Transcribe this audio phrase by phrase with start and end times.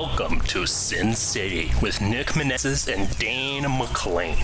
[0.00, 4.36] Welcome to Sin City with Nick Meneses and Dane McLean.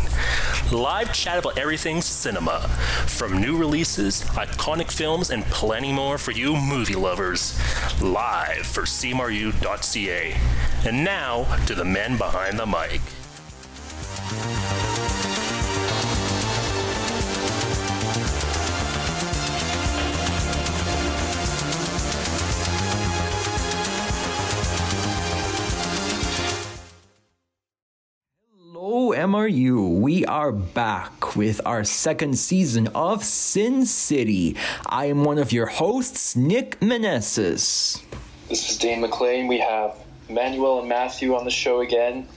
[0.73, 2.63] Live chat about everything cinema,
[3.07, 7.57] from new releases, iconic films, and plenty more for you movie lovers.
[8.03, 10.37] Live for CMRU.ca.
[10.85, 13.01] And now to the men behind the mic.
[29.35, 29.83] Hello, You.
[29.89, 34.55] We are back with our second season of Sin City.
[34.87, 38.01] I am one of your hosts, Nick Meneses.
[38.49, 39.49] This is Dane McLean.
[39.49, 39.97] We have
[40.31, 42.29] Manuel and Matthew on the show again.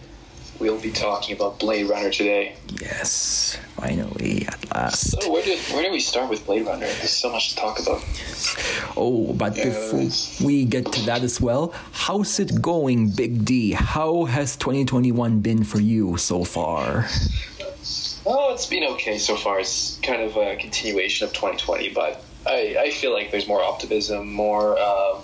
[0.59, 2.55] We'll be talking about Blade Runner today.
[2.81, 5.11] Yes, finally, at last.
[5.21, 6.87] So where did where did we start with Blade Runner?
[6.87, 8.03] There's so much to talk about.
[8.97, 13.45] Oh, but Yeah, before that's- we get to that as well, how's it going, Big
[13.45, 13.73] D?
[13.73, 17.07] How has 2021 been for you so far?
[18.25, 19.59] Oh, it's been okay so far.
[19.59, 24.33] It's kind of a continuation of 2020, but I, I feel like there's more optimism,
[24.33, 25.19] more uh,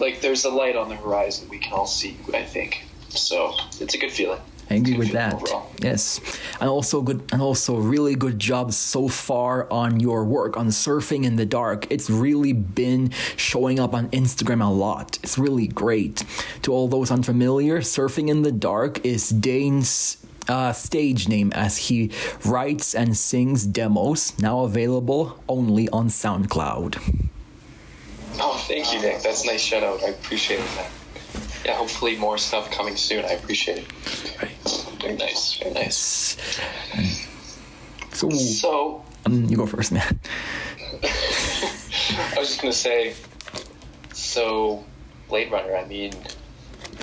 [0.00, 2.16] like there's a light on the horizon we can all see.
[2.32, 3.54] I think so.
[3.78, 4.40] It's a good feeling.
[4.70, 5.34] I agree with that.
[5.34, 5.70] overall.
[5.82, 6.20] Yes,
[6.60, 11.24] and also good, and also really good job so far on your work on surfing
[11.24, 11.86] in the dark.
[11.90, 15.18] It's really been showing up on Instagram a lot.
[15.22, 16.24] It's really great.
[16.62, 20.18] To all those unfamiliar, surfing in the dark is Dane's.
[20.46, 22.10] Uh, stage name as he
[22.44, 26.98] writes and sings demos now available only on SoundCloud.
[28.38, 29.22] Oh, thank you, Nick.
[29.22, 30.02] That's a nice shout out.
[30.04, 30.90] I appreciate that.
[31.64, 33.24] Yeah, hopefully more stuff coming soon.
[33.24, 33.92] I appreciate it.
[35.00, 35.56] Very nice.
[35.56, 36.36] Very nice.
[38.12, 40.20] So, So um, you go first, man.
[41.02, 43.14] I was just gonna say,
[44.12, 44.84] so
[45.28, 45.76] Blade Runner.
[45.76, 46.12] I mean,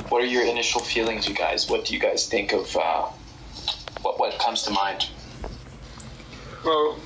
[0.09, 1.69] what are your initial feelings, you guys?
[1.69, 2.75] What do you guys think of?
[2.75, 3.07] Uh,
[4.01, 5.09] what what comes to mind?
[6.63, 6.99] Well,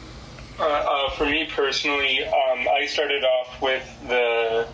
[0.59, 4.67] uh, uh, for me personally, um, I started off with the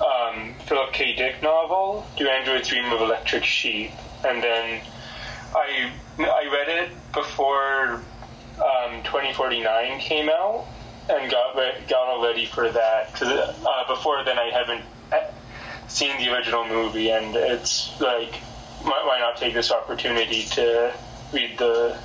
[0.00, 1.14] um, Philip K.
[1.14, 3.92] Dick novel, Do Androids Dream of Electric Sheep?
[4.24, 4.80] And then
[5.54, 8.02] I, I read it before
[8.58, 10.66] um, 2049 came out
[11.08, 13.12] and got, re- got all ready for that.
[13.12, 15.30] Because uh, before then, I haven't uh,
[15.88, 18.34] seen the original movie, and it's like,
[18.82, 20.92] why, why not take this opportunity to
[21.32, 21.98] read the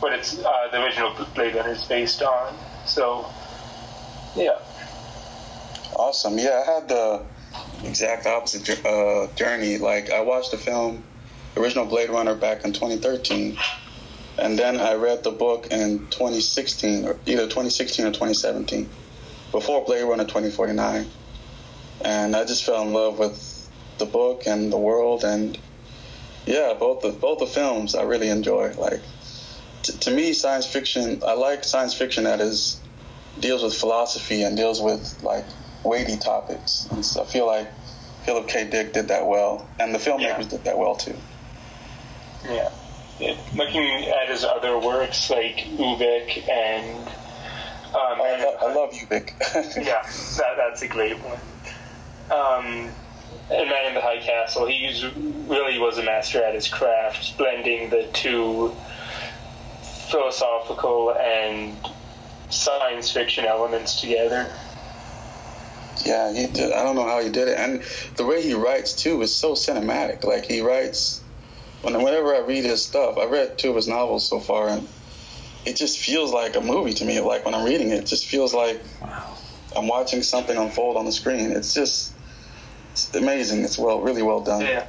[0.00, 2.54] what it's uh, the original Blade Runner is based on.
[2.86, 3.26] So,
[4.36, 4.58] yeah.
[6.08, 6.38] Awesome.
[6.38, 7.22] Yeah, I had the
[7.84, 9.76] exact opposite uh, journey.
[9.76, 11.04] Like, I watched the film,
[11.54, 13.58] original Blade Runner, back in 2013,
[14.38, 18.88] and then I read the book in 2016, or either 2016 or 2017,
[19.52, 21.10] before Blade Runner 2049,
[22.00, 23.68] and I just fell in love with
[23.98, 25.58] the book and the world, and
[26.46, 28.72] yeah, both the both the films I really enjoy.
[28.78, 29.02] Like,
[29.82, 31.22] t- to me, science fiction.
[31.26, 32.80] I like science fiction that is
[33.40, 35.44] deals with philosophy and deals with like
[35.88, 36.86] weighty topics.
[36.90, 37.68] And so I feel like
[38.24, 38.68] Philip K.
[38.68, 40.48] Dick did that well, and the filmmakers Yeah.
[40.48, 41.16] did that well too.
[42.48, 42.70] Yeah.
[43.20, 47.08] It, looking at his other works like Ubik and.
[47.88, 49.34] Um, I, lo- I love Vic.
[49.54, 50.02] yeah,
[50.36, 51.38] that, that's a great one.
[52.30, 52.90] Um,
[53.50, 55.10] and Man in the High Castle, he
[55.48, 58.76] really was a master at his craft, blending the two
[60.10, 61.74] philosophical and
[62.50, 64.52] science fiction elements together.
[66.04, 66.72] Yeah, he did.
[66.72, 67.82] I don't know how he did it, and
[68.16, 70.24] the way he writes too is so cinematic.
[70.24, 71.22] Like he writes.
[71.80, 74.88] When, whenever I read his stuff, I read two of his novels so far, and
[75.64, 77.20] it just feels like a movie to me.
[77.20, 78.82] Like when I'm reading it, it just feels like
[79.76, 81.52] I'm watching something unfold on the screen.
[81.52, 82.14] It's just
[82.92, 83.62] it's amazing.
[83.62, 84.62] It's well, really well done.
[84.62, 84.86] Yeah,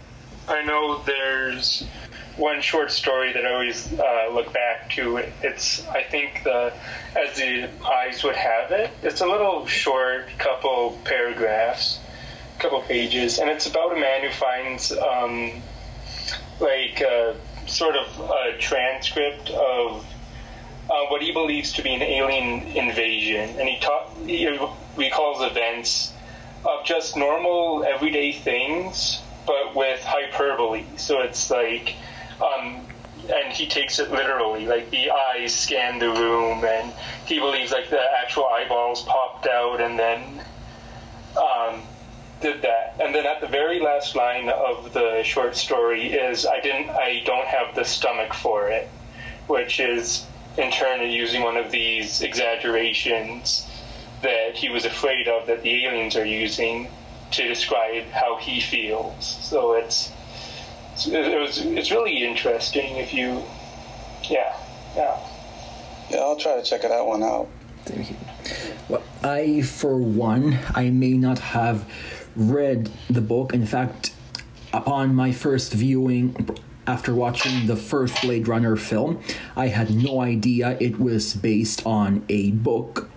[0.47, 1.84] I know there's
[2.39, 5.17] one short story that I always uh, look back to.
[5.43, 6.73] It's I think the
[7.16, 8.90] as the eyes would have it.
[9.03, 11.99] It's a little short, couple paragraphs,
[12.59, 15.61] couple pages, and it's about a man who finds um,
[16.59, 17.34] like uh,
[17.67, 20.05] sort of a transcript of
[20.90, 24.47] uh, what he believes to be an alien invasion, and he, ta- he
[24.97, 26.14] recalls events
[26.66, 30.84] of just normal everyday things, but with hyperbole.
[30.97, 31.96] So it's like,
[32.41, 32.86] um,
[33.34, 34.66] and he takes it literally.
[34.66, 36.94] Like the eyes scan the room, and
[37.26, 40.41] he believes like the actual eyeballs popped out, and then
[41.38, 41.82] um,
[42.41, 42.96] did that.
[43.02, 47.22] And then at the very last line of the short story is, "I didn't, I
[47.26, 48.90] don't have the stomach for it,"
[49.47, 50.26] which is
[50.58, 53.68] in turn using one of these exaggerations
[54.22, 56.90] that he was afraid of that the aliens are using
[57.32, 59.26] to describe how he feels.
[59.26, 60.12] So it's,
[60.99, 63.43] it's it was it's really interesting if you,
[64.23, 64.55] yeah,
[64.96, 65.17] yeah.
[66.09, 67.47] Yeah, I'll try to check that one out.
[67.85, 68.16] Thank you.
[68.87, 71.87] Well, I, for one, I may not have
[72.35, 73.53] read the book.
[73.53, 74.13] In fact,
[74.73, 76.49] upon my first viewing,
[76.87, 79.22] after watching the first Blade Runner film,
[79.55, 83.07] I had no idea it was based on a book.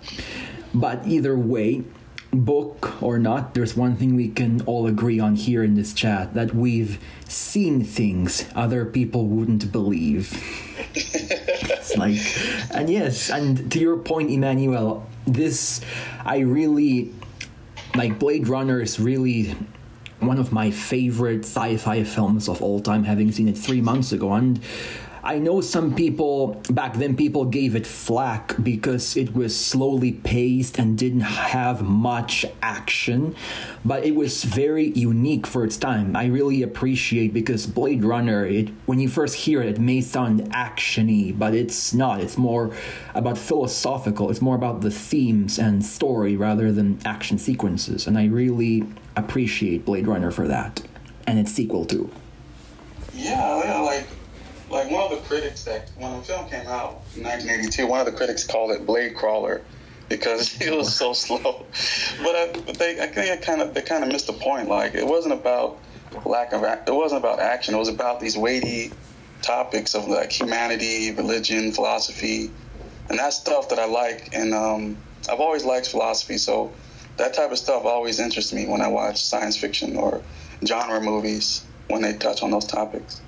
[0.74, 1.84] But either way,
[2.32, 6.34] book or not, there's one thing we can all agree on here in this chat
[6.34, 6.98] that we've
[7.28, 10.32] seen things other people wouldn't believe.
[10.94, 12.18] it's like,
[12.74, 15.82] and yes, and to your point, Emmanuel, this,
[16.24, 17.12] I really,
[17.94, 19.54] like, Blade Runner is really
[20.18, 24.12] one of my favorite sci fi films of all time, having seen it three months
[24.12, 24.32] ago.
[24.32, 24.60] And
[25.24, 30.78] I know some people back then people gave it flack because it was slowly paced
[30.78, 33.36] and didn't have much action,
[33.84, 36.16] but it was very unique for its time.
[36.16, 40.40] I really appreciate because Blade Runner, it when you first hear it, it may sound
[40.52, 42.20] actiony, but it's not.
[42.20, 42.74] It's more
[43.14, 44.28] about philosophical.
[44.28, 48.84] It's more about the themes and story rather than action sequences, and I really
[49.14, 50.82] appreciate Blade Runner for that,
[51.28, 52.10] and its sequel too.
[53.14, 54.06] Yeah, like
[54.72, 58.06] like one of the critics that when the film came out in 1982, one of
[58.06, 59.62] the critics called it Blade Crawler
[60.08, 61.66] because it was so slow.
[62.22, 64.68] But, I, but they, I think it kind of they kind of missed the point.
[64.68, 65.78] Like it wasn't about
[66.24, 67.74] lack of it wasn't about action.
[67.74, 68.92] It was about these weighty
[69.42, 72.50] topics of like humanity, religion, philosophy,
[73.08, 74.30] and that stuff that I like.
[74.32, 74.96] And um,
[75.30, 76.72] I've always liked philosophy, so
[77.18, 80.22] that type of stuff always interests me when I watch science fiction or
[80.64, 83.20] genre movies when they touch on those topics.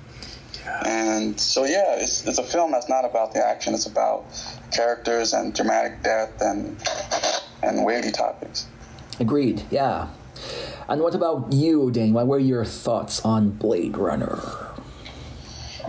[0.85, 3.73] And so, yeah, it's, it's a film that's not about the action.
[3.73, 4.25] It's about
[4.71, 6.81] characters and dramatic death and
[7.61, 8.67] and weighty topics.
[9.19, 9.63] Agreed.
[9.71, 10.09] Yeah.
[10.87, 12.13] And what about you, Dane?
[12.13, 14.39] What were your thoughts on Blade Runner?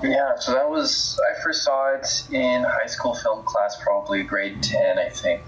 [0.02, 4.62] Yeah, so that was I first saw it in high school film class, probably grade
[4.62, 5.42] ten, I think,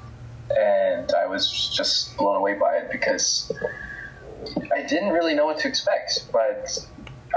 [0.57, 3.53] and I was just blown away by it because
[4.75, 6.79] I didn't really know what to expect, but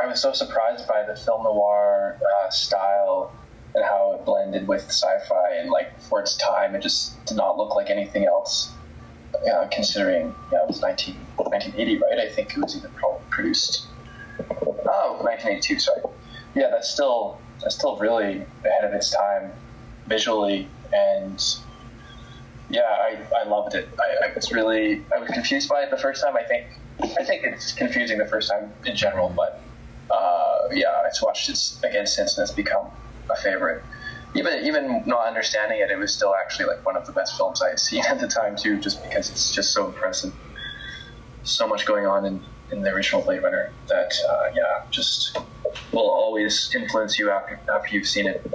[0.02, 3.34] I was so surprised by the film noir uh, style
[3.76, 7.58] and how it blended with sci-fi and like for its time, it just did not
[7.58, 8.72] look like anything else.
[9.52, 12.20] Uh, considering yeah, it was 19, 1980, right?
[12.20, 13.88] I think it was even probably produced.
[14.40, 15.80] Oh, 1982.
[15.80, 16.02] Sorry.
[16.54, 19.52] Yeah, that's still that's still really ahead of its time
[20.08, 21.42] visually, and
[22.70, 23.90] yeah, I, I loved it.
[23.98, 26.36] I, I was really I was confused by it the first time.
[26.36, 26.66] I think
[27.18, 29.62] I think it's confusing the first time in general, but
[30.12, 32.88] uh, yeah, I've watched it again since, and it's become
[33.30, 33.84] a favorite.
[34.36, 37.62] Even even not understanding it, it was still actually like one of the best films
[37.62, 40.34] I had seen at the time too, just because it's just so impressive.
[41.44, 45.38] So much going on in, in the original Blade Runner that uh, yeah, just
[45.92, 48.46] will always influence you after after you've seen it.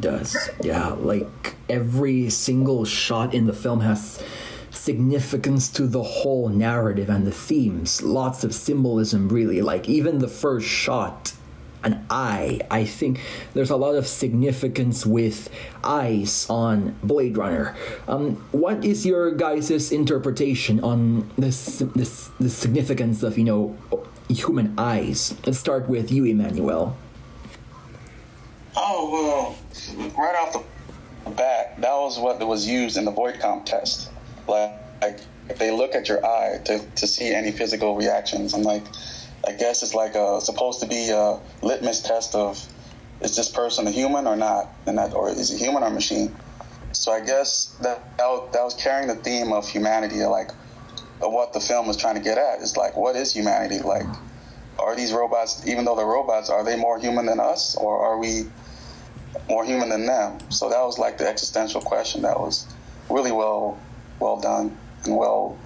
[0.00, 4.22] Does yeah, like every single shot in the film has
[4.78, 8.02] significance to the whole narrative and the themes.
[8.02, 9.60] Lots of symbolism, really.
[9.60, 11.32] Like, even the first shot,
[11.84, 13.20] an eye, I think
[13.54, 15.48] there's a lot of significance with
[15.84, 17.76] eyes on Blade Runner.
[18.06, 23.76] Um, what is your guys' interpretation on this, this, the significance of, you know,
[24.28, 25.34] human eyes?
[25.44, 26.96] Let's start with you, Emmanuel.
[28.76, 34.10] Oh, well, right off the bat, that was what was used in the Voight-Kampff test
[34.48, 35.20] like, like
[35.58, 38.54] they look at your eye to, to see any physical reactions.
[38.54, 38.84] And like,
[39.46, 42.64] I guess it's like a, supposed to be a litmus test of
[43.20, 46.34] is this person a human or not, and that or is it human or machine?
[46.92, 50.50] So I guess that that was carrying the theme of humanity, like
[51.20, 52.60] of what the film was trying to get at.
[52.60, 53.80] Is like, what is humanity?
[53.80, 54.06] Like,
[54.78, 58.18] are these robots, even though they're robots, are they more human than us, or are
[58.18, 58.44] we
[59.48, 60.38] more human than them?
[60.50, 62.66] So that was like the existential question that was
[63.10, 63.78] really well
[64.20, 65.58] well done and well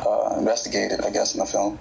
[0.00, 1.78] uh, investigated, I guess, in the film.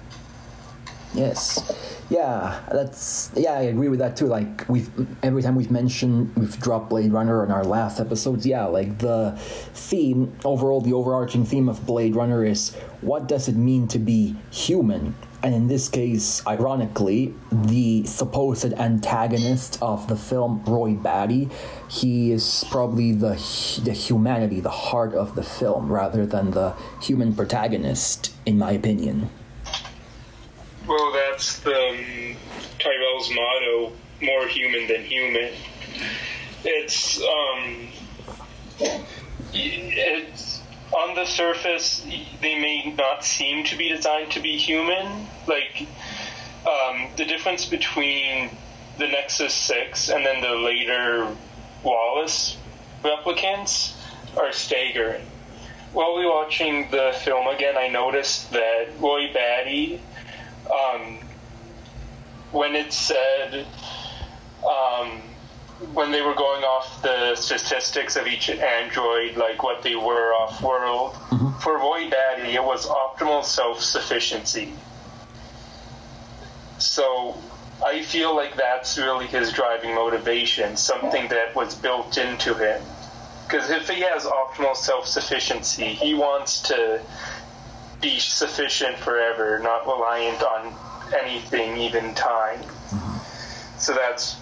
[1.14, 1.64] Yes,
[2.10, 4.28] yeah, that's yeah, I agree with that too.
[4.28, 4.90] Like we've
[5.24, 8.46] every time we've mentioned we've dropped Blade Runner in our last episodes.
[8.46, 13.56] Yeah, like the theme overall, the overarching theme of Blade Runner is what does it
[13.56, 15.16] mean to be human?
[15.46, 21.50] And in this case, ironically, the supposed antagonist of the film, Roy Batty,
[21.88, 23.36] he is probably the
[23.84, 29.30] the humanity, the heart of the film, rather than the human protagonist, in my opinion.
[30.88, 32.36] Well, that's the um,
[32.80, 33.92] Tyrell's motto:
[34.24, 35.54] "More human than human."
[36.64, 37.88] It's um,
[39.54, 40.55] it's
[40.94, 42.06] on the surface,
[42.42, 45.28] they may not seem to be designed to be human.
[45.48, 45.88] Like
[46.66, 48.50] um, the difference between
[48.98, 51.28] the Nexus Six and then the later
[51.84, 52.58] Wallace
[53.04, 53.96] replicants
[54.38, 55.26] are staggering.
[55.94, 60.02] While we were watching the film again, I noticed that Roy Batty,
[60.70, 61.20] um,
[62.52, 63.66] when it said,
[64.66, 65.22] um,
[65.94, 70.62] when they were going off the statistics of each android, like what they were off
[70.62, 71.60] world, mm-hmm.
[71.60, 74.74] for Roy Batty, it was optimal self sufficiency.
[76.78, 77.38] So
[77.86, 82.82] I feel like that's really his driving motivation, something that was built into him.
[83.46, 87.02] Because if he has optimal self sufficiency, he wants to
[88.02, 90.74] be sufficient forever, not reliant on
[91.22, 92.60] anything, even time.
[92.60, 93.80] Mm-hmm.
[93.80, 94.38] So that's,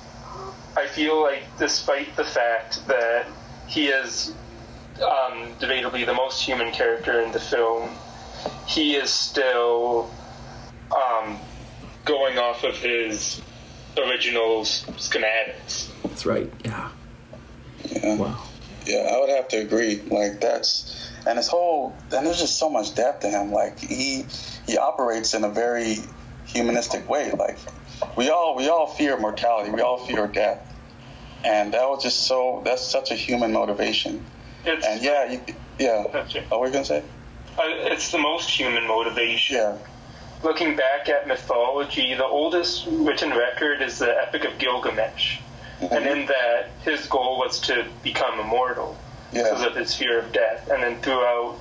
[0.76, 3.28] I feel like, despite the fact that
[3.68, 4.34] he is
[4.98, 7.90] um, debatably the most human character in the film,
[8.68, 10.10] he is still
[10.96, 11.38] um,
[12.06, 13.42] going off of his
[13.98, 15.90] original schematics.
[16.04, 16.52] That's right.
[16.66, 16.90] Yeah.
[17.86, 18.18] Yeah.
[18.18, 18.44] Wow.
[18.86, 20.02] Yeah, I would have to agree.
[20.10, 23.52] Like that's and his whole and there's just so much depth to him.
[23.52, 24.26] Like he
[24.68, 25.98] he operates in a very
[26.54, 27.32] humanistic way.
[27.32, 27.58] Like
[28.16, 29.72] we all we all fear mortality.
[29.72, 30.70] We all fear death.
[31.44, 34.26] And that was just so that's such a human motivation.
[34.66, 35.42] It's, and yeah, you,
[35.78, 36.04] yeah.
[36.48, 37.04] What were you gonna say?
[37.58, 39.58] Uh, it's the most human motivation.
[39.58, 39.78] Yeah
[40.44, 45.40] looking back at mythology, the oldest written record is the Epic of Gilgamesh.
[45.80, 45.94] Mm-hmm.
[45.94, 48.98] And in that, his goal was to become immortal
[49.32, 49.44] yeah.
[49.44, 50.70] because of his fear of death.
[50.70, 51.58] And then throughout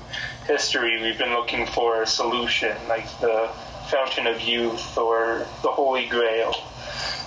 [0.47, 3.51] history, we've been looking for a solution, like the
[3.93, 6.55] Fountain of Youth or the Holy Grail,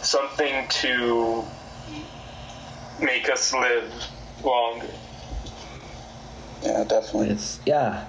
[0.01, 1.45] something to
[3.00, 3.93] make us live
[4.43, 4.88] longer.
[6.63, 7.29] Yeah, definitely.
[7.29, 8.05] It's, yeah,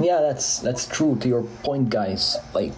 [0.00, 2.38] yeah, that's that's true to your point, guys.
[2.54, 2.72] Like,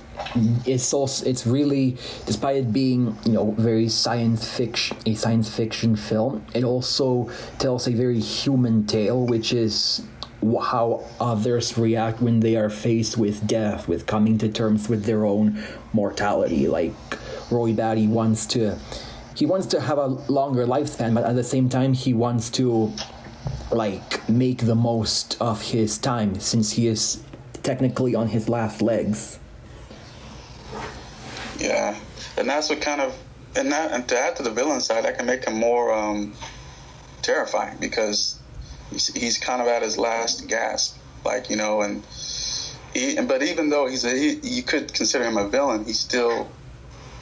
[0.66, 1.96] it's also it's really,
[2.26, 7.86] despite it being you know very science fiction, a science fiction film, it also tells
[7.86, 10.02] a very human tale, which is
[10.42, 15.24] how others react when they are faced with death, with coming to terms with their
[15.24, 16.68] own mortality.
[16.68, 16.94] Like
[17.50, 18.78] Roy Batty wants to,
[19.36, 22.92] he wants to have a longer lifespan, but at the same time he wants to
[23.70, 27.22] like make the most of his time since he is
[27.62, 29.38] technically on his last legs.
[31.58, 31.98] Yeah,
[32.38, 33.14] and that's what kind of
[33.56, 36.34] and that and to add to the villain side, that can make him more um,
[37.22, 38.39] terrifying because
[38.90, 42.04] he's, he's kind of at his last gasp, like you know, and
[42.94, 46.48] he, but even though he's a, he, you could consider him a villain, he still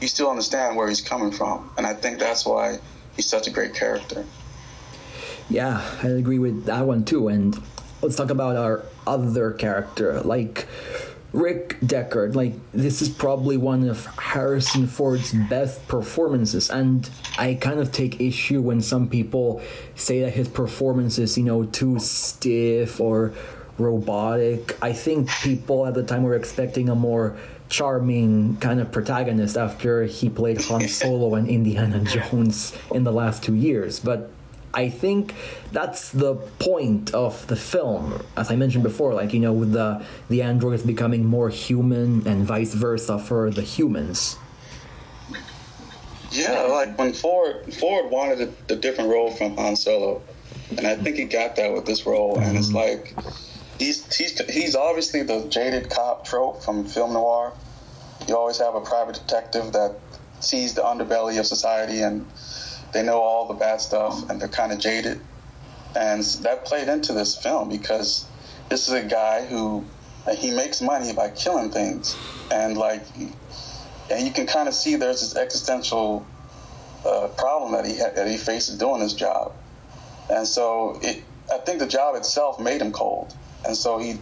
[0.00, 2.78] you still understand where he's coming from, and I think that's why
[3.16, 4.24] he's such a great character.
[5.50, 7.28] Yeah, I agree with that one too.
[7.28, 7.60] And
[8.02, 10.68] let's talk about our other character, like
[11.32, 12.34] Rick Deckard.
[12.34, 17.08] Like this is probably one of Harrison Ford's best performances, and
[17.38, 19.60] I kind of take issue when some people
[19.94, 23.32] say that his performance is, you know, too stiff or
[23.78, 24.76] robotic.
[24.82, 27.36] I think people at the time were expecting a more
[27.68, 33.42] charming kind of protagonist after he played Han Solo and Indiana Jones in the last
[33.42, 34.30] two years, but
[34.74, 35.34] I think
[35.72, 39.14] that's the point of the film, as I mentioned before.
[39.14, 43.62] Like you know, with the the androids becoming more human and vice versa for the
[43.62, 44.36] humans.
[46.30, 50.22] Yeah, like when Ford Ford wanted a, a different role from Han Solo,
[50.76, 52.36] and I think he got that with this role.
[52.36, 52.44] Mm-hmm.
[52.44, 53.14] And it's like
[53.78, 57.54] he's he's he's obviously the jaded cop trope from film noir.
[58.26, 59.96] You always have a private detective that
[60.40, 62.26] sees the underbelly of society and
[62.92, 65.20] they know all the bad stuff and they're kind of jaded.
[65.96, 68.26] And that played into this film because
[68.68, 69.84] this is a guy who
[70.36, 72.16] he makes money by killing things,
[72.50, 73.02] and like,
[74.10, 76.26] and you can kind of see there's this existential
[77.06, 79.52] uh, problem that he ha- that he faces doing his job,
[80.30, 81.24] and so it.
[81.50, 84.20] I think the job itself made him cold, and so he.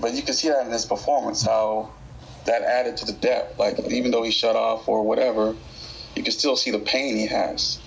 [0.00, 1.90] But you can see that in his performance how
[2.46, 3.58] that added to the depth.
[3.58, 5.54] Like even though he shut off or whatever,
[6.26, 7.78] can still see the pain he has.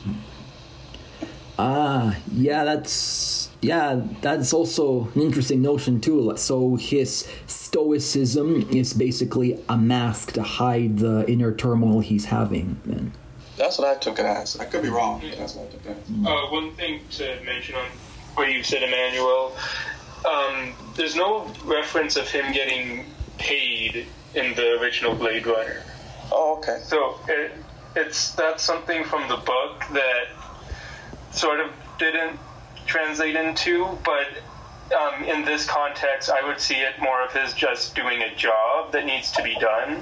[1.57, 6.33] Ah, yeah, that's yeah, that's also an interesting notion too.
[6.37, 12.79] So his stoicism is basically a mask to hide the inner turmoil he's having.
[12.85, 13.11] Then
[13.57, 14.57] that's what I took it as.
[14.57, 15.21] I could be wrong.
[15.37, 16.25] That's what I took it as.
[16.25, 17.87] Uh, one thing to mention on
[18.35, 19.53] what you said, Emmanuel.
[20.25, 23.05] Um, there's no reference of him getting
[23.37, 25.83] paid in the original Blade Runner.
[26.31, 26.79] Oh, okay.
[26.85, 27.51] So it,
[27.95, 30.27] it's that's something from the book that
[31.31, 32.39] sort of didn't
[32.85, 34.27] translate into, but
[34.97, 38.91] um, in this context, I would see it more of his just doing a job
[38.93, 40.01] that needs to be done,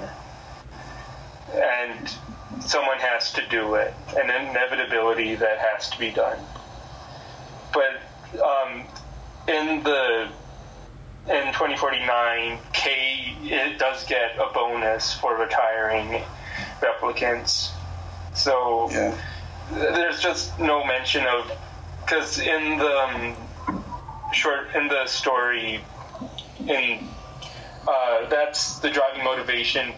[1.52, 2.14] and
[2.60, 6.38] someone has to do it, an inevitability that has to be done.
[7.72, 8.84] But um,
[9.46, 10.28] in the
[11.26, 16.22] in 2049, K it does get a bonus for retiring
[16.80, 17.70] replicants.
[18.38, 19.14] So Yeah.
[19.70, 21.50] there's just no mention of
[22.00, 23.36] because in the um,
[24.32, 25.84] short in the story
[26.60, 27.06] in
[27.86, 29.92] uh, that's the driving motivation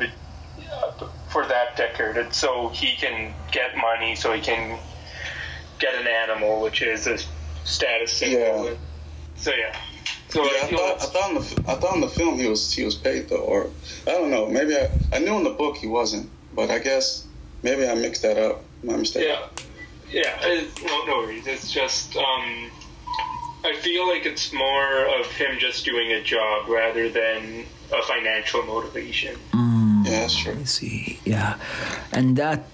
[1.28, 4.78] for that Deckard and so he can get money so he can
[5.78, 7.16] get an animal which is a
[7.64, 8.74] status symbol Yeah.
[9.36, 9.76] so yeah
[10.30, 12.72] so Yeah, I thought, I thought in the I thought in the film he was
[12.72, 13.70] he was paid though, or
[14.06, 14.46] I don't know.
[14.46, 17.26] Maybe I, I knew in the book he wasn't, but I guess
[17.62, 18.62] maybe I mixed that up.
[18.82, 19.28] My mistake.
[19.28, 19.46] Yeah,
[20.10, 20.38] yeah.
[20.42, 21.46] It's, no, no worries.
[21.46, 22.70] It's just um,
[23.64, 28.62] I feel like it's more of him just doing a job rather than a financial
[28.62, 29.36] motivation.
[30.04, 30.56] Yeah, that's true.
[30.58, 31.20] I see.
[31.24, 31.58] Yeah.
[32.12, 32.64] And that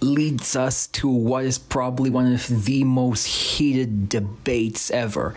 [0.00, 5.34] leads us to what is probably one of the most heated debates ever.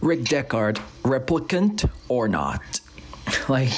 [0.00, 2.80] Rick Deckard, replicant or not?
[3.48, 3.70] Like,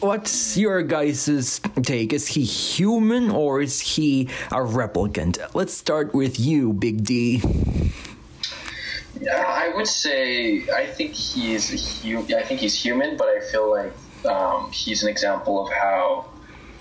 [0.00, 2.12] what's your guys' take?
[2.12, 5.38] Is he human or is he a replicant?
[5.54, 7.42] Let's start with you, Big D.
[9.20, 13.92] Yeah, I would say I think he's I think he's human, but I feel like
[14.26, 16.26] um, he's an example of how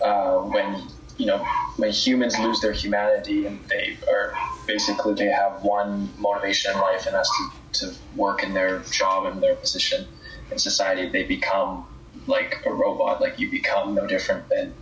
[0.03, 0.83] uh, when
[1.17, 1.43] you know
[1.77, 4.33] when humans lose their humanity and they are
[4.67, 9.25] basically they have one motivation in life and that's to, to work in their job
[9.25, 10.05] and their position
[10.51, 11.85] in society, they become
[12.27, 13.21] like a robot.
[13.21, 14.73] Like you become no different than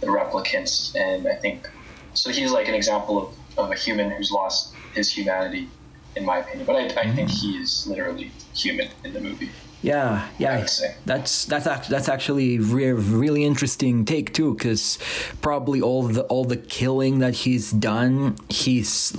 [0.00, 1.68] the replicants, and I think
[2.14, 2.30] so.
[2.30, 5.68] He's like an example of, of a human who's lost his humanity
[6.16, 6.66] in my opinion.
[6.66, 7.56] But I, I think mm-hmm.
[7.56, 9.50] he is literally human in the movie.
[9.82, 10.64] Yeah, yeah,
[11.04, 14.96] that's that's act- that's actually re- really interesting take too, because
[15.40, 19.16] probably all the all the killing that he's done, he's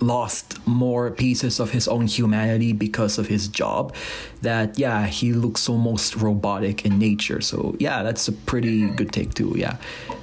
[0.00, 3.94] lost more pieces of his own humanity because of his job.
[4.42, 7.40] That yeah, he looks almost robotic in nature.
[7.40, 9.54] So yeah, that's a pretty good take too.
[9.56, 9.76] Yeah,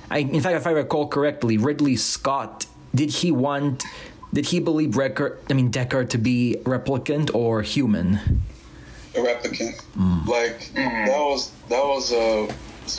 [0.09, 3.83] I, in fact, if I recall correctly, Ridley Scott did he want.
[4.33, 8.41] Did he believe Deckard, I mean Deckard to be replicant or human?
[9.15, 9.81] a replicant.
[10.27, 12.51] Like that was that was uh,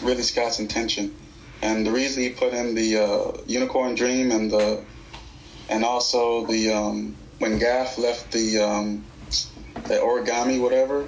[0.02, 1.14] really Scott's intention,
[1.62, 4.82] and the reason he put in the uh, unicorn dream and the
[5.68, 9.04] and also the um, when Gaff left the um,
[9.88, 11.06] the origami whatever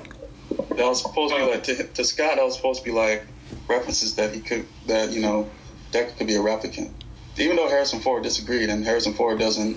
[0.51, 3.27] that was supposed to be like to, to Scott that was supposed to be like
[3.69, 5.49] references that he could that you know
[5.93, 6.93] Deckard could be a replicant,
[7.37, 9.77] even though Harrison Ford disagreed and Harrison Ford doesn't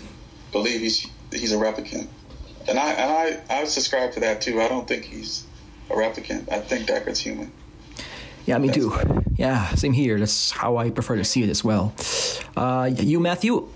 [0.52, 2.08] believe he's he's a replicant.
[2.68, 4.62] And I and I I subscribe to that too.
[4.62, 5.46] I don't think he's
[5.90, 6.52] a replicant.
[6.52, 7.52] I think Deckard's human.
[8.46, 8.94] Yeah, me too.
[9.38, 10.18] Yeah, same here.
[10.18, 11.94] That's how I prefer to see it as well.
[12.58, 13.70] Uh, you, Matthew?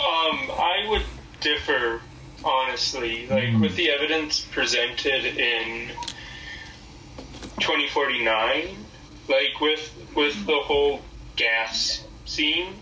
[0.00, 1.04] Um, I would
[1.40, 2.00] differ
[2.44, 3.26] honestly.
[3.26, 5.88] Like with the evidence presented in
[7.60, 8.76] 2049,
[9.28, 11.00] like with with the whole
[11.36, 12.74] Gaff scene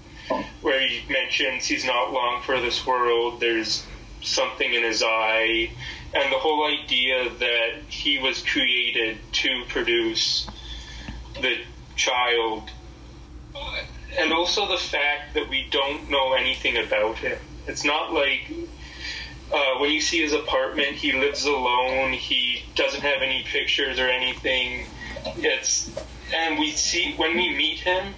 [0.61, 3.41] where he mentions he's not long for this world.
[3.41, 3.85] There's
[4.23, 5.71] something in his eye,
[6.15, 10.49] and the whole idea that he was created to produce
[11.41, 11.59] the
[11.97, 12.71] child
[14.17, 17.39] and also the fact that we don't know anything about him.
[17.67, 18.51] It's not like
[19.53, 22.13] uh, when you see his apartment, he lives alone.
[22.13, 24.87] He doesn't have any pictures or anything.
[25.37, 25.91] It's
[26.35, 28.15] and we see when we meet him,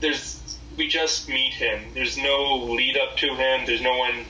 [0.00, 1.82] there's we just meet him.
[1.94, 3.66] There's no lead up to him.
[3.66, 4.24] There's no one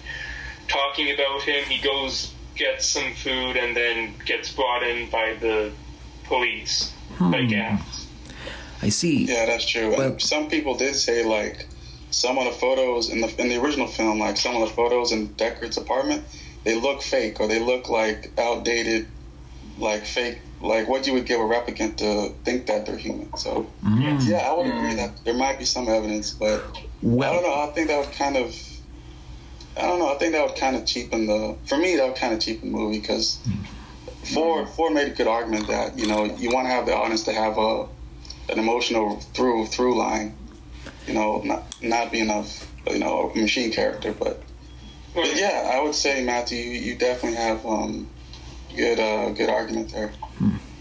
[0.68, 1.64] talking about him.
[1.64, 5.72] He goes gets some food and then gets brought in by the
[6.24, 7.95] police by Gaff.
[8.82, 9.24] I see.
[9.24, 9.90] Yeah, that's true.
[9.90, 11.66] Well- and some people did say like
[12.10, 15.12] some of the photos in the in the original film, like some of the photos
[15.12, 16.24] in Deckard's apartment,
[16.64, 19.06] they look fake or they look like outdated,
[19.78, 23.36] like fake, like what you would give a replicant to think that they're human.
[23.36, 24.26] So mm.
[24.26, 24.96] yeah, I would agree mm.
[24.96, 26.64] that there might be some evidence, but
[27.02, 27.54] I don't know.
[27.54, 28.54] I think that would kind of.
[29.76, 30.10] I don't know.
[30.10, 31.54] I think that would kind of cheapen the.
[31.66, 33.66] For me, that would kind of cheapen the movie because mm.
[34.32, 37.24] Ford Ford made a good argument that you know you want to have the audience
[37.24, 37.86] to have a
[38.48, 40.36] an emotional through through line.
[41.06, 42.44] You know, not not being a
[42.90, 44.42] you know a machine character, but,
[45.14, 48.08] but yeah, I would say Matthew, you, you definitely have um,
[48.74, 50.12] good uh, good argument there.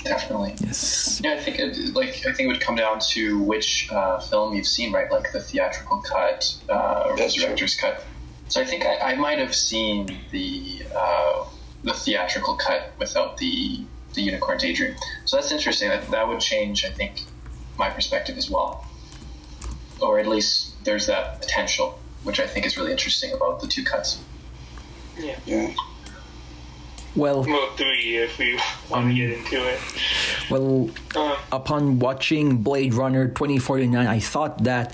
[0.04, 0.54] Definitely.
[0.62, 1.20] Yes.
[1.24, 4.54] Yeah, I think it, like I think it would come down to which uh, film
[4.54, 5.12] you've seen, right?
[5.12, 7.46] Like the theatrical cut uh, or the That's true.
[7.46, 8.04] director's cut.
[8.48, 11.46] So I think I, I might have seen the uh,
[11.84, 14.96] the theatrical cut without the the Unicorn Daydream.
[15.26, 15.90] So that's interesting.
[15.90, 17.24] That that would change, I think,
[17.78, 18.86] my perspective as well,
[20.02, 23.84] or at least there's that potential, which I think is really interesting about the two
[23.84, 24.20] cuts.
[25.18, 25.38] Yeah.
[25.46, 25.74] Yeah.
[27.16, 28.60] Well, Well, three if we
[28.90, 29.80] want to get into it.
[30.50, 34.94] well, Uh, upon watching Blade Runner 2049, I thought that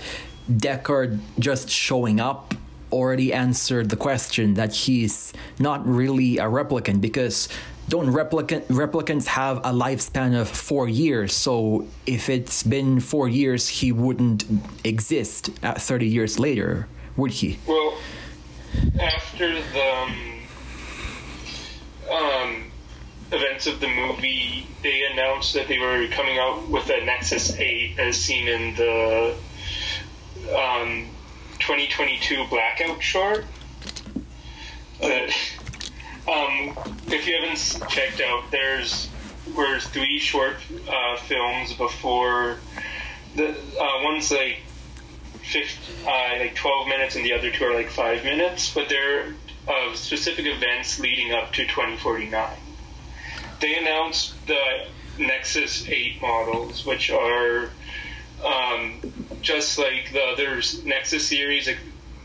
[0.50, 2.54] Deckard just showing up
[2.92, 7.48] already answered the question that he's not really a replicant because
[7.88, 13.68] don't replicant replicants have a lifespan of four years so if it's been four years
[13.68, 14.44] he wouldn't
[14.84, 17.98] exist at 30 years later would he Well,
[19.00, 20.32] after the um,
[22.10, 22.64] um,
[23.32, 27.98] events of the movie, they announced that they were coming out with a Nexus 8
[27.98, 29.34] as seen in the
[30.50, 31.08] um,
[31.58, 33.44] 2022 Blackout short.
[35.00, 35.34] That,
[36.28, 39.08] um, if you haven't checked out, there's
[39.56, 40.56] were three short
[40.88, 42.58] uh, films before
[43.34, 44.58] the uh, one's like
[45.42, 49.34] 15, uh, like 12 minutes and the other two are like 5 minutes, but they're
[49.68, 52.56] of specific events leading up to 2049.
[53.60, 54.86] They announced the
[55.18, 57.70] Nexus 8 models, which are
[58.44, 59.00] um,
[59.40, 61.68] just like the other Nexus series,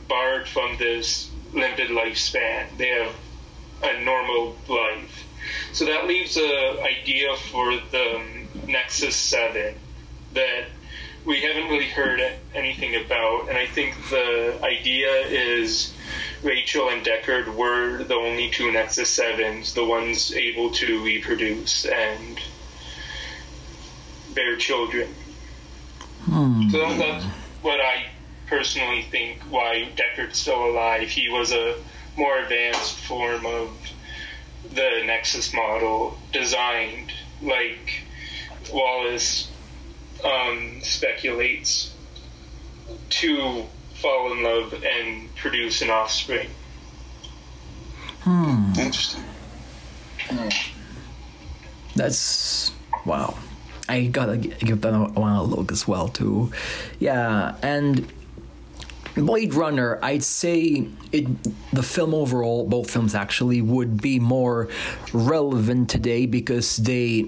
[0.08, 2.66] barred from this limited lifespan.
[2.78, 3.16] They have
[3.84, 5.26] a normal life.
[5.72, 8.22] So that leaves a idea for the
[8.68, 9.76] Nexus 7
[10.34, 10.66] that
[11.26, 12.22] we haven't really heard
[12.56, 15.94] anything about, and I think the idea is
[16.42, 22.40] Rachel and Deckard were the only two Nexus Sevens, the ones able to reproduce and
[24.34, 25.14] bear children.
[26.24, 26.70] Hmm.
[26.70, 27.26] So that's
[27.62, 28.06] what I
[28.48, 31.10] personally think why Deckard's still alive.
[31.10, 31.76] He was a
[32.18, 33.70] more advanced form of
[34.74, 38.04] the Nexus model, designed like
[38.74, 39.50] Wallace
[40.24, 41.94] um, speculates
[43.10, 46.50] to fall in love and produce an offspring.
[48.78, 49.24] Interesting.
[51.96, 52.72] That's
[53.06, 53.38] wow.
[53.90, 56.52] I gotta give that a, one a look as well too.
[57.00, 58.12] Yeah, and
[59.18, 61.28] Blade Runner, I'd say it
[61.74, 64.70] the film overall, both films actually, would be more
[65.12, 67.26] relevant today because they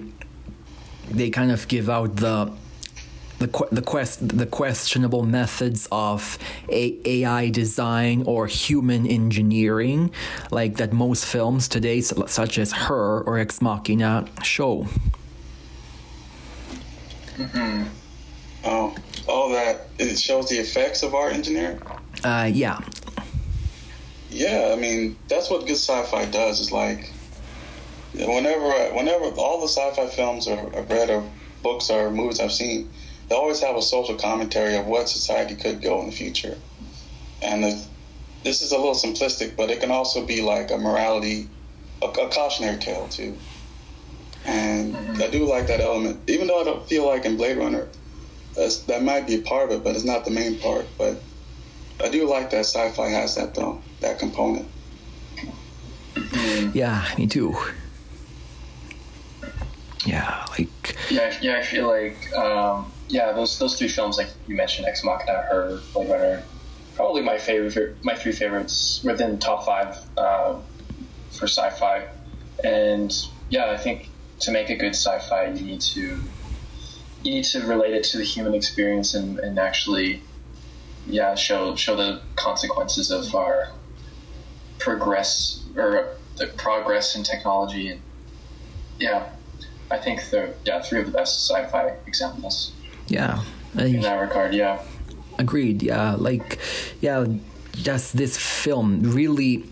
[1.10, 2.52] they kind of give out the
[3.40, 10.12] the the quest the questionable methods of A- AI design or human engineering,
[10.50, 14.86] like that most films today, such as Her or Ex Machina, show.
[17.38, 17.86] Oh,
[19.50, 21.80] all that it shows the effects of our engineering.
[22.24, 22.80] Uh, yeah,
[24.30, 26.60] Yeah, I mean that's what good sci-fi does.
[26.60, 27.10] Is like
[28.14, 31.24] whenever, whenever all the sci-fi films or I've read or
[31.62, 32.90] books or movies I've seen,
[33.28, 36.56] they always have a social commentary of what society could go in the future.
[37.42, 37.86] And the,
[38.44, 41.48] this is a little simplistic, but it can also be like a morality,
[42.02, 43.36] a, a cautionary tale too.
[44.46, 47.88] And I do like that element, even though I don't feel like in Blade Runner,
[48.60, 50.86] that's, that might be a part of it, but it's not the main part.
[50.98, 51.22] But
[52.02, 54.68] I do like that sci-fi has that though, that component.
[56.74, 57.56] yeah, me too.
[60.06, 61.58] Yeah, like Yeah, I- yeah.
[61.58, 65.82] I feel like um, yeah, those those three films like you mentioned, Ex Machina, Her,
[65.94, 66.44] Blade Runner,
[66.94, 70.60] probably my favorite, my three favorites within the top five uh,
[71.38, 72.06] for sci-fi.
[72.64, 73.10] And
[73.50, 74.06] yeah, I think
[74.42, 76.30] to make a good sci-fi, you need to
[77.22, 80.22] you need to relate it to the human experience and, and actually
[81.06, 83.68] yeah show show the consequences of our
[84.78, 88.00] progress or the progress in technology and
[88.98, 89.28] yeah
[89.90, 92.72] I think they're yeah three of the best sci-fi examples
[93.10, 93.42] yeah,
[93.76, 94.54] in that regard.
[94.54, 94.82] Yeah,
[95.38, 95.82] agreed.
[95.82, 96.58] Yeah, like
[97.00, 97.26] yeah,
[97.72, 99.64] just this film really.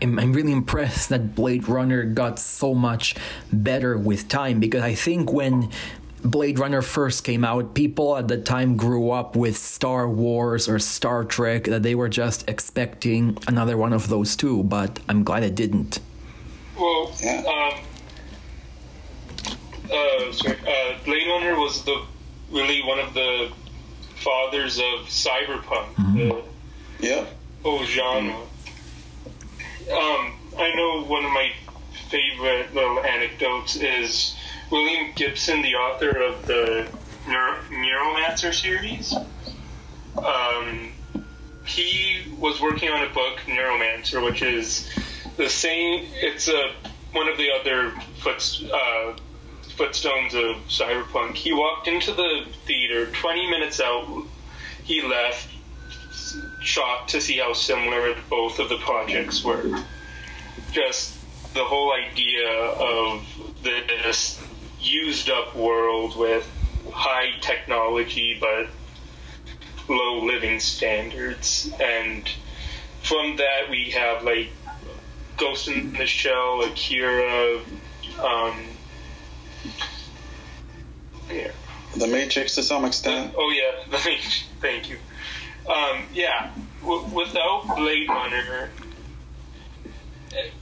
[0.00, 3.16] I'm, I'm really impressed that Blade Runner got so much
[3.52, 5.68] better with time because I think when
[6.24, 10.78] Blade Runner first came out, people at the time grew up with Star Wars or
[10.78, 15.42] Star Trek that they were just expecting another one of those two, but I'm glad
[15.42, 16.00] it didn't.
[16.78, 17.42] Well, Yeah.
[17.46, 17.80] um,
[19.92, 22.02] uh, sorry, uh, Blade Runner was the
[22.50, 23.50] really one of the
[24.16, 26.42] fathers of cyberpunk, the
[27.06, 27.24] Yeah.
[27.62, 28.34] whole genre.
[29.92, 31.50] Um, I know one of my
[32.10, 34.34] favorite little anecdotes is
[34.74, 36.88] William Gibson, the author of the
[37.28, 39.14] Neuro- Neuromancer series.
[40.16, 40.90] Um,
[41.64, 44.90] he was working on a book, Neuromancer, which is
[45.36, 46.08] the same.
[46.14, 46.72] It's a
[47.12, 49.16] one of the other foot, uh,
[49.76, 51.34] footstones of cyberpunk.
[51.36, 54.24] He walked into the theater 20 minutes out.
[54.82, 55.50] He left,
[56.60, 59.84] shocked to see how similar both of the projects were.
[60.72, 61.14] Just
[61.54, 63.24] the whole idea of
[63.62, 64.40] this
[64.84, 66.48] used up world with
[66.92, 68.68] high technology but
[69.88, 72.28] low living standards and
[73.02, 74.48] from that we have like
[75.36, 77.60] Ghost in the Shell, Akira,
[78.22, 78.56] um,
[81.30, 81.50] yeah.
[81.96, 83.34] The Matrix to some extent.
[83.36, 84.44] Oh yeah, the Matrix.
[84.60, 84.98] Thank you.
[85.68, 88.70] Um, yeah, w- without Blade Runner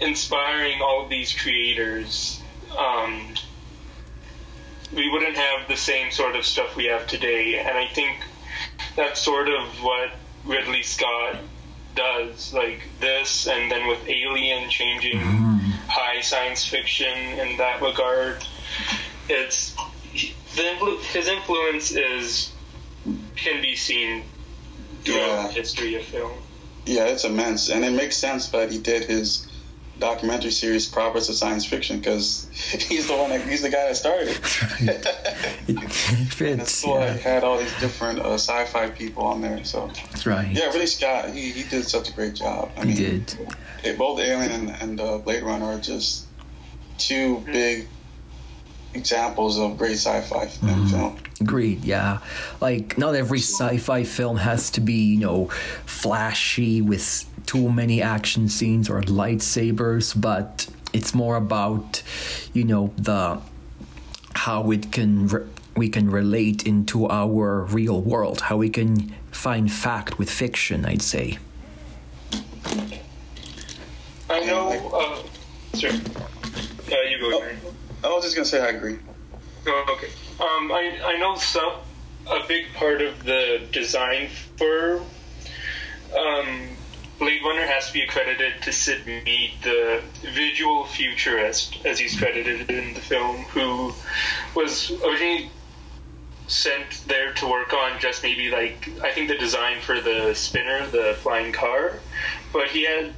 [0.01, 2.41] inspiring all these creators,
[2.79, 3.35] um,
[4.95, 7.59] we wouldn't have the same sort of stuff we have today.
[7.59, 8.17] And I think
[8.97, 10.11] that's sort of what
[10.45, 11.37] Ridley Scott
[11.95, 15.59] does, like this, and then with Alien changing mm-hmm.
[15.89, 18.45] high science fiction in that regard.
[19.29, 19.75] It's
[20.57, 22.53] the, his influence is
[23.37, 24.25] can be seen
[25.05, 25.47] throughout yeah.
[25.47, 26.33] the history of film.
[26.85, 29.47] Yeah, it's immense, and it makes sense that he did his
[29.99, 33.97] documentary series Prophets of Science Fiction because he's the one that he's the guy that
[33.97, 34.29] started.
[35.69, 35.93] it
[36.33, 36.73] fits.
[36.73, 37.13] So yeah.
[37.13, 39.65] had all these different uh, sci-fi people on there.
[39.65, 40.49] So that's right.
[40.51, 41.31] Yeah, really, Scott.
[41.31, 42.71] He, he did such a great job.
[42.77, 43.49] I he mean, did.
[43.83, 46.27] They, both Alien and, and uh, Blade Runner are just
[46.99, 47.89] two big
[48.95, 50.91] examples of great sci-fi mm.
[50.91, 51.19] film.
[51.41, 51.85] Agreed.
[51.85, 52.19] Yeah,
[52.61, 55.47] like not every sci-fi film has to be you know
[55.87, 62.03] flashy with too many action scenes or lightsabers, but it's more about
[62.53, 63.41] you know the
[64.35, 69.73] how it can re- we can relate into our real world, how we can find
[69.73, 70.85] fact with fiction.
[70.85, 71.39] I'd say.
[74.31, 74.71] I know.
[74.95, 75.91] Uh, sure.
[75.91, 77.43] Uh, you go.
[77.43, 77.75] Oh.
[78.05, 78.99] I was just gonna say I agree.
[79.67, 80.13] Oh, okay.
[80.41, 81.75] Um, I I know some
[82.31, 85.03] a big part of the design for
[86.19, 86.69] um,
[87.23, 92.69] Blade Runner has to be accredited to Syd Mead, the visual futurist, as he's credited
[92.69, 93.95] in the film, who
[94.57, 95.49] was originally
[96.49, 100.85] sent there to work on just maybe like I think the design for the spinner,
[100.89, 102.01] the flying car,
[102.53, 103.13] but he had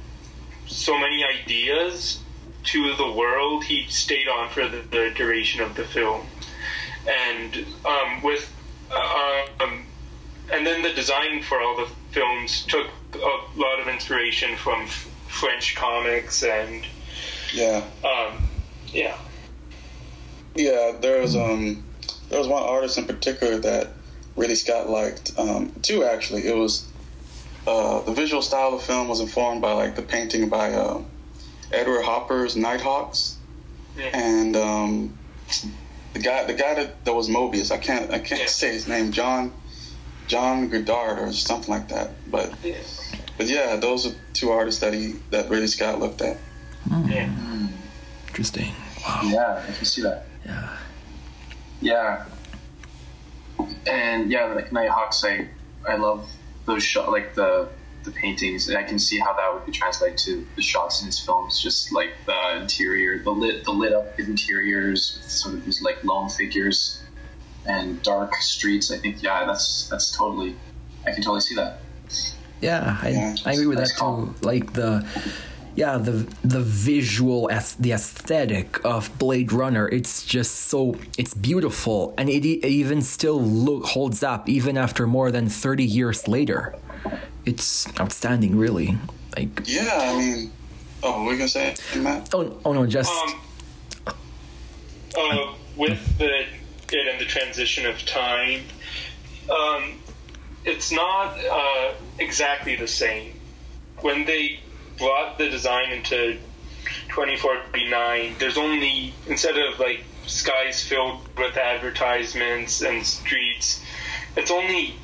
[0.67, 2.21] so many ideas
[2.65, 6.27] to the world, he stayed on for the, the duration of the film,
[7.07, 8.53] and um, with
[8.91, 9.83] uh, um,
[10.53, 15.11] and then the design for all the films took a lot of inspiration from f-
[15.27, 16.85] French comics and
[17.53, 18.47] yeah, um,
[18.87, 19.17] yeah,
[20.55, 20.93] yeah.
[20.99, 21.83] There was um
[22.29, 23.89] there was one artist in particular that
[24.35, 25.37] really Scott liked.
[25.37, 26.47] Um, two actually.
[26.47, 26.87] It was
[27.67, 30.71] uh, the visual style of the film was informed by like the painting by.
[30.73, 31.01] Uh,
[31.71, 33.37] Edward Hopper's Nighthawks,
[33.97, 34.09] yeah.
[34.13, 35.17] and um,
[36.13, 37.71] the guy the guy that, that was Moebius.
[37.71, 38.47] I can't I can't yeah.
[38.47, 39.11] say his name.
[39.11, 39.51] John
[40.27, 42.11] John Godard or something like that.
[42.29, 42.77] But yeah.
[43.37, 46.37] but yeah, those are two artists that he that Ridley Scott looked at.
[46.89, 47.11] Mm.
[47.11, 47.67] Yeah.
[48.27, 48.73] Interesting.
[49.05, 49.21] Wow.
[49.25, 50.25] Yeah, I can see that.
[50.45, 50.77] Yeah.
[51.81, 52.25] Yeah.
[53.87, 55.47] And yeah, like Nighthawks, I
[55.87, 56.29] I love
[56.65, 57.69] those shots, like the
[58.03, 61.07] the paintings, and I can see how that would be translated to the shots in
[61.07, 61.59] his films.
[61.59, 66.03] Just like the interior, the lit, the lit up interiors, with sort of these like
[66.03, 67.01] lone figures
[67.67, 68.91] and dark streets.
[68.91, 70.55] I think yeah, that's that's totally.
[71.05, 71.79] I can totally see that.
[72.61, 74.33] Yeah, I, yeah, I agree with that too.
[74.41, 75.05] Like the
[75.75, 82.13] yeah the the visual as the aesthetic of blade runner it's just so it's beautiful
[82.17, 86.73] and it, it even still look holds up even after more than 30 years later
[87.45, 88.97] it's outstanding, really.
[89.35, 90.51] Like yeah, I mean,
[91.03, 92.33] oh, we're gonna say Matt.
[92.33, 93.11] Oh, oh no, just
[94.07, 94.15] um,
[95.17, 96.45] uh, with the
[96.91, 98.61] it and the transition of time,
[99.49, 99.99] um,
[100.63, 103.33] it's not uh, exactly the same.
[104.01, 104.59] When they
[104.97, 106.37] brought the design into
[107.09, 113.83] 2049, there's only instead of like skies filled with advertisements and streets,
[114.35, 114.95] it's only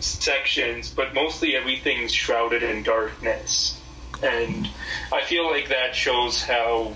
[0.00, 3.80] sections, but mostly everything's shrouded in darkness.
[4.22, 4.68] And
[5.12, 6.94] I feel like that shows how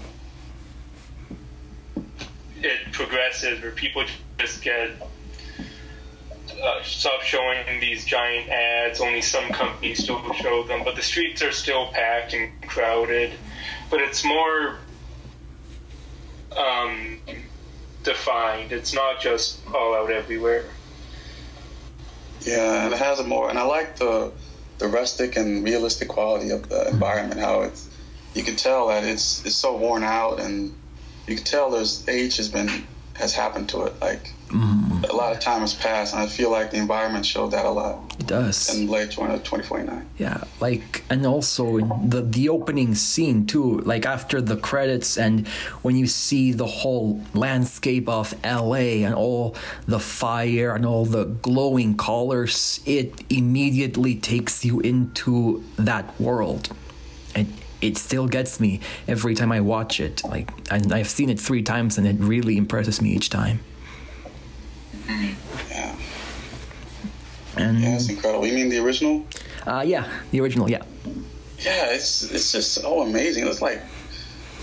[2.62, 4.05] it progresses, where people
[4.38, 4.90] just get
[6.62, 9.01] uh, stop showing these giant ads.
[9.01, 13.33] Only some companies still show them, but the streets are still packed and crowded.
[13.90, 14.79] But it's more
[16.57, 17.18] um,
[18.03, 18.72] defined.
[18.72, 20.64] It's not just all out everywhere.
[22.40, 24.33] Yeah, and it has a more, and I like the
[24.79, 27.40] the rustic and realistic quality of the environment.
[27.40, 27.88] How it's
[28.35, 30.75] you can tell that it's it's so worn out, and
[31.27, 32.87] you can tell there's age has been
[33.18, 34.00] has happened to it.
[34.00, 35.09] Like mm.
[35.09, 37.70] a lot of time has passed, and I feel like the environment showed that a
[37.70, 38.74] lot It does.
[38.74, 40.07] in late 20, uh, 2049.
[40.18, 45.46] Yeah, like and also in the the opening scene too, like after the credits and
[45.83, 51.24] when you see the whole landscape of LA and all the fire and all the
[51.24, 56.68] glowing colors, it immediately takes you into that world.
[57.35, 57.52] And
[57.87, 60.22] it still gets me every time I watch it.
[60.25, 63.61] Like I've seen it 3 times and it really impresses me each time.
[65.70, 65.94] Yeah,
[67.57, 68.46] And yeah, it's incredible.
[68.46, 69.25] You mean the original?
[69.66, 70.83] uh yeah, the original, yeah.
[71.59, 73.44] Yeah, it's it's just so amazing.
[73.44, 73.81] It was like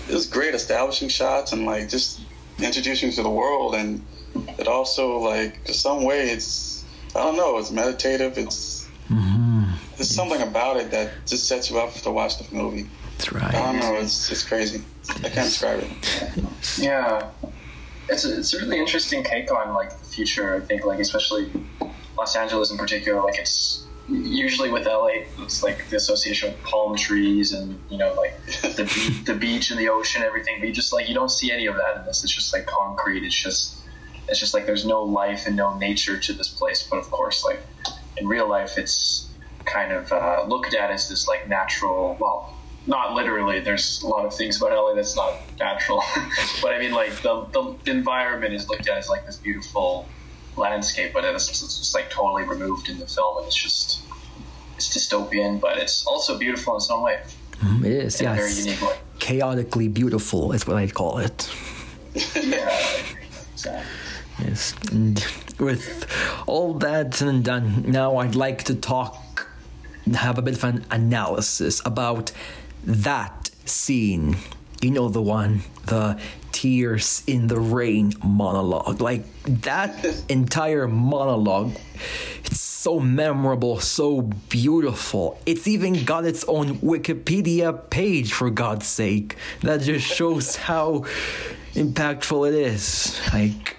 [0.08, 2.20] it was great establishing shots and like just
[2.62, 4.00] introducing to the world, and
[4.58, 6.84] it also like in some way it's
[7.16, 8.38] I don't know, it's meditative.
[8.38, 8.88] It's
[9.96, 12.86] there's something about it that just sets you up to watch the movie.
[13.18, 13.52] That's I right.
[13.52, 14.82] don't know, it's it's crazy.
[15.10, 16.42] I can't describe it.
[16.78, 17.30] Yeah,
[18.08, 20.54] it's a, it's a really interesting take on like the future.
[20.56, 21.52] I think like especially
[22.16, 23.22] Los Angeles in particular.
[23.22, 28.12] Like it's usually with LA, it's like the association with palm trees and you know
[28.14, 28.34] like
[28.76, 30.56] the be- the beach and the ocean, everything.
[30.58, 32.24] But you just like you don't see any of that in this.
[32.24, 33.24] It's just like concrete.
[33.24, 33.76] It's just
[34.28, 36.86] it's just like there's no life and no nature to this place.
[36.90, 37.60] But of course, like
[38.16, 39.28] in real life, it's
[39.64, 42.16] kind of uh, looked at as this like natural.
[42.18, 42.53] Well,
[42.86, 43.60] not literally.
[43.60, 46.02] There's a lot of things about LA that's not natural,
[46.62, 50.08] but I mean like the, the environment is looked at as like this beautiful
[50.56, 54.02] landscape, but it's, it's just like totally removed in the film, and it's just
[54.76, 57.20] it's dystopian, but it's also beautiful in some way,
[57.52, 57.84] mm-hmm.
[57.84, 58.96] It is, in a very unique way.
[59.18, 61.50] Chaotically beautiful is what I'd call it.
[62.36, 62.80] Yeah,
[63.52, 63.90] exactly.
[64.38, 64.74] Yes.
[64.92, 65.24] And
[65.58, 66.06] with
[66.46, 69.48] all that said and done, now I'd like to talk,
[70.12, 72.32] have a bit of an analysis about
[72.86, 74.36] that scene.
[74.80, 76.20] You know, the one, the
[76.52, 79.00] tears in the rain monologue.
[79.00, 81.74] Like that entire monologue,
[82.44, 85.40] it's so memorable, so beautiful.
[85.46, 89.36] It's even got its own Wikipedia page, for God's sake.
[89.62, 91.06] That just shows how
[91.72, 93.18] impactful it is.
[93.32, 93.76] Like,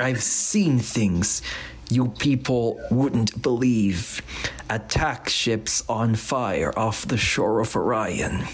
[0.00, 1.42] I've seen things
[1.90, 4.22] you people wouldn't believe.
[4.68, 8.44] Attack ships on fire off the shore of Orion.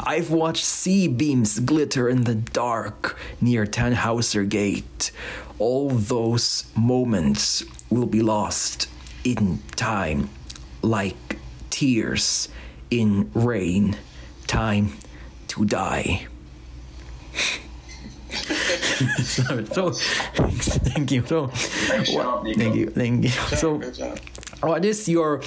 [0.00, 5.12] I've watched C-beams glitter in the dark near Tannhauser Gate.
[5.58, 8.88] All those moments will be lost
[9.22, 10.30] in time,
[10.82, 11.38] like
[11.70, 12.48] tears
[12.90, 13.96] in rain.
[14.48, 14.94] Time
[15.48, 16.26] to die.
[19.22, 19.90] so, so,
[20.92, 21.24] thank you.
[21.26, 22.54] So, what- Sean.
[22.54, 23.30] Thank you, thank you.
[23.30, 23.78] So,
[24.60, 25.42] what is your,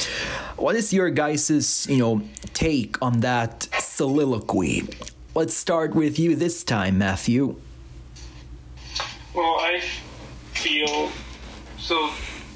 [0.58, 2.21] what is your guys's, you know,
[2.54, 4.88] take on that soliloquy?
[5.34, 7.56] Let's start with you this time, Matthew.
[9.34, 9.82] Well, I
[10.54, 11.12] feel
[11.78, 12.10] so.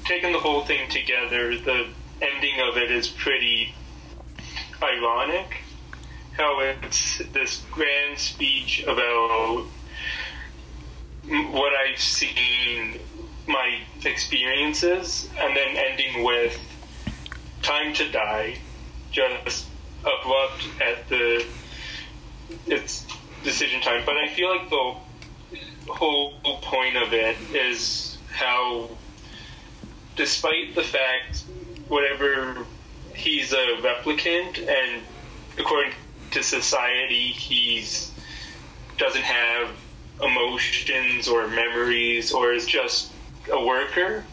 [0.06, 1.86] Taking the whole thing together, the
[2.20, 3.72] ending of it is pretty
[4.82, 5.58] ironic.
[6.36, 9.70] How it's this grand speech about m-
[11.30, 12.98] what I've seen,
[13.46, 16.58] my experiences, and then ending with
[17.62, 18.58] time to die,
[19.12, 19.66] just
[20.00, 21.44] abrupt at the
[22.66, 23.06] it's
[23.44, 24.02] decision time.
[24.04, 24.94] But I feel like the
[25.92, 28.88] whole point of it is how,
[30.16, 31.44] despite the fact,
[31.88, 32.64] whatever
[33.14, 35.02] he's a replicant, and
[35.58, 35.92] according
[36.32, 38.10] to society, he's
[38.96, 39.70] doesn't have
[40.22, 43.12] emotions or memories, or is just
[43.50, 44.24] a worker.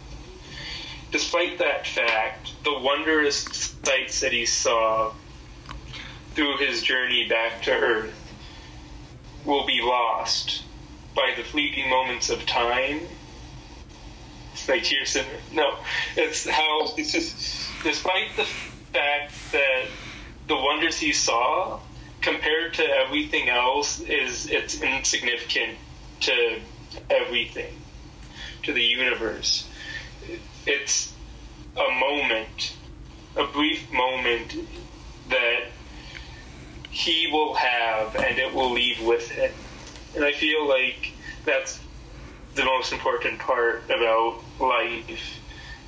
[1.11, 3.43] Despite that fact, the wondrous
[3.83, 5.13] sights that he saw
[6.33, 8.13] through his journey back to Earth
[9.45, 10.63] will be lost
[11.15, 13.01] by the fleeting moments of time.
[14.53, 14.85] It's like
[15.53, 15.75] no,
[16.15, 19.85] it's how It's just despite the fact that
[20.47, 21.79] the wonders he saw
[22.27, 25.77] compared to everything else is it's insignificant
[26.19, 26.59] to
[27.09, 27.73] everything
[28.63, 29.67] to the universe.
[30.65, 31.13] It's
[31.77, 32.73] a moment
[33.37, 34.55] a brief moment
[35.29, 35.65] that
[36.89, 39.53] he will have and it will leave with it
[40.15, 41.13] and i feel like
[41.45, 41.79] that's
[42.55, 45.39] the most important part about life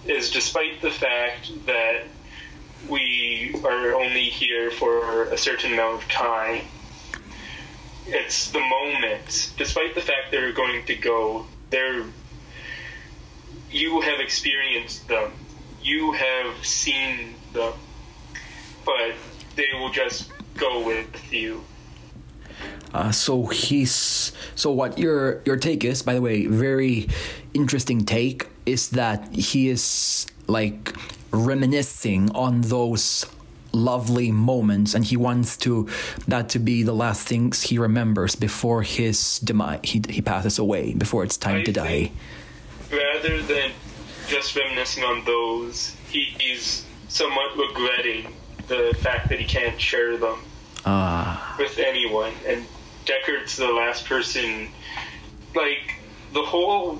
[0.06, 2.04] is despite the fact that
[2.88, 6.64] we are only here for a certain amount of time,
[8.08, 12.06] it's the moments, despite the fact they're going to go, they're
[13.72, 15.32] you have experienced them,
[15.82, 17.74] you have seen them,
[18.86, 19.14] but
[19.56, 21.64] they will just go with you.
[22.94, 27.08] Uh, so he's so what your your take is by the way very
[27.54, 30.96] interesting take is that he is like
[31.32, 33.26] reminiscing on those
[33.72, 35.88] lovely moments and he wants to
[36.28, 40.92] that to be the last things he remembers before his demise he, he passes away
[40.96, 42.12] before it's time I to die
[42.92, 43.72] Rather than
[44.30, 48.34] just reminiscing on those, he, he's somewhat regretting
[48.68, 50.40] the fact that he can't share them
[50.86, 52.34] ah with anyone.
[52.48, 52.66] And
[53.06, 54.70] Deckard's the last person.
[55.56, 55.96] Like
[56.34, 57.00] the whole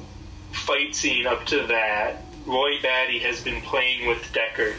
[0.52, 4.76] fight scene up to that, Roy Batty has been playing with Deckard.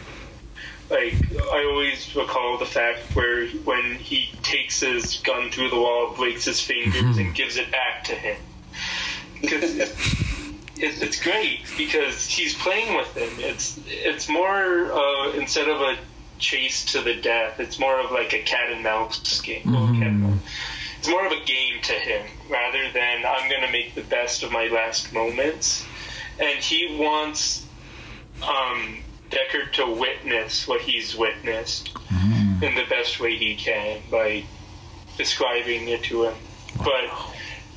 [0.91, 1.15] Like
[1.53, 6.45] I always recall the fact where when he takes his gun through the wall, breaks
[6.45, 8.37] his fingers, and gives it back to him.
[9.43, 13.31] 'Cause it's, it's great because he's playing with him.
[13.39, 15.97] It's it's more uh, instead of a
[16.39, 19.63] chase to the death, it's more of like a cat and mouse game.
[19.73, 20.39] Well, cat and mouse.
[20.99, 24.43] It's more of a game to him rather than I'm going to make the best
[24.43, 25.85] of my last moments.
[26.41, 27.67] And he wants
[28.43, 28.99] um,
[29.31, 31.91] Deckard to witness what he's witnessed
[32.63, 34.45] in the best way he can by
[35.17, 36.35] describing it to him.
[36.79, 37.11] But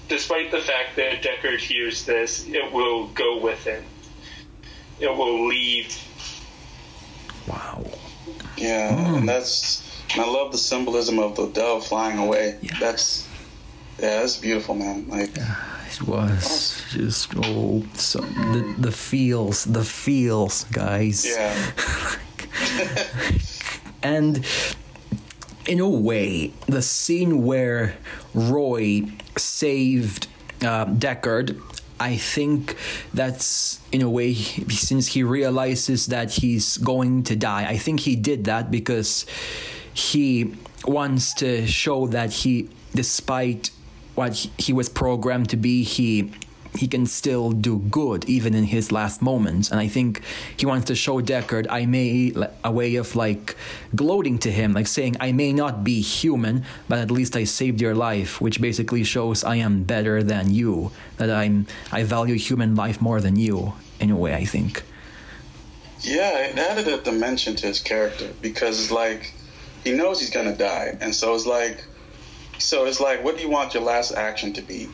[0.08, 3.84] despite the fact that Deckard hears this, it will go with him.
[5.00, 5.98] It will leave.
[7.48, 7.84] wow
[8.58, 9.84] Yeah, and that's
[10.14, 12.58] and I love the symbolism of the dove flying away.
[12.62, 12.80] Yes.
[12.80, 13.28] That's
[14.00, 15.08] yeah, that's beautiful, man.
[15.08, 15.36] Like
[16.02, 21.72] it was just oh so the the feels the feels guys yeah,
[24.04, 24.46] and
[25.68, 27.96] in a way, the scene where
[28.34, 29.04] Roy
[29.38, 30.28] saved
[30.62, 31.60] uh, Deckard,
[32.00, 32.76] I think
[33.14, 37.66] that's in a way since he realizes that he's going to die.
[37.70, 39.26] I think he did that because
[39.94, 40.54] he
[40.86, 43.72] wants to show that he, despite
[44.16, 46.32] what he- was programmed to be, he
[46.76, 49.70] he can still do good even in his last moments.
[49.70, 50.22] And I think
[50.58, 52.34] he wants to show Deckard I may
[52.64, 53.56] a way of like
[53.96, 57.80] gloating to him, like saying I may not be human, but at least I saved
[57.80, 62.74] your life, which basically shows I am better than you, that I'm I value human
[62.76, 63.74] life more than you.
[64.00, 64.82] In a way, I think.
[66.02, 66.40] yeah.
[66.50, 69.32] It added a dimension to his character because like
[69.84, 71.84] he knows he's gonna die, and so it's like,
[72.58, 74.90] so it's like, what do you want your last action to be?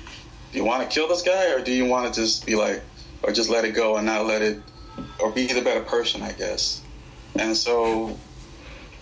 [0.51, 2.81] Do you want to kill this guy, or do you want to just be like,
[3.23, 4.61] or just let it go and not let it,
[5.19, 6.81] or be the better person, I guess.
[7.35, 8.17] And so,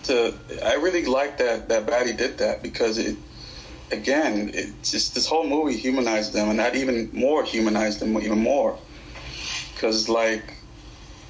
[0.04, 0.34] to
[0.64, 3.16] I really like that that Batty did that because it,
[3.90, 8.38] again, it just this whole movie humanized them, and that even more humanized them even
[8.38, 8.78] more.
[9.74, 10.54] Because like,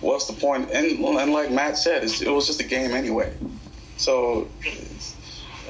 [0.00, 0.70] what's the point?
[0.72, 3.32] And, and like Matt said, it was just a game anyway.
[3.96, 4.48] So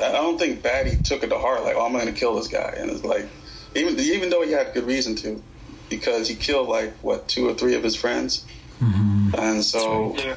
[0.01, 1.64] I don't think Batty took it to heart.
[1.64, 3.26] Like, oh, I'm gonna kill this guy, and it's like,
[3.74, 5.42] even even though he had good reason to,
[5.88, 8.44] because he killed like what two or three of his friends,
[8.80, 9.30] mm-hmm.
[9.38, 10.14] and so.
[10.16, 10.36] Yeah.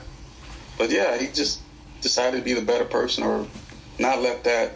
[0.77, 1.59] But yeah, he just
[2.01, 3.45] decided to be the better person, or
[3.99, 4.71] not let that,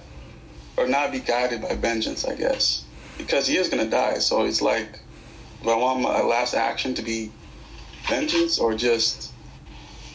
[0.77, 2.85] or not be guided by vengeance, I guess,
[3.17, 4.19] because he is gonna die.
[4.19, 4.99] So it's like,
[5.63, 7.31] do I want my last action to be
[8.07, 9.31] vengeance or just,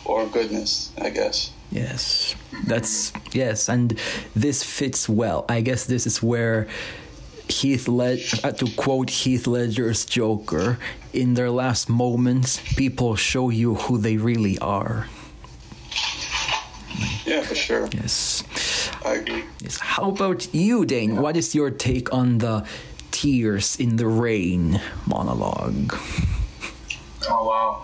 [0.05, 0.93] or goodness?
[1.01, 1.51] I guess.
[1.71, 2.35] Yes,
[2.67, 3.99] that's yes, and
[4.35, 5.45] this fits well.
[5.49, 6.67] I guess this is where
[7.49, 10.79] Heath Led, uh, to quote Heath Ledger's Joker,
[11.13, 15.07] in their last moments, people show you who they really are.
[17.25, 17.89] Yeah, for sure.
[17.93, 18.43] Yes.
[19.05, 19.45] I agree.
[19.61, 19.79] yes.
[19.79, 21.17] How about you, Dane?
[21.23, 22.67] What is your take on the
[23.11, 25.95] tears in the rain monologue?
[27.29, 27.83] Oh wow.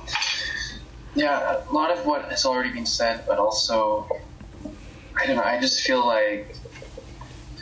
[1.16, 4.06] Yeah, a lot of what has already been said, but also
[5.18, 6.54] I don't know, I just feel like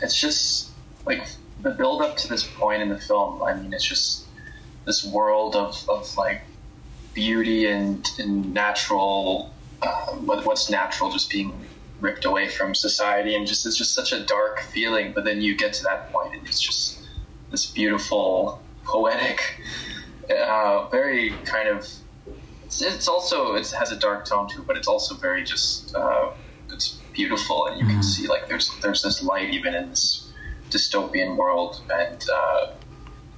[0.01, 0.71] it's just
[1.05, 1.25] like
[1.61, 4.27] the build up to this point in the film, I mean it's just
[4.85, 6.41] this world of, of like
[7.13, 11.65] beauty and, and natural uh, what's natural just being
[12.01, 15.55] ripped away from society and just it's just such a dark feeling but then you
[15.55, 17.07] get to that point and it's just
[17.51, 19.39] this beautiful poetic
[20.29, 21.87] uh, very kind of
[22.81, 26.31] it's, it's also it has a dark tone too but it's also very just uh,
[26.71, 30.31] it's beautiful and you can see like there's there's this light even in this
[30.69, 32.71] dystopian world and uh,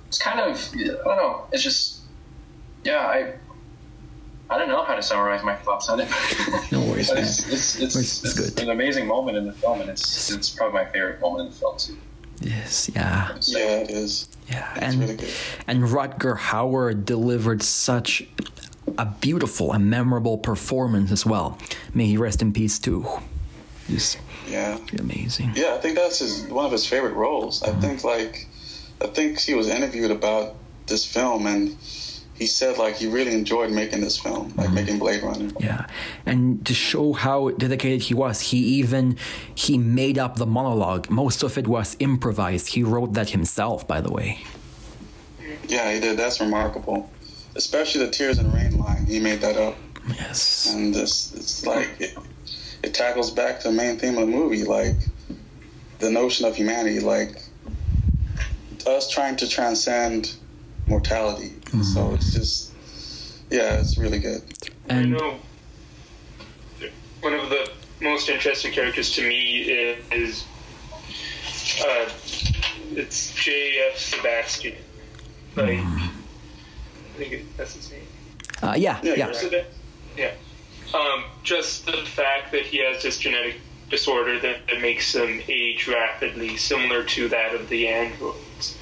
[0.08, 2.00] it's kind of I don't know it's just
[2.84, 3.34] yeah I
[4.50, 6.10] I don't know how to summarize my thoughts on it
[6.72, 7.22] No worries, man.
[7.24, 8.64] it's it's, it's, It's it's, good.
[8.64, 11.60] an amazing moment in the film and it's it's probably my favorite moment in the
[11.60, 11.98] film too
[12.40, 13.36] Yes, yeah.
[13.48, 14.30] Yeah, it is.
[14.48, 15.34] Yeah, It's and really good.
[15.66, 18.24] and Rutger Hauer delivered such
[18.98, 21.58] a beautiful and memorable performance as well.
[21.94, 23.06] May he rest in peace too.
[23.90, 24.18] Just
[24.50, 24.78] Yeah.
[25.00, 25.54] amazing.
[25.56, 27.64] Yeah, I think that's his one of his favorite roles.
[27.64, 27.82] I uh-huh.
[27.82, 28.48] think like
[29.02, 30.56] I think he was interviewed about
[30.88, 31.78] this film and
[32.38, 34.76] he said like he really enjoyed making this film, like uh-huh.
[34.76, 35.50] making Blade Runner.
[35.60, 35.88] Yeah,
[36.26, 39.18] and to show how dedicated he was, he even
[39.56, 41.10] he made up the monologue.
[41.10, 42.68] Most of it was improvised.
[42.68, 44.40] He wrote that himself, by the way.
[45.68, 46.18] Yeah, he did.
[46.18, 47.10] That's remarkable.
[47.56, 49.06] Especially the tears and rain line.
[49.06, 49.76] He made that up.
[50.08, 50.74] Yes.
[50.74, 52.18] And this it's like it,
[52.84, 54.96] it tackles back to the main theme of the movie, like
[56.00, 57.42] the notion of humanity, like
[58.86, 60.36] us trying to transcend
[60.88, 61.54] mortality.
[61.84, 62.72] So it's just
[63.50, 64.42] yeah, it's really good.
[64.90, 65.38] I know
[67.22, 67.70] one of the
[68.02, 70.46] most interesting characters to me is, is
[71.86, 72.10] uh,
[72.92, 73.98] it's J.F.
[73.98, 74.76] Sebastian.
[75.56, 76.10] Like, I
[77.18, 78.07] think it, that's his name.
[78.64, 79.64] Uh, yeah, Yeah, yeah,
[80.18, 80.32] Yeah.
[80.94, 83.56] Um, just the fact that he has this genetic
[83.90, 88.78] disorder that, that makes him age rapidly, similar to that of the androids.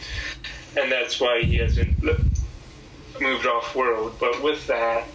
[0.77, 2.01] And that's why he hasn't
[3.19, 4.15] moved off world.
[4.19, 5.07] But with that,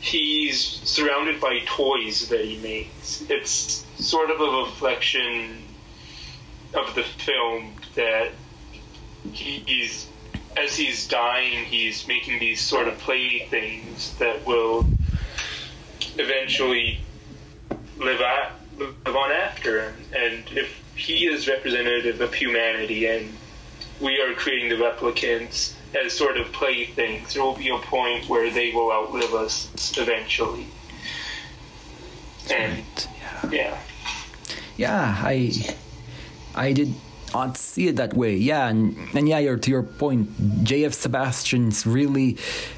[0.00, 3.22] he's surrounded by toys that he makes.
[3.28, 5.62] It's sort of a reflection
[6.74, 8.32] of the film that
[9.32, 10.06] he- he's
[10.56, 14.86] as he's dying, he's making these sort of play things that will
[16.18, 17.00] eventually
[17.98, 19.94] live, at, live on after him.
[20.14, 23.32] And if he is representative of humanity and
[24.00, 28.50] we are creating the replicants as sort of playthings, there will be a point where
[28.50, 30.66] they will outlive us eventually.
[32.50, 33.08] And right.
[33.20, 33.50] Yeah.
[33.50, 33.80] yeah.
[34.76, 35.52] Yeah, I
[36.54, 36.94] I did
[37.32, 38.36] not see it that way.
[38.36, 40.92] Yeah, and, and yeah, you're, to your point, J.F.
[40.94, 42.36] Sebastian's really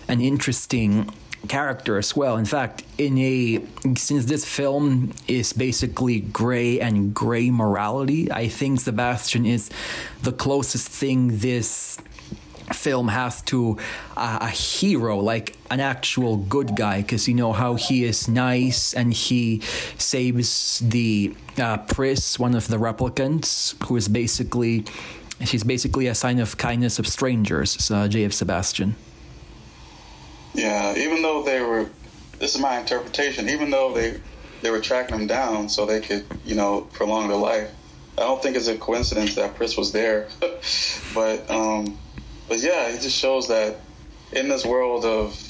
[0.08, 1.12] an interesting
[1.48, 2.36] character as well.
[2.36, 3.64] In fact, in a
[3.96, 9.70] since this film is basically gray and gray morality, I think Sebastian is
[10.22, 11.98] the closest thing this
[12.74, 13.78] film has to
[14.16, 19.12] a hero, like an actual good guy, because you know how he is nice and
[19.12, 19.60] he
[19.98, 24.84] saves the uh, Pris, one of the replicants, who is basically
[25.44, 27.90] she's basically a sign of kindness of strangers.
[27.90, 28.32] Uh, J.F.
[28.32, 28.94] Sebastian.
[30.54, 31.88] Yeah, even though they were
[32.38, 34.20] this is my interpretation, even though they
[34.62, 37.70] they were tracking them down so they could, you know, prolong their life.
[38.18, 40.28] I don't think it's a coincidence that Pris was there.
[41.14, 41.98] but um
[42.52, 43.76] but yeah, it just shows that
[44.30, 45.42] in this world of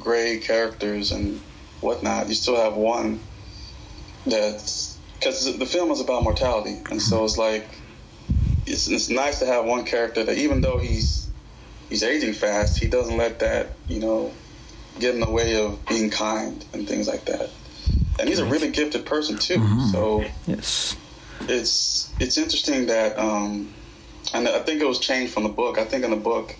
[0.00, 1.38] gray characters and
[1.80, 3.20] whatnot, you still have one
[4.26, 7.64] that's because the film is about mortality, and so it's like
[8.66, 11.30] it's, it's nice to have one character that even though he's
[11.88, 14.32] he's aging fast, he doesn't let that you know
[14.98, 17.50] get in the way of being kind and things like that.
[18.18, 19.60] And he's a really gifted person too,
[19.92, 20.96] so Yes.
[21.42, 23.72] it's it's interesting that um,
[24.34, 25.78] and I think it was changed from the book.
[25.78, 26.54] I think in the book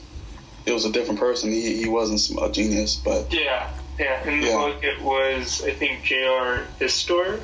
[0.67, 1.51] it was a different person.
[1.53, 3.69] He he wasn't a genius, but Yeah.
[3.99, 4.23] Yeah.
[4.29, 4.57] In the Yeah.
[4.57, 6.67] book, it was, I think, J.R.
[6.81, 7.41] Isidore.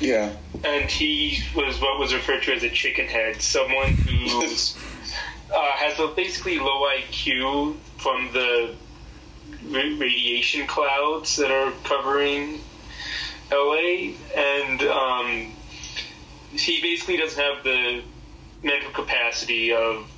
[0.00, 0.30] yeah,
[0.64, 4.42] and he was what was referred to as a chicken head, someone who
[5.54, 8.74] uh, has a basically low IQ from the
[9.68, 12.60] radiation clouds that are covering
[13.50, 15.52] LA, and um,
[16.52, 18.02] he basically doesn't have the
[18.66, 20.10] mental capacity of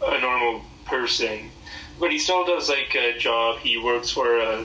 [0.00, 1.50] a normal person,
[2.00, 3.58] but he still does like a job.
[3.58, 4.64] He works for a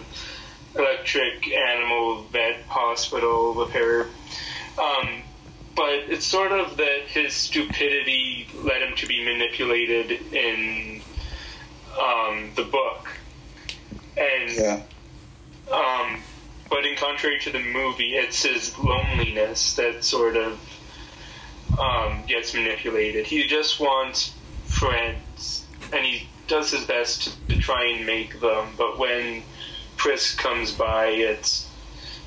[0.76, 4.08] electric animal vet hospital repair
[4.78, 5.22] um,
[5.76, 11.02] but it's sort of that his stupidity led him to be manipulated in
[12.00, 13.10] um, the book.
[14.18, 14.82] And yeah,
[15.72, 16.22] um,
[16.70, 20.60] but in contrary to the movie, it's his loneliness that sort of
[21.80, 23.26] um, gets manipulated.
[23.26, 24.34] He just wants
[24.66, 28.70] friends, and he does his best to, to try and make them.
[28.78, 29.44] But when
[29.98, 31.70] Pris comes by, it's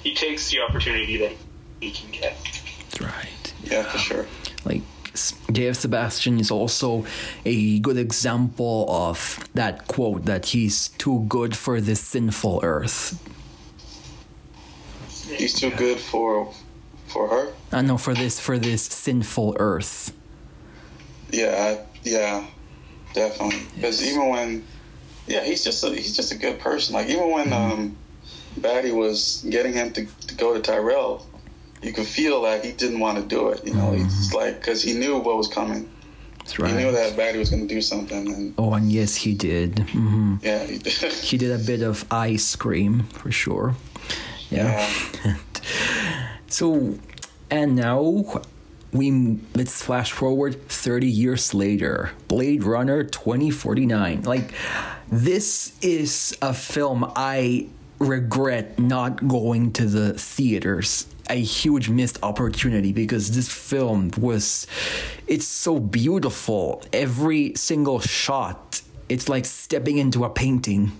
[0.02, 1.32] he takes the opportunity that
[1.80, 2.36] he can get.
[2.42, 3.54] That's right.
[3.64, 4.26] yeah, for sure.
[4.64, 4.82] like
[5.50, 7.06] Dave Sebastian is also
[7.44, 13.22] a good example of that quote that he's too good for this sinful earth.
[15.36, 16.52] He's too good for
[17.08, 17.52] for her.
[17.72, 20.12] Uh, no, for this for this sinful earth.
[21.30, 22.46] Yeah, I, yeah,
[23.14, 23.60] definitely.
[23.74, 24.64] Because even when,
[25.26, 26.94] yeah, he's just a, he's just a good person.
[26.94, 27.96] Like even when um,
[28.58, 31.26] Batty was getting him to, to go to Tyrell,
[31.82, 33.66] you could feel that he didn't want to do it.
[33.66, 35.90] You know, he's like because he knew what was coming.
[36.38, 36.70] That's right.
[36.70, 39.74] He knew that Batty was going to do something, and Oh, and yes, he did.
[39.74, 40.36] Mm-hmm.
[40.42, 41.12] yeah, he did.
[41.12, 43.74] He did a bit of ice cream for sure.
[44.48, 44.88] Yeah.
[45.24, 45.36] Yeah.
[46.48, 46.98] so,
[47.50, 48.42] And now
[48.92, 52.10] we let's flash forward 30 years later.
[52.28, 54.22] Blade Runner 2049.
[54.22, 54.52] Like
[55.10, 57.68] this is a film I
[57.98, 64.66] regret not going to the theaters a huge missed opportunity because this film was
[65.26, 70.92] it's so beautiful every single shot it's like stepping into a painting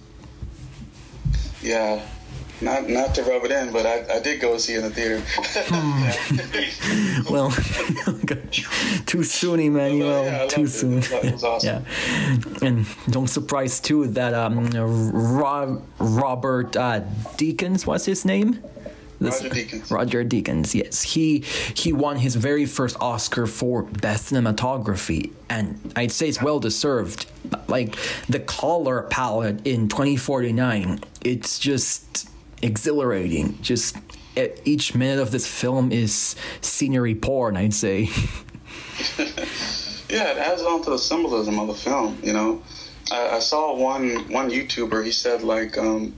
[1.63, 2.01] Yeah,
[2.61, 4.91] not not to rub it in, but I, I did go see it in the
[4.91, 5.23] theater.
[7.31, 7.51] well
[9.07, 9.61] too soon,
[9.99, 10.69] know Yeah, too it.
[10.69, 11.85] soon It was awesome.
[11.85, 17.01] yeah and don't surprise too that um Rob, robert uh
[17.37, 18.61] Deakins what's his name
[19.19, 19.91] This- Roger Deakins.
[19.91, 21.01] Roger Deakins, yes.
[21.03, 21.41] He
[21.75, 27.25] he won his very first Oscar for best cinematography and I'd say it's well deserved.
[27.69, 27.97] Like
[28.29, 32.29] the color palette in 2049, it's just
[32.63, 33.61] exhilarating.
[33.63, 33.97] Just
[34.65, 38.09] each minute of this film is scenery porn, I'd say.
[40.09, 42.19] Yeah, it adds on to the symbolism of the film.
[42.23, 42.63] You know,
[43.11, 45.05] I, I saw one one YouTuber.
[45.05, 46.15] He said like um,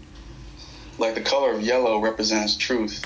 [0.98, 3.02] like the color of yellow represents truth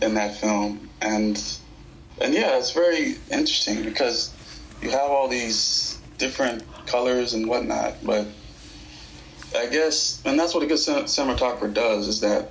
[0.00, 1.42] in that film, and
[2.20, 4.32] and yeah, it's very interesting because
[4.80, 8.26] you have all these different colors and whatnot, but
[9.56, 12.50] I guess and that's what a good cinematographer does is that.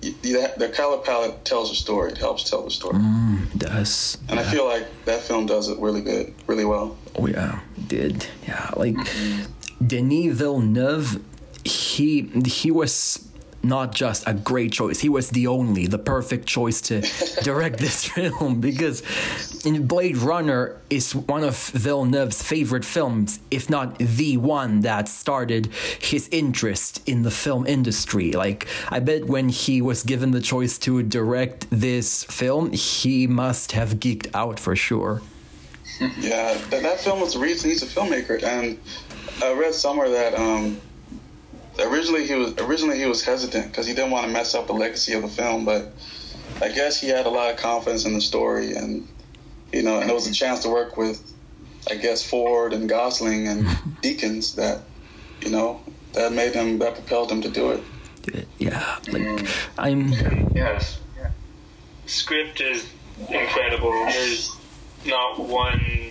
[0.00, 2.12] The color palette tells a story.
[2.12, 5.76] It helps tell the story, mm, Does and I feel like that film does it
[5.80, 6.96] really good, really well.
[7.16, 8.70] Oh yeah, did yeah.
[8.76, 9.84] Like mm-hmm.
[9.84, 11.20] Denis Villeneuve,
[11.64, 13.27] he he was
[13.62, 15.00] not just a great choice.
[15.00, 17.00] He was the only, the perfect choice to
[17.42, 19.02] direct this film because
[19.64, 25.66] Blade Runner is one of Villeneuve's favorite films, if not the one that started
[26.00, 28.32] his interest in the film industry.
[28.32, 33.72] Like I bet when he was given the choice to direct this film, he must
[33.72, 35.22] have geeked out for sure.
[36.20, 38.40] Yeah, that, that film was the reason he's a filmmaker.
[38.40, 38.78] And
[39.42, 40.80] I read somewhere that um,
[41.78, 44.72] originally he was originally he was hesitant because he didn't want to mess up the
[44.72, 45.64] legacy of the film.
[45.64, 45.92] But
[46.60, 49.06] I guess he had a lot of confidence in the story, and
[49.72, 51.22] you know, and it was a chance to work with,
[51.90, 53.66] I guess Ford and Gosling and
[54.02, 54.82] Deakins that,
[55.42, 55.80] you know,
[56.14, 57.82] that made him that propelled him to do it.
[58.58, 59.68] Yeah, like mm.
[59.78, 60.08] I'm.
[60.54, 61.00] Yes.
[62.06, 62.86] script is
[63.28, 63.90] incredible.
[63.90, 64.54] There's
[65.06, 66.10] not one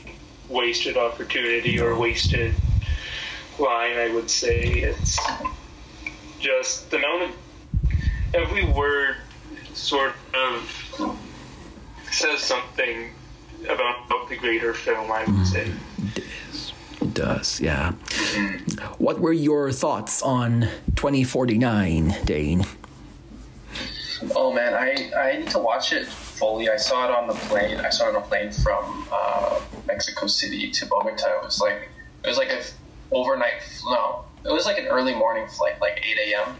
[0.50, 2.56] wasted opportunity or wasted
[3.60, 4.64] line, I would say.
[4.64, 5.20] It's
[6.40, 7.36] just the amount of
[8.34, 9.18] every word
[9.74, 11.18] sort of
[12.12, 13.12] says something
[13.64, 15.72] about the greater film, I would say.
[16.16, 17.92] It does, yeah.
[18.98, 20.62] What were your thoughts on
[20.96, 22.66] 2049, Dane?
[24.36, 26.70] Oh man, I, I need to watch it fully.
[26.70, 27.78] I saw it on the plane.
[27.80, 31.38] I saw it on a plane from uh, Mexico City to Bogota.
[31.38, 31.90] It was like
[32.24, 32.62] it was like a
[33.12, 33.62] overnight.
[33.86, 36.56] No, it was like an early morning flight, like 8 a.m.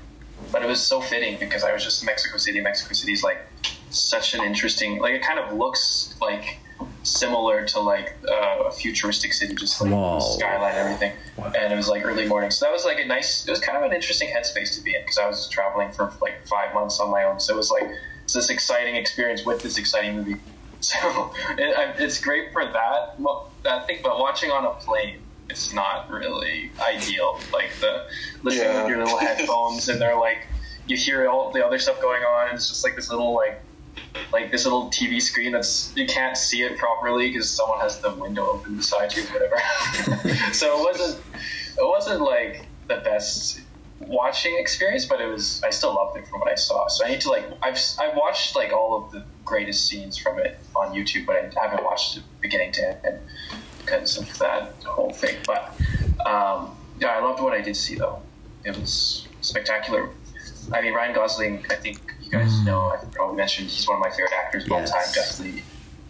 [0.52, 2.62] But it was so fitting because I was just in Mexico City.
[2.62, 3.40] Mexico City is like
[3.90, 5.00] such an interesting.
[5.00, 6.60] Like it kind of looks like
[7.04, 10.20] similar to like uh, a futuristic city, just like Wow.
[10.20, 11.14] skyline and everything.
[11.58, 13.48] And it was like early morning, so that was like a nice.
[13.48, 16.14] It was kind of an interesting headspace to be in because I was traveling for
[16.22, 17.40] like five months on my own.
[17.40, 17.90] So it was like
[18.24, 20.36] it's this exciting experience with this exciting movie.
[20.80, 25.18] So it, it's great for that well, that thing, but watching on a plane.
[25.50, 27.40] It's not really ideal.
[27.54, 28.04] Like the
[28.44, 28.82] listening Yeah.
[28.84, 30.40] with your little headphones, and they're like,
[30.88, 33.62] you hear all the other stuff going on, and it's just like this little like
[34.32, 38.14] like this little TV screen that's you can't see it properly because someone has the
[38.16, 39.58] window open beside you, whatever.
[40.54, 41.24] so it wasn't
[41.78, 43.62] it wasn't like the best
[44.00, 46.88] watching experience, but it was I still loved it from what I saw.
[46.88, 50.40] So I need to like I've I've watched like all of the greatest scenes from
[50.40, 53.20] it on YouTube, but I haven't watched it beginning to end
[53.88, 55.38] because of that whole thing.
[55.46, 55.74] But
[56.26, 58.22] um, yeah, I loved what I did see though.
[58.66, 60.10] It was spectacular.
[60.74, 61.66] I mean, Ryan Gosling.
[61.70, 62.90] I think you guys know.
[62.90, 65.06] I probably mentioned he's one of my favorite actors of all time.
[65.14, 65.64] Definitely,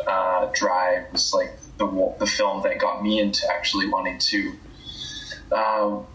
[0.07, 4.53] uh, Drive was like the the film that got me into actually wanting to
[5.51, 6.05] um,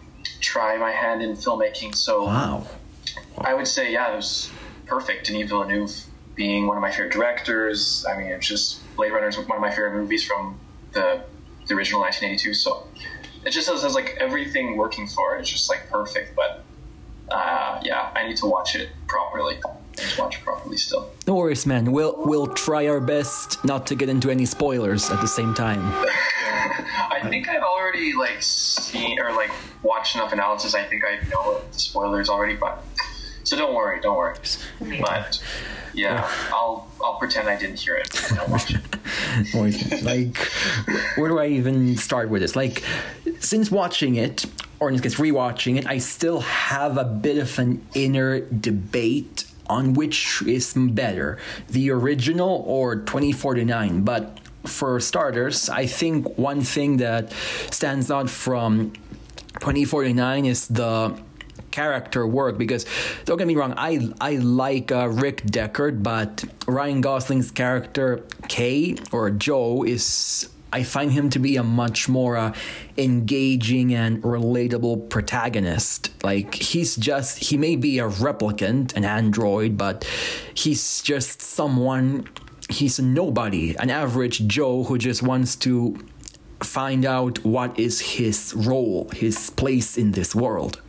[0.41, 1.95] try my hand in filmmaking.
[1.95, 2.67] So Wow.
[3.39, 4.51] I would say, yeah, it was
[4.87, 5.27] perfect.
[5.27, 5.95] Denis Villeneuve
[6.35, 8.05] being one of my favorite directors.
[8.09, 10.59] I mean, it's just Blade Runner is one of my favorite movies from
[10.93, 11.23] the
[11.73, 12.55] the original 1982.
[12.55, 12.87] So
[13.45, 15.41] it just has, has like everything working for it.
[15.41, 16.37] It's just like perfect.
[16.37, 16.65] But
[17.31, 19.59] uh, yeah, I need to watch it properly.
[19.97, 21.11] Just watch it properly still.
[21.27, 21.93] No worries, man.
[21.93, 25.81] We'll we'll try our best not to get into any spoilers at the same time.
[27.11, 29.51] I think I've already like seen or like
[29.83, 30.75] watched enough analysis.
[30.75, 32.83] I think I know the spoilers already, but
[33.45, 34.37] so don't worry, don't worry.
[35.01, 35.43] But
[35.95, 38.09] Yeah, I'll I'll pretend I didn't hear it
[40.03, 40.37] like,
[41.17, 42.57] where do I even start with this?
[42.57, 42.83] Like,
[43.41, 44.45] since watching it,
[44.81, 49.45] or in this case, rewatching it, I still have a bit of an inner debate
[49.69, 51.39] on which is better,
[51.69, 54.03] the original or 2049.
[54.03, 57.33] But for starters, I think one thing that
[57.71, 58.93] stands out from
[59.61, 61.17] 2049 is the
[61.73, 62.87] character work because
[63.25, 68.97] don't get me wrong i i like uh, rick deckard but ryan gosling's character kay
[69.11, 72.55] or joe is I find him to be a much more uh,
[72.97, 76.11] engaging and relatable protagonist.
[76.25, 80.09] Like, he's just, he may be a replicant, an android, but
[80.55, 82.27] he's just someone,
[82.71, 85.99] he's nobody, an average Joe who just wants to
[86.63, 90.81] find out what is his role, his place in this world.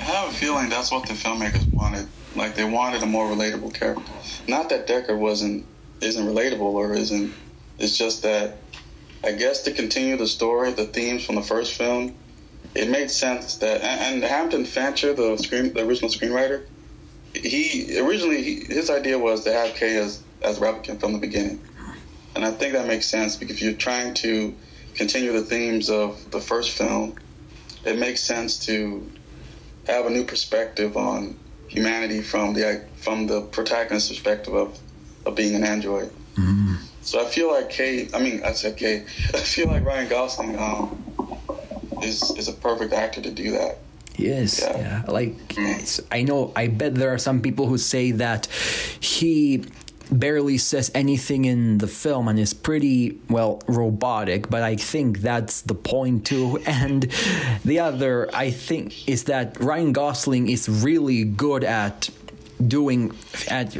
[0.00, 2.08] I have a feeling that's what the filmmakers wanted.
[2.34, 4.10] Like they wanted a more relatable character.
[4.48, 5.66] Not that Deckard wasn't
[6.00, 7.34] isn't relatable or isn't.
[7.78, 8.56] It's just that
[9.22, 12.14] I guess to continue the story, the themes from the first film,
[12.74, 16.64] it made sense that and, and Hampton Fancher, the screen, the original screenwriter,
[17.34, 21.60] he originally he, his idea was to have Kay as as replicant from the beginning,
[22.34, 24.56] and I think that makes sense because if you're trying to
[24.94, 27.16] continue the themes of the first film,
[27.84, 29.12] it makes sense to
[29.86, 34.78] have a new perspective on humanity from the from the protagonist's perspective of,
[35.24, 36.10] of being an android.
[36.34, 36.74] Mm-hmm.
[37.02, 38.08] So I feel like Kay.
[38.12, 39.04] I mean, I said Kay.
[39.34, 41.02] I feel like Ryan Gosling um,
[42.02, 43.78] is is a perfect actor to do that.
[44.16, 44.76] Yes, yeah.
[44.78, 45.02] yeah.
[45.08, 45.34] Like
[46.12, 48.46] I know, I bet there are some people who say that
[49.00, 49.64] he
[50.10, 55.62] barely says anything in the film and is pretty well robotic but i think that's
[55.62, 56.58] the point too.
[56.66, 57.02] And
[57.64, 62.10] the other i think is that ryan gosling is really good at
[62.66, 63.16] doing
[63.48, 63.76] at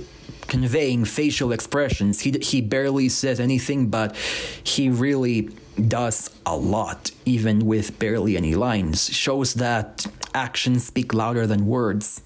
[0.51, 2.21] conveying facial expressions.
[2.21, 4.17] He he barely says anything but
[4.65, 5.49] he really
[5.89, 9.09] does a lot even with barely any lines.
[9.15, 12.23] Shows that actions speak louder than words.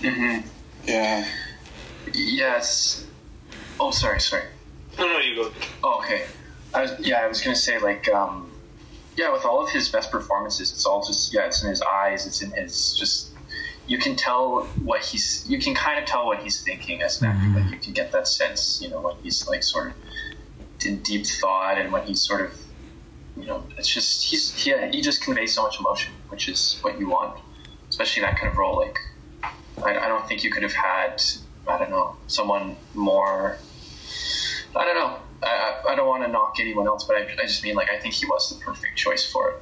[0.00, 0.46] Mm-hmm.
[0.86, 1.26] yeah
[2.14, 3.06] Yes.
[3.80, 4.44] Oh, sorry, sorry.
[4.98, 5.52] No, no, you go.
[5.82, 6.24] Oh, okay.
[6.72, 8.50] I was, yeah, I was gonna say like, um,
[9.16, 12.26] yeah, with all of his best performances, it's all just yeah, it's in his eyes,
[12.26, 13.30] it's in his just.
[13.86, 15.44] You can tell what he's.
[15.46, 17.60] You can kind of tell what he's thinking as an actor.
[17.60, 19.94] Like you can get that sense, you know, when he's like sort of
[20.86, 22.58] in deep thought and when he's sort of,
[23.36, 26.98] you know, it's just he's yeah he just conveys so much emotion, which is what
[26.98, 27.38] you want,
[27.90, 28.78] especially in that kind of role.
[28.78, 28.98] Like,
[29.84, 31.22] I, I don't think you could have had
[31.68, 33.58] I don't know, someone more.
[34.76, 35.18] I don't know.
[35.42, 37.98] I, I don't want to knock anyone else, but I, I just mean like I
[37.98, 39.56] think he was the perfect choice for it.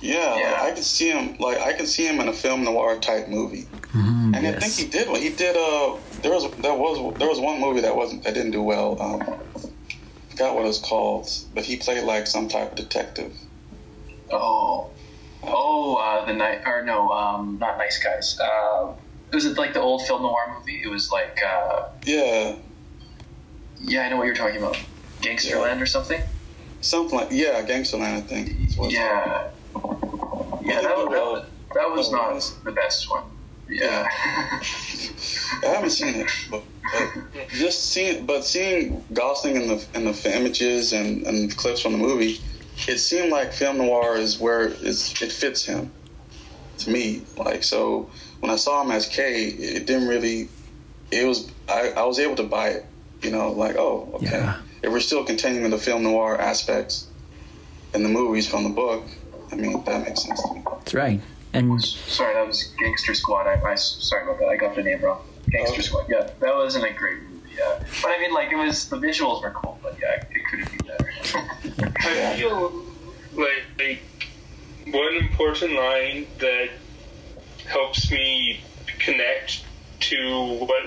[0.00, 0.52] Yeah, yeah.
[0.52, 3.28] Like, I can see him like I can see him in a film noir type
[3.28, 4.56] movie, mm, and yes.
[4.56, 5.08] I think he did.
[5.16, 5.56] He did.
[5.56, 9.00] Uh, there was there was there was one movie that wasn't that didn't do well.
[9.00, 9.20] Um,
[10.30, 13.32] forgot what it was called, but he played like some type of detective.
[14.32, 14.90] Oh,
[15.44, 18.38] oh, uh, the night or no, um, not nice guys.
[18.40, 18.94] Uh,
[19.32, 20.82] was it like the old film noir movie?
[20.82, 22.56] It was like uh, yeah,
[23.80, 24.78] yeah, I know what you're talking about.
[25.20, 25.82] Gangsterland yeah.
[25.82, 26.20] or something.
[26.80, 28.16] Something like yeah, Gangsterland.
[28.16, 28.52] I think.
[28.92, 29.50] Yeah,
[30.62, 32.58] yeah, that, that, that, that was oh, not was.
[32.60, 33.24] the best one.
[33.68, 36.62] Yeah, I haven't seen it, but,
[36.92, 41.92] but just seeing, but seeing Gosling in the in the images and, and clips from
[41.92, 42.40] the movie,
[42.86, 45.90] it seemed like film noir is where it's, it fits him.
[46.78, 48.10] To me, like so,
[48.42, 50.48] when I saw him as K, it didn't really.
[51.12, 52.86] It was I, I was able to buy it.
[53.22, 54.26] You know, like oh okay.
[54.32, 54.60] Yeah.
[54.82, 57.06] If we're still continuing the film noir aspects
[57.94, 59.04] in the movies from the book,
[59.52, 60.62] I mean that makes sense to me.
[60.66, 61.20] That's right.
[61.52, 63.46] And sorry, that was Gangster Squad.
[63.46, 64.48] I, I sorry about that.
[64.48, 65.22] I got the name wrong.
[65.48, 65.82] Gangster oh.
[65.82, 66.06] Squad.
[66.08, 67.50] Yeah, that wasn't a great movie.
[67.56, 70.60] Yeah, but I mean, like it was the visuals were cool, but yeah, it could
[70.60, 71.92] have been better.
[72.08, 72.72] I feel
[73.34, 74.02] like, like
[74.92, 76.70] one important line that
[77.72, 78.60] helps me
[78.98, 79.64] connect
[79.98, 80.86] to what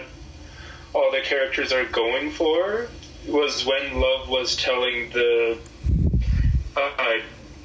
[0.94, 2.88] all the characters are going for
[3.28, 5.58] was when Love was telling the
[6.78, 7.18] uh,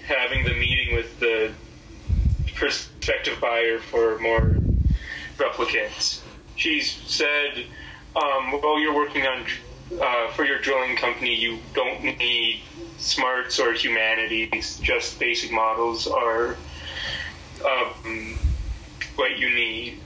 [0.07, 1.53] having the meeting with the
[2.55, 4.57] prospective buyer for more
[5.37, 6.21] replicants.
[6.57, 7.67] She said,
[8.17, 9.45] um, "Well, you're working on
[10.01, 11.35] uh, for your drilling company.
[11.35, 12.63] You don't need
[12.97, 14.79] smarts or humanities.
[14.81, 16.57] Just basic models are."
[17.63, 18.39] Um,
[19.21, 20.01] what you need,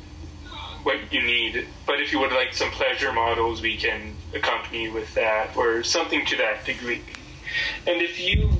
[0.82, 1.68] what you need.
[1.86, 6.26] But if you would like some pleasure models, we can accompany with that, or something
[6.26, 7.00] to that degree.
[7.86, 8.50] And if you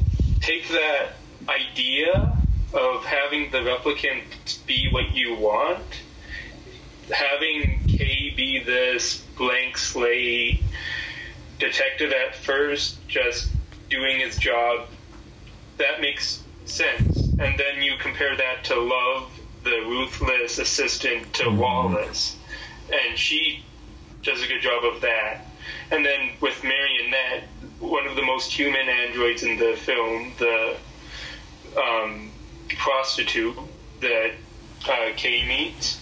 [0.40, 1.14] take that
[1.48, 2.36] idea
[2.72, 6.02] of having the replicant be what you want,
[7.10, 10.62] having K be this blank slate
[11.58, 13.50] detective at first, just
[13.90, 14.86] doing his job,
[15.78, 17.32] that makes sense.
[17.38, 19.30] And then you compare that to Love,
[19.64, 22.36] the ruthless assistant to Wallace,
[22.92, 23.64] and she
[24.22, 25.46] does a good job of that.
[25.90, 27.44] And then with Mariette,
[27.80, 30.76] one of the most human androids in the film, the
[31.76, 32.30] um,
[32.76, 33.56] prostitute
[34.00, 34.32] that
[34.88, 36.00] uh, Kay meets,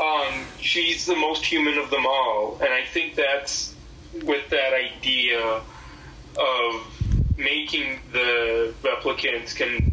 [0.00, 2.58] um, she's the most human of them all.
[2.60, 3.74] And I think that's
[4.24, 5.62] with that idea
[6.36, 9.92] of making the replicants can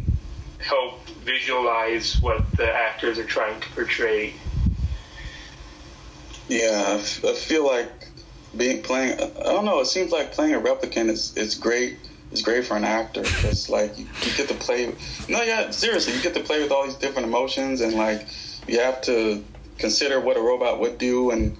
[0.58, 4.34] help visualize what the actors are trying to portray.
[6.48, 7.90] Yeah, I, f- I feel like
[8.56, 9.20] being playing.
[9.20, 9.80] I don't know.
[9.80, 11.98] It seems like playing a replicant is is great.
[12.32, 14.94] It's great for an actor because like you, you get to play.
[15.28, 18.26] No, yeah, seriously, you get to play with all these different emotions and like
[18.66, 19.44] you have to
[19.78, 21.56] consider what a robot would do and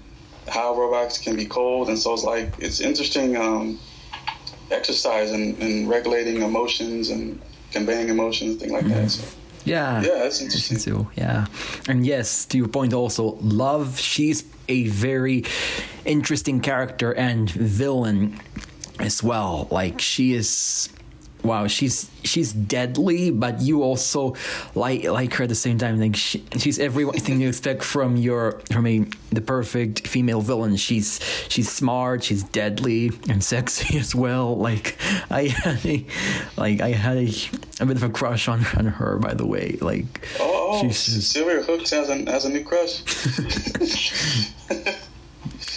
[0.49, 1.88] how robots can be cold.
[1.88, 3.78] And so it's like it's interesting um,
[4.70, 7.40] exercise in regulating emotions and
[7.73, 9.09] conveying emotions, things like that.
[9.09, 9.09] Mm-hmm.
[9.09, 10.01] So Yeah.
[10.03, 10.79] yeah, that's interesting.
[10.79, 11.09] Too.
[11.16, 11.47] yeah,
[11.89, 13.99] and yes, to your point also, Love.
[13.99, 15.45] She's a very
[16.05, 18.41] interesting character and villain
[19.01, 19.69] as well.
[19.71, 20.89] Like she is.
[21.49, 24.34] Wow, she's she's deadly, but you also
[24.74, 25.99] like like her at the same time.
[25.99, 28.99] Like she, she's everything you expect from your from a
[29.32, 30.76] the perfect female villain.
[30.76, 34.59] She's she's smart, she's deadly and sexy as well.
[34.59, 34.99] Like
[35.30, 36.05] I had a
[36.59, 37.32] like I had a,
[37.80, 39.16] a bit of a crush on on her.
[39.16, 43.03] By the way, like Oh, she's Sylvia Hoeks has a has a new crush.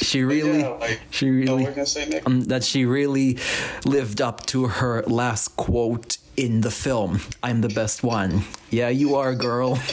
[0.02, 3.38] she really yeah, like, she really say um, that she really
[3.86, 7.20] lived up to her last quote in the film.
[7.44, 8.44] I'm the best one.
[8.70, 9.80] Yeah, you are, girl.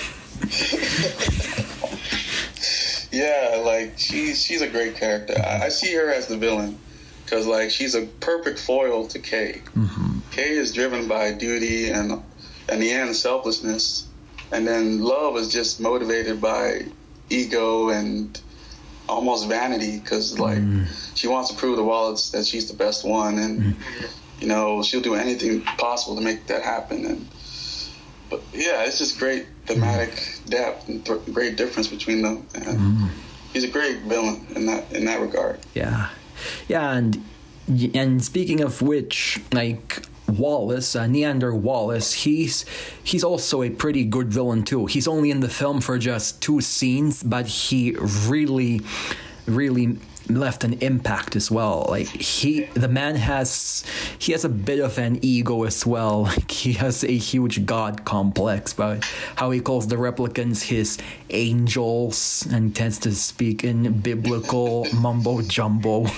[3.11, 5.35] Yeah, like she's she's a great character.
[5.39, 6.79] I, I see her as the villain
[7.25, 9.63] because like she's a perfect foil to Kay.
[10.31, 12.23] Kay is driven by duty and
[12.69, 14.07] and the end selflessness,
[14.53, 16.83] and then love is just motivated by
[17.31, 18.41] ego and
[19.09, 20.87] almost vanity because like mm.
[21.15, 23.77] she wants to prove to Wallace that she's the best one, and mm.
[24.41, 27.05] you know she'll do anything possible to make that happen.
[27.05, 27.29] And
[28.31, 30.51] but yeah, it's just great thematic mm.
[30.51, 32.47] depth and th- great difference between them.
[32.55, 33.11] And
[33.53, 35.61] he's a great villain in that in that regard.
[35.75, 36.11] Yeah,
[36.69, 37.25] yeah, and
[37.95, 42.65] and speaking of which, like Wallace, uh, Niander Wallace, he's
[43.03, 44.87] he's also a pretty good villain too.
[44.87, 48.81] He's only in the film for just two scenes, but he really,
[49.47, 49.99] really
[50.29, 51.87] left an impact as well.
[51.89, 53.85] Like he, the man has
[54.19, 56.31] he has a bit of an ego as well.
[56.39, 59.05] Like he has a huge god complex, but
[59.37, 60.99] how he calls the replicants his
[61.31, 66.07] angels and tends to speak in biblical mumbo jumbo.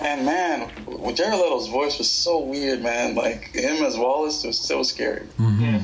[0.00, 0.70] And man,
[1.14, 3.14] Jared Leto's voice was so weird, man.
[3.14, 5.26] Like him as Wallace was so scary.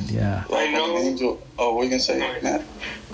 [0.06, 0.44] Yeah.
[0.48, 0.96] Like I know.
[0.96, 1.42] an angel.
[1.58, 2.62] Oh, what are you gonna say, Matt?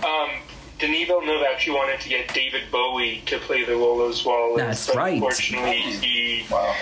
[0.04, 0.30] Um,
[0.78, 4.58] Denis Villeneuve actually wanted to get David Bowie to play the role as Wallace.
[4.60, 5.14] That's but right.
[5.14, 6.74] Unfortunately, he Wow.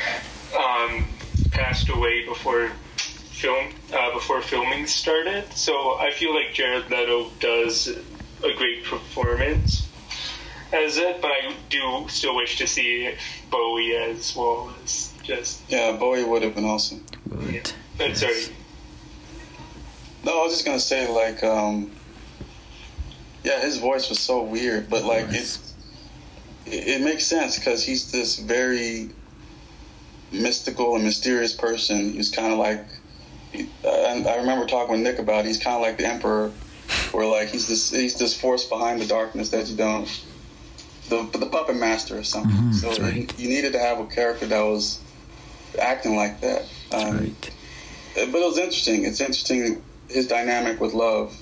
[0.59, 1.05] um,
[1.51, 5.45] passed away before film uh, before filming started.
[5.53, 9.88] So I feel like Jared Leto does a great performance
[10.73, 13.15] as it, but I do still wish to see
[13.51, 17.05] Bowie as well as Just Yeah, Bowie would have been awesome.
[17.29, 17.73] Good.
[18.01, 18.45] uh, sorry.
[20.25, 21.91] No, I was just gonna say like, um,
[23.45, 25.59] yeah, his voice was so weird, but like it,
[26.67, 29.11] it, it makes sense because he's this very
[30.33, 32.13] mystical and mysterious person.
[32.13, 32.85] He's kind of like,
[33.55, 35.45] and I remember talking with Nick about.
[35.45, 36.51] it, He's kind of like the emperor,
[37.13, 40.09] where like he's this he's this force behind the darkness that you don't.
[41.09, 42.73] The, the puppet master or something.
[42.73, 43.39] so that's you, right.
[43.39, 45.01] you needed to have a character that was
[45.81, 46.63] acting like that.
[46.93, 47.51] Um, Right.
[48.15, 49.05] but it was interesting.
[49.05, 51.37] It's interesting his dynamic with love,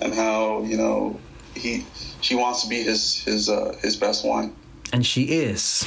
[0.00, 1.18] and how you know
[1.54, 1.84] he
[2.20, 4.54] she wants to be his his uh, his best one.
[4.92, 5.84] And she is.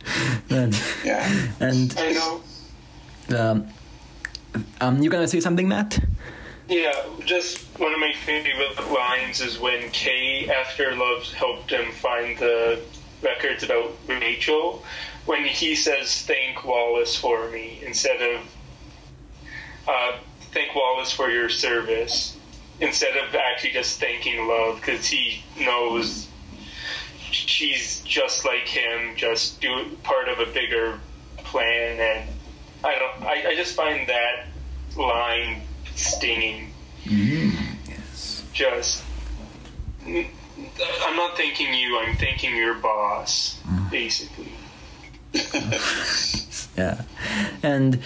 [0.50, 1.28] and Yeah.
[1.60, 2.40] and I know.
[3.38, 3.68] um,
[4.80, 6.00] um, you gonna say something, Matt?
[6.68, 12.36] Yeah, just one of my favorite lines is when Kay, after Love helped him find
[12.36, 12.82] the
[13.22, 14.84] records about Rachel,
[15.24, 18.40] when he says, Thank Wallace for me, instead of,
[19.88, 20.18] uh,
[20.52, 22.36] Thank Wallace for your service,
[22.80, 26.28] instead of actually just thanking Love, because he knows
[27.30, 31.00] she's just like him, just do part of a bigger
[31.38, 32.28] plan, and
[32.84, 34.48] I don't, I, I just find that
[34.98, 35.62] line
[35.98, 36.72] stinging.
[37.04, 37.90] Mm-hmm.
[37.90, 38.44] Yes.
[38.52, 39.04] Just
[40.06, 41.98] I'm not thanking you.
[41.98, 43.90] I'm thanking your boss, mm-hmm.
[43.90, 44.52] basically.
[46.78, 47.02] Yeah.
[47.62, 48.00] And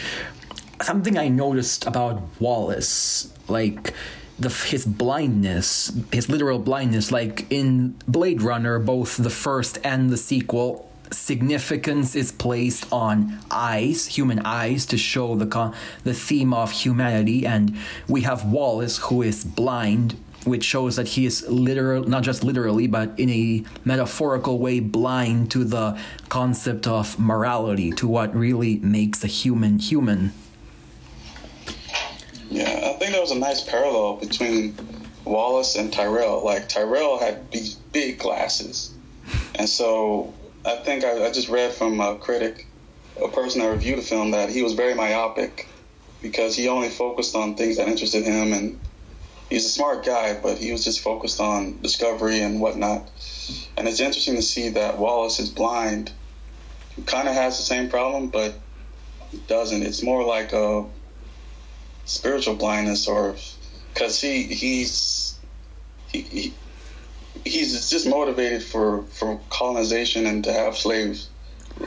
[0.80, 3.93] something I noticed about Wallace, like
[4.38, 10.16] the his blindness, his literal blindness, like in Blade Runner, both the first and the
[10.16, 16.73] sequel, significance is placed on eyes, human eyes, to show the con- the theme of
[16.73, 17.77] humanity, and
[18.09, 20.17] we have Wallace who is blind.
[20.45, 25.53] Which shows that he is literal, not just literally, but in a metaphorical way, blind
[25.53, 25.97] to the
[26.31, 30.33] concept of morality, to what really makes a human human.
[32.51, 34.75] Yeah, I think there was a nice parallel between
[35.25, 36.45] Wallace and Tyrell.
[36.45, 38.91] Like Tyrell had these big glasses,
[39.55, 40.35] and so
[40.65, 42.67] I think I, I just read from a critic,
[43.23, 45.69] a person that reviewed the film, that he was very myopic
[46.21, 48.81] because he only focused on things that interested him, and
[49.51, 53.11] he's a smart guy, but he was just focused on discovery and whatnot.
[53.77, 56.13] And it's interesting to see that Wallace is blind,
[57.07, 58.55] kind of has the same problem, but
[59.49, 59.83] doesn't.
[59.83, 60.87] It's more like a
[62.05, 63.37] spiritual blindness or
[63.93, 65.39] because he he's
[66.07, 66.55] he, he
[67.45, 71.28] he's just motivated for for colonization and to have slaves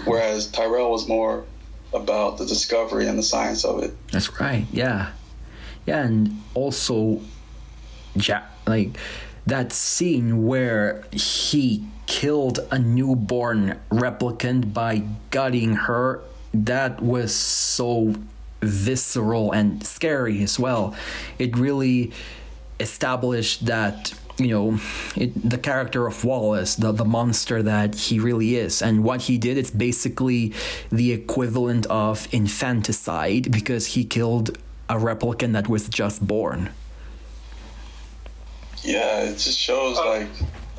[0.06, 1.46] whereas tyrell was more
[1.94, 4.66] about the discovery and the science of it That's right.
[4.72, 5.12] Yeah,
[5.86, 7.22] yeah, and also,
[8.16, 8.98] ja- like
[9.46, 16.22] that scene where he killed a newborn replicant by gutting her.
[16.54, 18.16] That was so
[18.62, 20.96] visceral and scary as well.
[21.38, 22.12] It really
[22.80, 24.80] established that you know
[25.16, 29.38] it, the character of Wallace, the the monster that he really is, and what he
[29.38, 29.58] did.
[29.58, 30.54] It's basically
[30.92, 34.58] the equivalent of infanticide because he killed
[34.90, 36.70] a replicant that was just born.
[38.84, 40.28] yeah it just shows like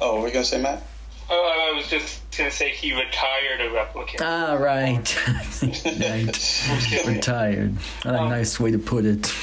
[0.01, 0.83] oh what were you gonna say matt
[1.29, 4.21] Oh, I was just gonna say he retired a replicant.
[4.21, 5.03] Ah, right,
[7.05, 7.75] right, retired.
[8.05, 9.35] A nice way to put it.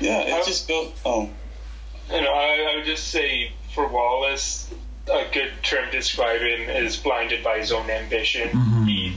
[0.00, 1.28] yeah it just goes oh
[2.10, 4.72] You know, I, I would just say for Wallace,
[5.06, 8.48] a good term to describe him is blinded by his own ambition.
[8.50, 8.84] Mm-hmm.
[8.84, 9.16] He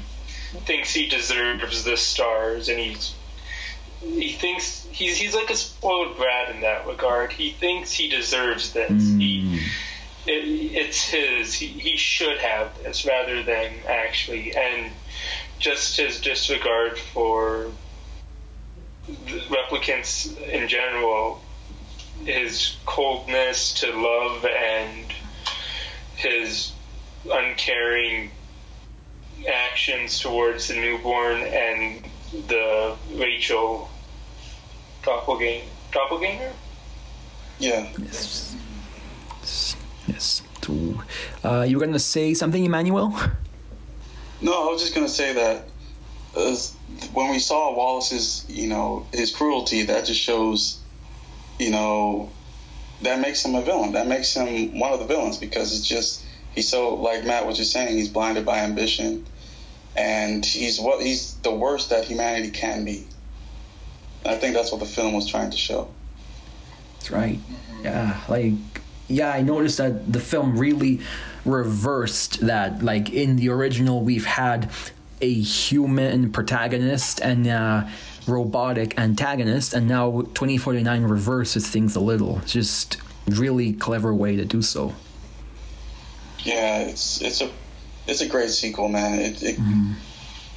[0.65, 3.13] thinks he deserves the stars, and he's
[4.01, 7.31] he thinks he's he's like a spoiled brat in that regard.
[7.31, 8.89] He thinks he deserves this.
[8.89, 9.59] He mm.
[10.25, 11.53] it, it's his.
[11.53, 14.91] He, he should have this rather than actually, and
[15.59, 17.71] just his disregard for
[19.07, 21.41] the replicants in general
[22.25, 25.05] his coldness to love and
[26.15, 26.73] his
[27.31, 28.31] uncaring
[29.47, 32.05] actions towards the newborn and
[32.47, 33.89] the Rachel
[35.03, 35.65] doppelganger.
[35.91, 36.51] Doppelganger?
[37.59, 38.55] yeah Yes.
[40.07, 40.41] Yes.
[41.45, 43.15] Uh, you were gonna say something, Emmanuel?
[44.41, 45.65] No, I was just gonna say that
[46.35, 46.55] uh,
[47.13, 50.79] when we saw Wallace's, you know, his cruelty, that just shows,
[51.59, 52.29] you know,
[53.01, 53.93] that makes him a villain.
[53.93, 57.57] That makes him one of the villains because it's just he's so like Matt was
[57.57, 59.25] just saying, he's blinded by ambition,
[59.95, 63.05] and he's what he's the worst that humanity can be.
[64.23, 65.89] And I think that's what the film was trying to show.
[66.95, 67.39] That's right.
[67.83, 68.53] Yeah, like
[69.07, 71.01] yeah, I noticed that the film really
[71.45, 72.83] reversed that.
[72.83, 74.69] Like in the original, we've had
[75.21, 77.89] a human protagonist and a
[78.27, 82.41] robotic antagonist, and now 2049 reverses things a little.
[82.45, 82.97] Just
[83.27, 84.93] really clever way to do so.
[86.39, 87.49] Yeah, it's it's a
[88.07, 89.19] it's a great sequel, man.
[89.19, 89.93] It, it mm-hmm.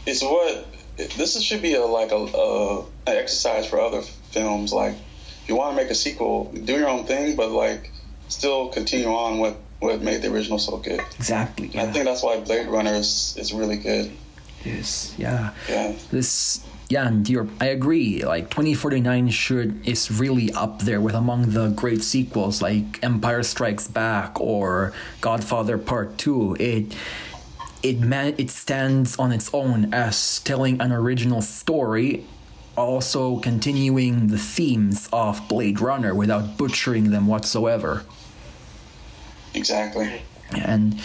[0.07, 0.67] it's what
[0.97, 4.73] this should be a like a, a an exercise for other films.
[4.73, 4.95] Like,
[5.43, 7.91] if you want to make a sequel, do your own thing, but like
[8.29, 11.01] still continue on what what made the original so good.
[11.17, 11.71] Exactly.
[11.75, 14.13] And I think that's why Blade Runner is is really good.
[14.65, 15.15] Yes.
[15.17, 15.53] Yeah.
[15.69, 21.51] Yeah, this yeah you're, i agree like 2049 should is really up there with among
[21.53, 26.95] the great sequels like empire strikes back or godfather part 2 it
[27.83, 32.27] it man it stands on its own as telling an original story
[32.77, 38.05] also continuing the themes of blade runner without butchering them whatsoever
[39.55, 40.23] exactly.
[40.57, 40.99] And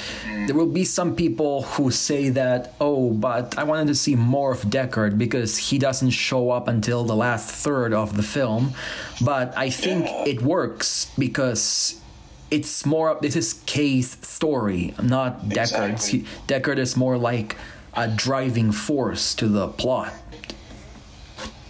[0.47, 4.51] there will be some people who say that, oh, but I wanted to see more
[4.51, 8.73] of Deckard because he doesn't show up until the last third of the film.
[9.21, 10.25] But I think Yeah.
[10.25, 11.99] it works because
[12.51, 16.13] it's more, this is Kay's story, not Deckard's.
[16.13, 16.19] Exactly.
[16.19, 17.55] He, Deckard is more like
[17.95, 20.13] a driving force to the plot.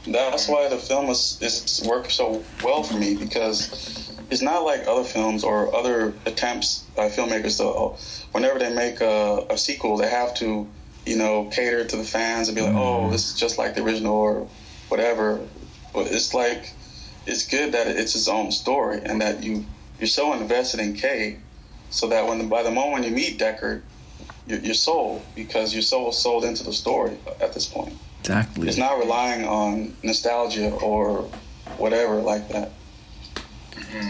[0.08, 4.88] That's why the film is, is worked so well for me because it's not like
[4.88, 8.02] other films or other attempts by filmmakers to
[8.32, 10.68] whenever they make a, a sequel they have to
[11.06, 13.12] you know cater to the fans and be like oh mm-hmm.
[13.12, 14.48] this is just like the original or
[14.90, 15.40] whatever.
[15.94, 16.72] But it's like
[17.26, 19.66] it's good that it's its own story and that you
[20.00, 21.40] you're so invested in Kay
[21.90, 23.82] so that when by the moment you meet Deckard
[24.48, 27.94] you're, you're sold because you're so sold into the story at this point.
[28.22, 28.68] Exactly.
[28.68, 31.30] it's not relying on nostalgia or
[31.78, 32.72] whatever like that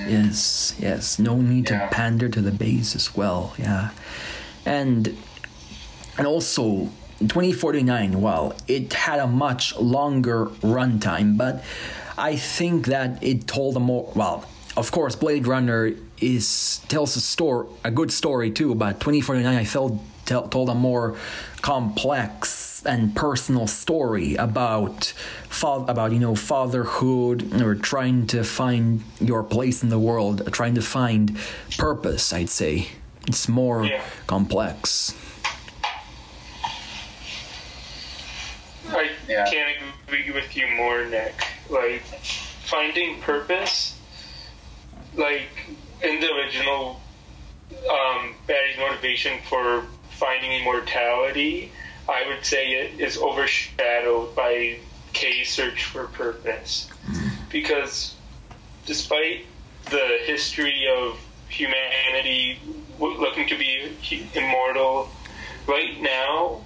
[0.08, 1.20] Yes, yes.
[1.20, 1.88] No need Yeah.
[1.88, 3.54] to pander to the base as well.
[3.58, 3.90] Yeah,
[4.66, 5.16] and
[6.18, 6.90] and also
[7.20, 8.22] 2049.
[8.22, 11.64] Well, it had a much longer runtime, but
[12.18, 14.46] I think that it told a more well.
[14.78, 18.76] Of course, Blade Runner is tells a story, a good story too.
[18.76, 19.94] But 2049, I felt
[20.26, 21.16] tell, told a more
[21.62, 25.06] complex and personal story about
[25.50, 30.76] fa- about you know fatherhood or trying to find your place in the world, trying
[30.76, 31.38] to find
[31.78, 32.32] purpose.
[32.34, 32.88] I'd say
[33.28, 34.02] it's more Yeah.
[34.28, 35.14] complex.
[38.90, 39.46] I Yeah.
[39.50, 39.78] can't
[40.08, 41.34] agree with you more, Nick.
[41.70, 42.04] Like
[42.66, 43.96] finding purpose,
[45.16, 45.50] like
[46.04, 47.02] in the original,
[47.90, 51.72] um, Batty's motivation for finding immortality,
[52.08, 54.80] I would say it is overshadowed by
[55.14, 56.90] Kay's search for purpose,
[57.50, 58.16] because
[58.86, 59.46] despite
[59.86, 61.18] the history of
[61.50, 62.60] humanity
[63.00, 63.98] looking to be
[64.34, 65.10] immortal,
[65.68, 66.62] right now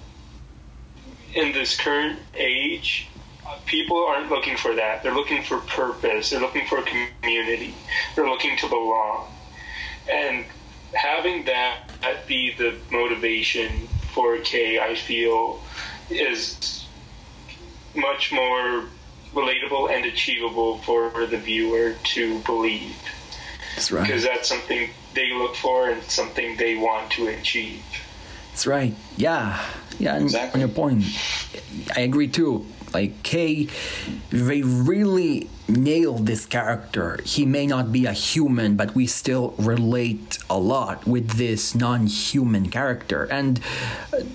[1.34, 3.08] in this current age,
[3.46, 5.02] uh, people aren't looking for that.
[5.02, 6.30] They're looking for purpose.
[6.30, 7.74] They're looking for community.
[8.14, 9.28] They're looking to belong.
[10.10, 10.44] And
[10.92, 11.78] having that
[12.26, 15.60] be the motivation for Kay, feel,
[16.10, 16.86] is
[17.94, 18.84] much more
[19.34, 22.96] relatable and achievable for the viewer to believe.
[23.74, 24.02] That's right.
[24.06, 27.82] Because that's something they look for and something they want to achieve.
[28.50, 28.94] That's right.
[29.16, 29.60] Yeah.
[29.98, 30.62] Yeah, Exactly.
[30.62, 31.04] on your point,
[31.94, 32.66] I agree too.
[32.92, 33.68] Like K,
[34.30, 37.20] they really nailed this character.
[37.24, 42.70] He may not be a human, but we still relate a lot with this non-human
[42.70, 43.24] character.
[43.30, 43.60] And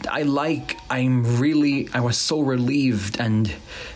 [0.10, 0.78] I like.
[0.90, 1.90] I'm really.
[1.94, 3.54] I was so relieved and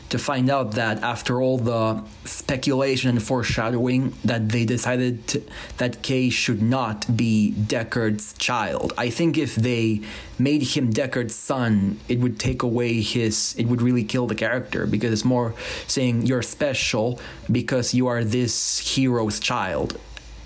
[0.09, 5.43] to find out that after all the speculation and foreshadowing that they decided to,
[5.77, 8.91] that Kay should not be Deckard's child.
[8.97, 10.01] I think if they
[10.39, 14.87] made him Deckard's son, it would take away his it would really kill the character
[14.87, 15.53] because it's more
[15.87, 17.19] saying you're special
[17.51, 19.99] because you are this hero's child.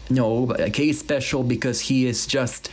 [0.10, 2.70] No, but Kay's special because he is just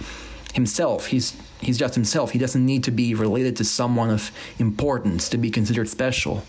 [0.55, 1.07] himself.
[1.07, 2.33] He's he's just himself.
[2.33, 6.43] He doesn't need to be related to someone of importance to be considered special.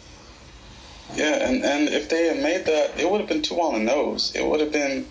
[1.15, 3.79] Yeah, and, and if they had made that, it would have been too on the
[3.79, 4.31] nose.
[4.33, 5.05] It would have been,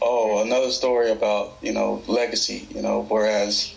[0.00, 3.74] oh, another story about, you know, legacy, you know, whereas,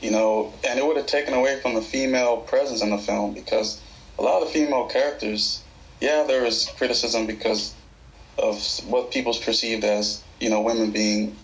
[0.00, 3.32] you know, and it would have taken away from the female presence in the film
[3.32, 3.80] because
[4.18, 5.62] a lot of the female characters,
[6.00, 7.74] yeah, there was criticism because
[8.36, 11.36] of what people's perceived as, you know, women being,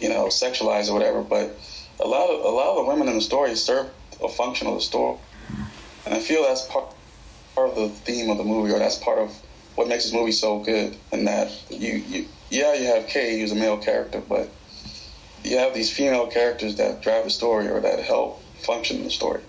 [0.00, 1.58] you know, sexualized or whatever, but
[2.00, 3.90] a lot of a lot of the women in the story served
[4.22, 5.18] a function of the story.
[6.06, 6.94] And I feel that's part
[7.60, 9.30] part of the theme of the movie, or that's part of
[9.74, 10.96] what makes this movie so good.
[11.12, 14.48] And that you, you yeah, you have Kay, who's a male character, but
[15.44, 19.42] you have these female characters that drive the story or that help function the story.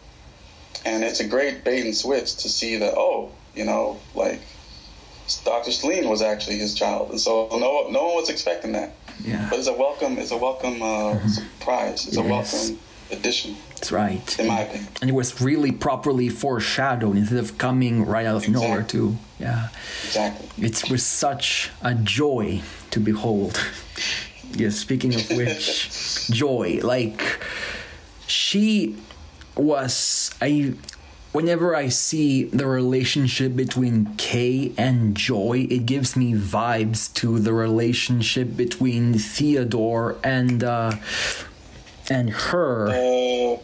[0.86, 4.42] And it's a great bait and switch to see that, oh, you know, like
[5.44, 5.72] Dr.
[5.72, 8.94] Celine was actually his child, and so no, no one was expecting that.
[9.24, 9.48] Yeah.
[9.50, 12.08] But it's a welcome, it's a welcome uh, surprise.
[12.08, 12.80] It's a welcome
[13.12, 14.40] addition, That's right.
[14.40, 14.88] in my opinion.
[15.02, 19.70] and it was really properly foreshadowed instead of coming right out of nowhere too yeah
[20.06, 20.66] Exactly.
[20.68, 23.60] it was such a joy to behold
[24.54, 27.44] yes speaking of which joy like
[28.28, 28.96] she
[29.56, 30.74] was i
[31.32, 37.52] whenever i see the relationship between kay and joy it gives me vibes to the
[37.54, 40.92] relationship between theodore and uh
[42.10, 43.58] and her Uh,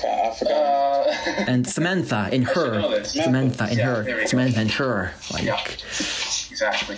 [0.00, 1.06] crap, I forgot.
[1.38, 3.02] Uh, and Samantha in her, know.
[3.02, 4.26] Samantha in Yeah, her, there we go.
[4.26, 5.60] Samantha in her, like yeah,
[6.50, 6.96] exactly.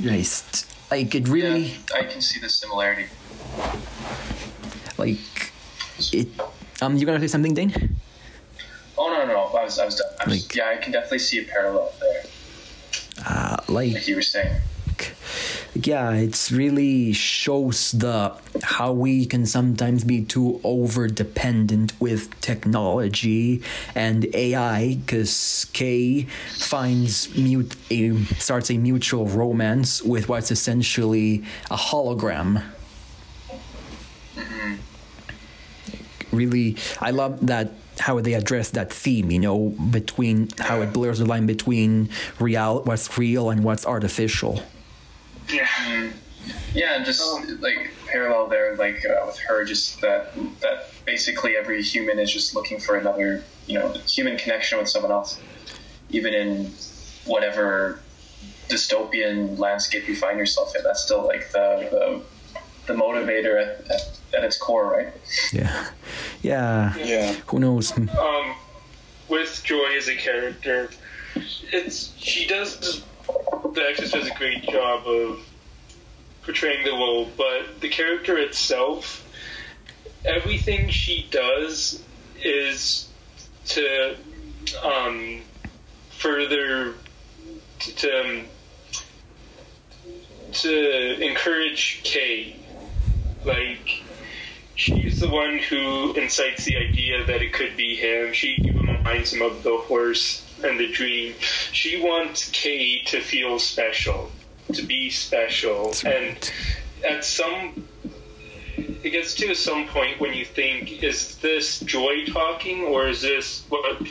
[0.00, 3.06] just like it really, Yeah, I can see the similarity.
[4.98, 5.18] like
[6.12, 6.28] it.
[6.82, 7.96] Um, you gonna say something, Dane?
[8.98, 9.58] Oh no, no, no.
[9.58, 10.08] I was, I was done.
[10.20, 12.22] I was, Like- yeah, I can definitely see a parallel there,
[13.26, 14.60] Uh, like like you were saying.
[14.96, 15.14] Like
[15.74, 23.62] yeah it's really shows the how we can sometimes be too over dependent with technology
[23.94, 26.22] and ai because kay
[26.58, 32.62] finds mute a starts a mutual romance with what's essentially a hologram.
[36.32, 41.18] Really i love that how they address that theme you know between how it blurs
[41.18, 44.60] the line between real what's real and what's artificial
[45.48, 46.10] Yeah.
[46.74, 47.22] Yeah, and just
[47.60, 52.54] like parallel there, like uh, with her, just that that basically every human is just
[52.54, 55.40] looking for another, you know, human connection with someone else,
[56.10, 56.66] even in
[57.24, 58.00] whatever
[58.68, 60.82] dystopian landscape you find yourself in.
[60.84, 61.88] That's still like the
[62.86, 65.12] the, the motivator at, at, at its core, right?
[65.52, 65.88] yeah
[66.42, 67.32] yeah Yeah.
[67.46, 68.54] who knows um,
[69.28, 70.90] with Joy as a character,
[71.72, 75.40] it's she does the actress does a great job of
[76.42, 79.28] portraying the role, but the character itself,
[80.24, 82.02] everything she does
[82.42, 83.08] is
[83.66, 84.16] to
[84.82, 85.40] um,
[86.10, 86.94] further
[87.80, 88.44] to to, um,
[90.52, 92.56] to encourage Kay,
[93.44, 94.02] like
[94.76, 98.32] she's the one who incites the idea that it could be him.
[98.32, 101.34] She reminds him of the horse and the dream.
[101.72, 104.30] She wants Kay to feel special,
[104.72, 105.94] to be special.
[106.04, 106.50] And
[107.08, 107.86] at some,
[108.76, 113.64] it gets to some point when you think, is this joy talking or is this
[113.68, 114.02] what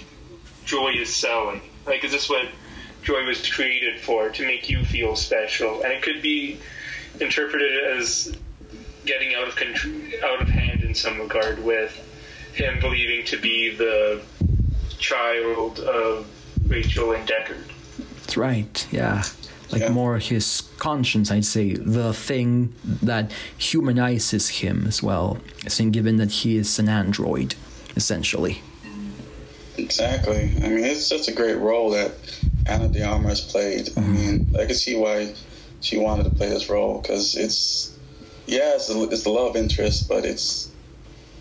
[0.65, 1.61] joy is selling?
[1.85, 2.47] Like, is this what
[3.03, 5.83] joy was created for, to make you feel special?
[5.83, 6.59] And it could be
[7.19, 8.35] interpreted as
[9.05, 9.93] getting out of control,
[10.23, 12.01] out of hand in some regard with
[12.53, 14.21] him believing to be the
[14.97, 16.25] child of
[16.67, 17.63] Rachel and Deckard.
[18.21, 18.87] That's right.
[18.91, 19.23] Yeah.
[19.71, 19.89] Like Yeah.
[19.89, 22.73] more his conscience, I'd say, the thing
[23.03, 25.37] that humanizes him as well.
[25.65, 27.55] I think, given that he is an android,
[27.95, 28.61] essentially.
[29.77, 30.51] Exactly.
[30.63, 32.11] I mean, it's such a great role that
[32.65, 33.89] Ana de Armas played.
[33.89, 34.13] I mm-hmm.
[34.13, 35.33] mean, I can see why
[35.81, 37.91] she wanted to play this role because it's,
[38.45, 40.69] yeah, it's the, it's the love interest, but it's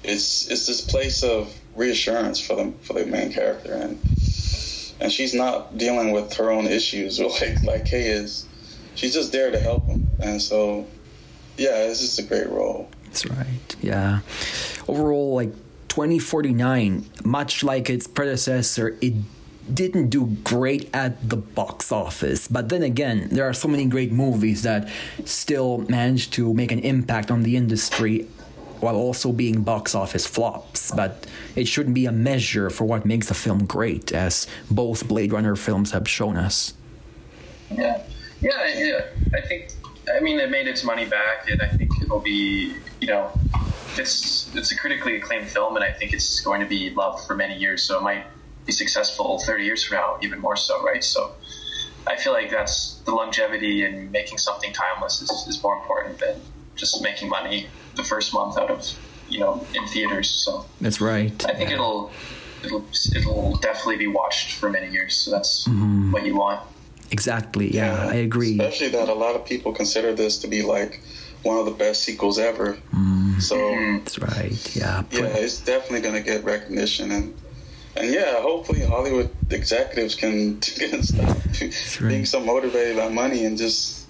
[0.04, 3.98] it's it's this place of reassurance for the for the main character, and
[5.00, 8.46] and she's not dealing with her own issues like like Kay is.
[8.94, 10.86] She's just there to help him, and so
[11.56, 12.88] yeah, it's just a great role.
[13.04, 13.76] That's right.
[13.80, 14.20] Yeah.
[14.88, 15.52] Overall, like
[15.88, 19.14] 2049, much like its predecessor, it
[19.72, 22.48] didn't do great at the box office.
[22.48, 24.88] But then again, there are so many great movies that
[25.24, 28.26] still managed to make an impact on the industry
[28.80, 30.90] while also being box office flops.
[30.92, 31.26] But
[31.56, 35.56] it shouldn't be a measure for what makes a film great, as both Blade Runner
[35.56, 36.74] films have shown us.
[37.70, 38.02] Yeah,
[38.40, 39.00] yeah, yeah.
[39.34, 39.72] I think.
[40.14, 42.74] I mean, it made its money back, and I think it'll be.
[43.00, 43.30] You know,
[43.98, 47.34] it's it's a critically acclaimed film, and I think it's going to be loved for
[47.34, 47.82] many years.
[47.82, 48.24] So it might
[48.66, 51.04] be successful 30 years from now, even more so, right?
[51.04, 51.34] So
[52.06, 56.40] I feel like that's the longevity and making something timeless is, is more important than
[56.76, 58.84] just making money the first month out of
[59.28, 60.28] you know in theaters.
[60.30, 61.44] So That's right.
[61.48, 62.10] I think it'll
[62.62, 62.84] it'll
[63.14, 65.16] it'll definitely be watched for many years.
[65.16, 66.12] So that's Mm-hmm.
[66.12, 66.60] what you want.
[67.10, 67.72] Exactly.
[67.74, 68.52] Yeah, I agree.
[68.58, 71.00] Especially that a lot of people consider this to be like
[71.42, 72.76] one of the best sequels ever.
[73.38, 73.56] So
[73.98, 74.76] That's right.
[74.76, 75.02] Yeah.
[75.10, 77.34] yeah, it's definitely gonna get recognition and
[77.96, 81.36] and yeah, hopefully Hollywood executives can, can stop
[82.00, 84.03] being so motivated by money and just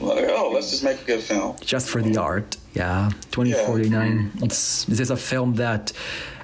[0.00, 1.56] like, oh, let's just make a good film.
[1.60, 2.56] just for the art.
[2.74, 4.32] Yeah, 2049.
[4.42, 5.92] It's this is a film that,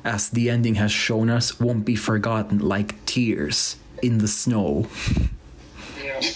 [0.04, 4.86] as the ending has shown us, won't be forgotten like tears in the snow.
[6.02, 6.20] Yeah.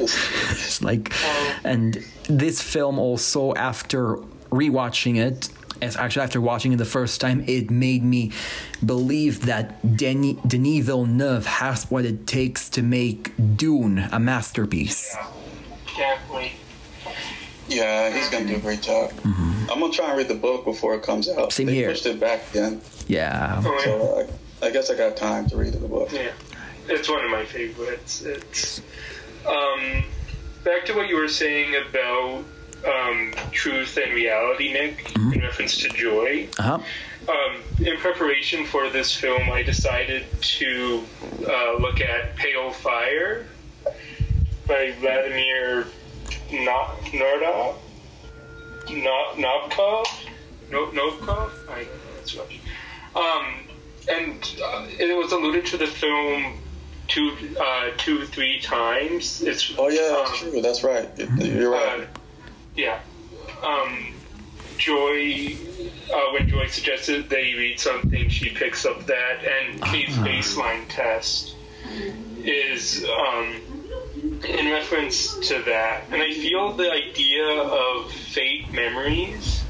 [0.00, 1.12] It's like,
[1.64, 4.16] and this film also, after
[4.50, 5.48] rewatching it,
[5.82, 8.32] as actually after watching it the first time, it made me
[8.84, 15.14] believe that Denis, Denis Villeneuve has what it takes to make Dune a masterpiece.
[15.14, 15.45] Can't
[16.32, 16.52] wait.
[17.68, 19.12] Yeah, he's gonna do a great job.
[19.24, 21.36] I'm gonna try and read the book before it comes out.
[21.36, 21.50] Mm-hmm.
[21.50, 21.88] Same they here.
[21.90, 23.62] pushed it back again, Yeah.
[23.64, 24.26] Oh, so
[24.62, 26.12] I, I guess I got time to read the book.
[26.12, 26.30] Yeah,
[26.88, 28.22] it's one of my favorites.
[28.22, 28.80] It's
[29.46, 30.04] um,
[30.64, 32.44] back to what you were saying about
[32.86, 36.48] um, truth and reality, Nick, in reference to joy.
[36.58, 36.78] Uh-huh.
[37.28, 41.02] Um, in preparation for this film, I decided to
[41.48, 43.46] uh, look at Pale Fire
[44.66, 45.86] by Vladimir
[46.52, 47.76] no- Nordov.
[48.90, 50.06] No- Nobkov?
[50.70, 51.50] No- Novkov?
[51.70, 51.86] I
[52.16, 52.60] that's right.
[53.14, 53.54] Um,
[54.08, 56.58] and uh, it was alluded to the film
[57.08, 59.42] two, uh, two, three times.
[59.42, 60.60] It's Oh yeah, that's um, true.
[60.60, 61.08] That's right.
[61.38, 62.00] You're right.
[62.00, 62.06] uh,
[62.74, 63.00] yeah.
[63.62, 64.12] Um,
[64.76, 65.56] Joy,
[66.12, 70.86] uh, when Joy suggested that you read something, she picks up that, and Kay's baseline
[70.88, 71.54] test
[72.44, 73.75] is um,
[74.44, 76.04] in reference to that.
[76.10, 79.64] And I feel the idea of fate memories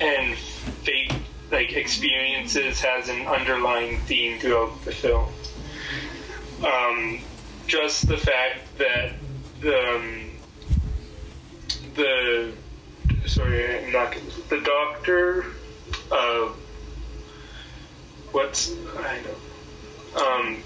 [0.00, 1.12] and fate
[1.50, 5.28] like experiences has an underlying theme throughout the film.
[6.64, 7.20] Um,
[7.66, 9.12] just the fact that
[9.60, 10.30] the um,
[11.94, 12.52] the
[13.26, 14.16] sorry, I'm not
[14.48, 15.44] the doctor.
[16.10, 16.48] Uh,
[18.32, 20.22] what's I know.
[20.22, 20.62] Um,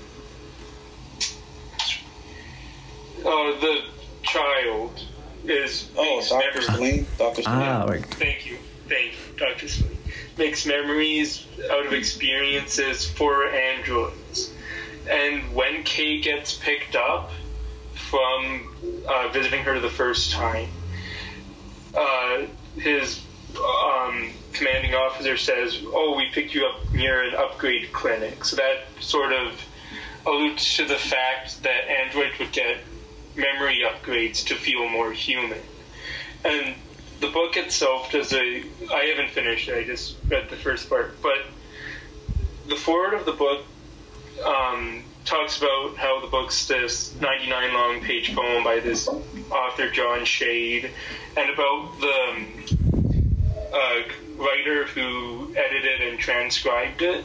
[3.27, 3.83] oh, the
[4.23, 5.01] child
[5.45, 7.07] is Oh, makes Doctor memories- Celine.
[7.19, 7.59] Doctor Celine.
[7.59, 8.05] Ah, right.
[8.07, 8.59] Thank you,
[8.89, 9.93] thank you, Doctor Celine.
[10.39, 14.53] Makes memories out of experiences for androids,
[15.11, 17.31] and when Kay gets picked up
[17.95, 18.69] from
[19.09, 20.69] uh, visiting her the first time,
[21.97, 22.43] uh,
[22.79, 23.21] his
[23.57, 28.85] um, commanding officer says, "Oh, we picked you up near an upgrade clinic." So that
[29.01, 29.53] sort of
[30.27, 32.79] alludes to the fact that androids would get
[33.37, 35.61] memory upgrades to feel more human.
[36.45, 36.75] And
[37.21, 38.63] the book itself does a.
[38.93, 39.77] I haven't finished it.
[39.77, 41.39] I just read the first part, but
[42.69, 43.65] the forward of the book
[44.45, 49.09] um, talks about how the book's this 99 long page poem by this
[49.51, 50.91] author John Shade,
[51.37, 52.47] and about the
[53.73, 54.03] uh,
[54.37, 57.25] writer who edited and transcribed it.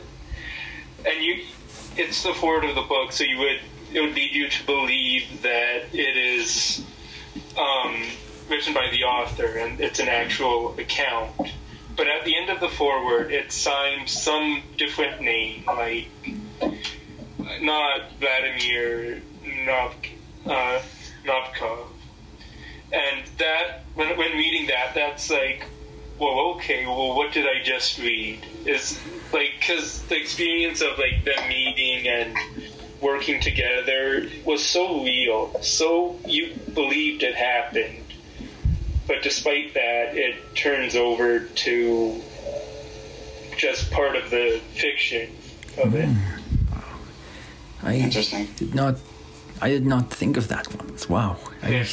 [1.05, 1.45] And you,
[1.97, 3.59] it's the forward of the book, so you would
[3.93, 6.84] it would lead you to believe that it is
[7.57, 8.03] um,
[8.49, 11.31] written by the author and it's an actual account.
[11.95, 16.07] But at the end of the foreword, it's signed some different name, like
[17.61, 19.22] not Vladimir
[19.65, 19.95] Nov,
[20.45, 20.81] uh,
[21.26, 21.88] Novkov.
[22.93, 25.65] And that, when, when reading that, that's like,
[26.18, 28.45] well, okay, well, what did I just read?
[28.65, 28.99] Is
[29.34, 32.38] like, because the experience of like them meeting and
[33.02, 37.98] working together was so real, so you believed it happened.
[39.07, 42.22] But despite that, it turns over to
[43.57, 45.30] just part of the fiction
[45.84, 46.10] of it.
[47.84, 48.48] I Interesting.
[48.56, 48.95] did not.
[49.61, 50.95] I did not think of that one.
[51.10, 51.38] Wow.
[51.61, 51.86] I, Yeah.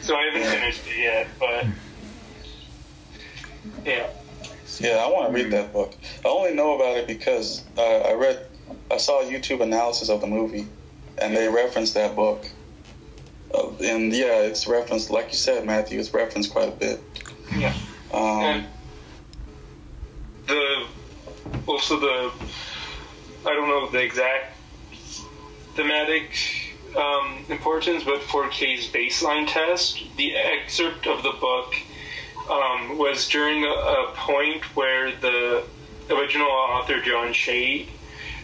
[0.00, 1.66] So I haven't finished it yet, but
[3.84, 4.08] yeah.
[4.80, 5.94] Yeah, I want to read that book.
[6.24, 8.46] I only know about it because uh, I read,
[8.92, 10.66] I saw a YouTube analysis of the movie,
[11.18, 12.44] and they referenced that book.
[13.54, 17.00] Uh, and yeah, it's referenced, like you said, Matthew, it's referenced quite a bit.
[17.56, 17.74] Yeah.
[18.12, 18.66] Um, And
[20.46, 20.86] the
[21.66, 22.32] also the
[23.44, 24.56] I don't know the exact
[25.74, 26.30] thematic
[26.96, 31.74] um, importance, but for K's baseline test, the excerpt of the book
[32.50, 35.64] um, was during a, a point where the
[36.10, 37.88] original author John Shade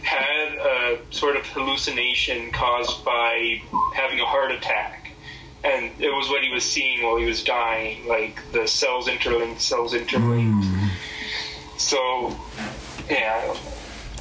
[0.03, 3.61] had a sort of hallucination caused by
[3.93, 5.11] having a heart attack.
[5.63, 9.61] And it was what he was seeing while he was dying, like the cells interlinked,
[9.61, 10.65] cells interlinked.
[10.65, 10.87] Hmm.
[11.77, 12.35] So,
[13.09, 13.55] yeah,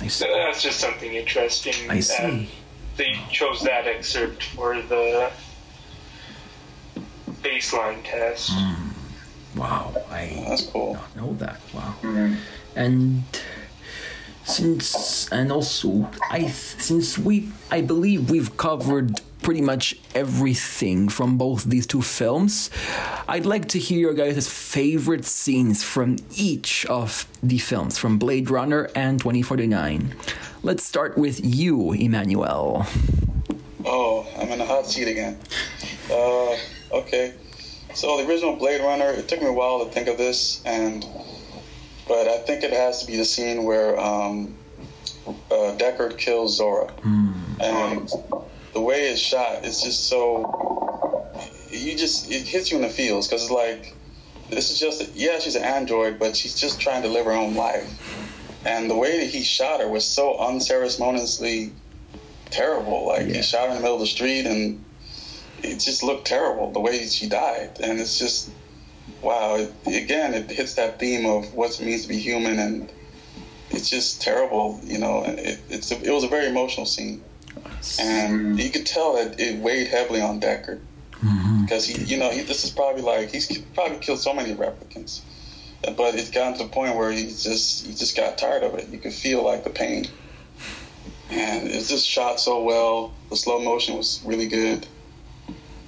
[0.00, 0.26] I see.
[0.26, 1.74] that's just something interesting.
[1.88, 2.50] I and see.
[2.96, 5.30] They chose that excerpt for the
[7.42, 8.50] baseline test.
[8.52, 9.58] Hmm.
[9.58, 9.94] Wow.
[10.10, 10.94] I that's cool.
[10.94, 11.60] not know that.
[11.74, 11.94] Wow.
[12.02, 12.34] Mm-hmm.
[12.76, 13.24] And
[14.48, 21.64] since and also I since we I believe we've covered pretty much everything from both
[21.64, 22.70] these two films.
[23.28, 28.50] I'd like to hear your guys' favorite scenes from each of the films, from Blade
[28.50, 30.14] Runner and 2049.
[30.62, 32.84] Let's start with you, Emmanuel.
[33.86, 35.38] Oh, I'm in the hot seat again.
[36.10, 36.56] Uh,
[36.92, 37.34] okay.
[37.94, 41.06] So the original Blade Runner, it took me a while to think of this, and
[42.08, 44.56] but I think it has to be the scene where um,
[45.26, 46.90] uh, Deckard kills Zhora,
[47.60, 48.10] and
[48.72, 50.20] the way it's shot, it's just so
[51.70, 53.94] you just it hits you in the feels because it's like
[54.50, 57.54] this is just yeah she's an android, but she's just trying to live her own
[57.54, 57.90] life,
[58.64, 61.72] and the way that he shot her was so unceremoniously
[62.50, 63.06] terrible.
[63.06, 63.34] Like Yeah.
[63.36, 64.82] he shot her in the middle of the street, and
[65.62, 67.78] it just looked terrible the way she died.
[67.82, 68.50] And it's just
[69.22, 69.56] wow.
[69.56, 72.92] It, again, it hits that theme of what it means to be human, and
[73.70, 74.80] it's just terrible.
[74.84, 77.22] You know, it, it's a, it was a very emotional scene,
[77.98, 80.80] and you could tell that it weighed heavily on Deckard
[81.22, 81.62] mm-hmm.
[81.62, 85.20] because he, you know, he, this is probably like he's probably killed so many replicants.
[85.82, 88.88] But it's gotten to the point where he's just he just got tired of it.
[88.88, 90.06] You could feel like the pain.
[91.30, 93.12] and it's just shot so well.
[93.30, 94.86] The slow motion was really good.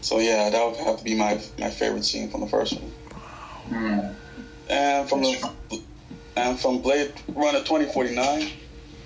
[0.00, 2.92] So yeah, that would have to be my my favorite scene from the first one.
[3.70, 4.00] Hmm.
[4.68, 5.82] And from the
[6.36, 8.42] and from Blade Runner 2049,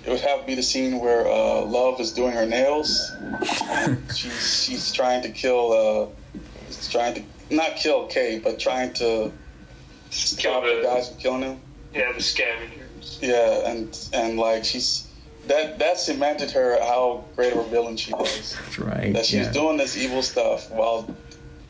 [0.05, 3.11] it would have to be the scene where uh, Luv is doing her nails.
[4.15, 9.31] She's she's trying to kill uh, she's trying to not kill Kay, but trying to
[10.09, 11.61] stop the guys from killing him.
[11.93, 13.19] Yeah, the scavengers.
[13.21, 15.07] Yeah, and and like she's
[15.47, 18.55] that that cemented her how great of a villain she was.
[18.55, 19.13] That's right.
[19.13, 19.51] That she's yeah.
[19.51, 21.09] doing this evil stuff while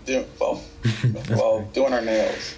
[0.05, 0.55] doing while,
[1.27, 2.55] while doing her nails.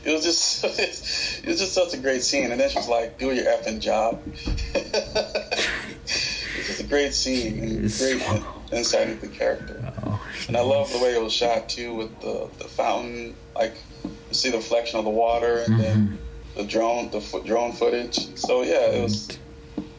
[0.04, 0.64] It was just
[1.44, 4.22] it was just such a great scene, and then she's like, "Do your effing job."
[4.74, 7.98] it's just a great scene and Jeez.
[7.98, 9.92] great insight into the character.
[10.06, 13.74] Oh, And I love the way it was shot too, with the the fountain, like
[14.04, 15.82] you see the reflection of the water, and Mm-hmm.
[15.82, 16.18] then
[16.56, 18.36] the drone, the fo- drone footage.
[18.38, 19.28] So yeah, it was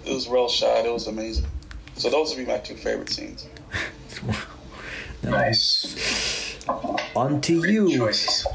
[0.05, 0.85] it was well shot.
[0.85, 1.45] It was amazing.
[1.95, 3.45] So those would be my two favorite scenes.
[5.23, 6.57] Nice.
[7.15, 7.97] On to Great you.
[7.97, 8.47] choices.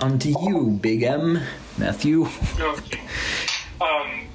[0.00, 1.40] On to you, Big M.
[1.78, 2.26] Matthew.
[2.58, 3.00] Okay.
[3.80, 4.26] Um,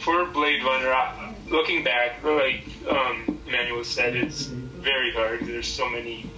[0.00, 5.40] for Blade Runner, I- looking back, like um, Emmanuel said, it's very hard.
[5.46, 6.28] There's so many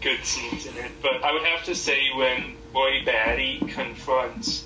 [0.00, 0.90] good scenes in it.
[1.02, 4.64] But I would have to say when Roy Batty confronts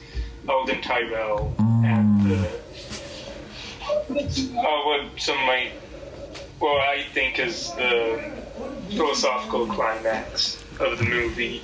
[0.49, 1.55] Eldon Tyrell
[1.85, 2.49] at the
[4.11, 5.73] uh, what some might,
[6.61, 8.31] well, I think is the
[8.91, 11.63] philosophical climax of the movie.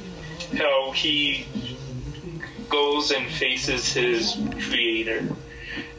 [0.56, 1.46] How he
[2.70, 4.38] goes and faces his
[4.68, 5.24] creator.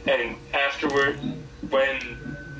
[0.06, 1.20] And afterward,
[1.70, 2.00] when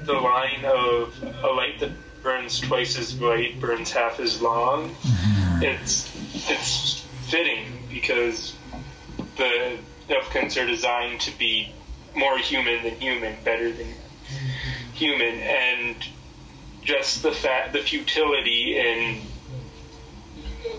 [0.05, 1.91] the line of a light that
[2.23, 5.63] burns twice as bright burns half as long, mm-hmm.
[5.65, 6.09] it's
[6.49, 8.55] it's fitting because
[9.37, 9.79] the
[10.09, 11.73] replicants are designed to be
[12.15, 13.89] more human than human, better than
[14.95, 15.97] human, and
[16.83, 19.21] just the fact, the futility in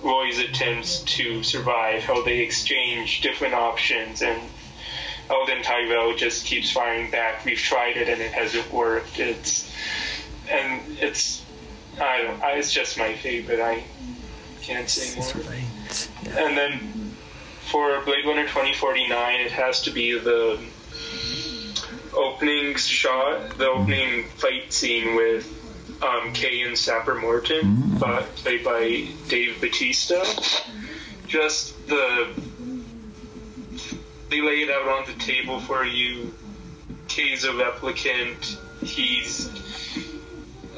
[0.01, 4.41] Roy's attempts to survive, how they exchange different options, and
[5.29, 7.45] Eldon Tyrell just keeps firing back.
[7.45, 9.19] We've tried it and it hasn't worked.
[9.19, 9.73] It's
[10.49, 11.43] and it's
[11.99, 12.41] I don't.
[12.41, 13.59] I, it's just my favorite.
[13.59, 13.83] I
[14.61, 15.45] can't say more.
[15.49, 16.09] Right.
[16.23, 16.45] Yeah.
[16.47, 17.15] And then
[17.71, 20.59] for Blade Runner 2049, it has to be the
[22.13, 25.62] opening shot, the opening fight scene with
[26.03, 30.23] um, Kay and Sapper Morton, but played by Dave Batista.
[31.27, 32.29] Just the
[34.29, 36.33] they lay it out on the table for you.
[37.07, 38.57] Kay's a replicant.
[38.83, 39.47] He's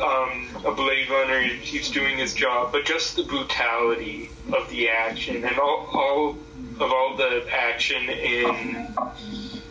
[0.01, 1.41] um, a Blade Runner.
[1.41, 6.37] He's doing his job, but just the brutality of the action and all, all
[6.79, 8.93] of all the action in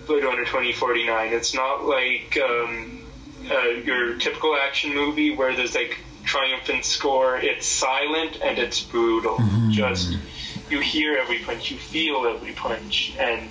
[0.06, 1.32] Blade Runner 2049.
[1.32, 3.03] It's not like um,
[3.50, 7.36] uh, your typical action movie where there's like triumphant score.
[7.36, 9.38] It's silent and it's brutal.
[9.70, 10.16] Just
[10.70, 13.50] you hear every punch, you feel every punch, and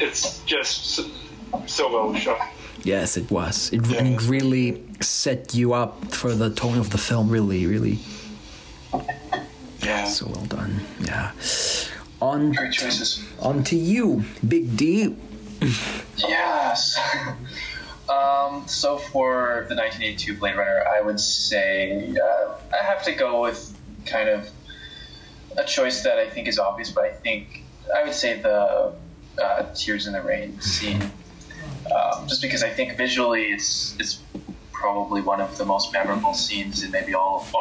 [0.00, 1.10] it's just so,
[1.66, 2.48] so well shot.
[2.82, 3.72] Yes, it was.
[3.72, 7.28] It, and it really set you up for the tone of the film.
[7.28, 7.98] Really, really.
[9.82, 10.04] Yeah.
[10.04, 10.80] So well done.
[11.00, 11.32] Yeah.
[12.20, 13.22] On, Great choices.
[13.40, 15.14] on to you, Big D.
[16.16, 16.98] Yes.
[18.08, 23.42] um, so for the 1982 Blade Runner, I would say uh, I have to go
[23.42, 23.76] with
[24.06, 24.48] kind of
[25.56, 27.64] a choice that I think is obvious, but I think
[27.94, 28.92] I would say the
[29.42, 34.22] uh, Tears in the Rain scene, um, just because I think visually it's it's
[34.72, 37.54] probably one of the most memorable scenes in maybe all of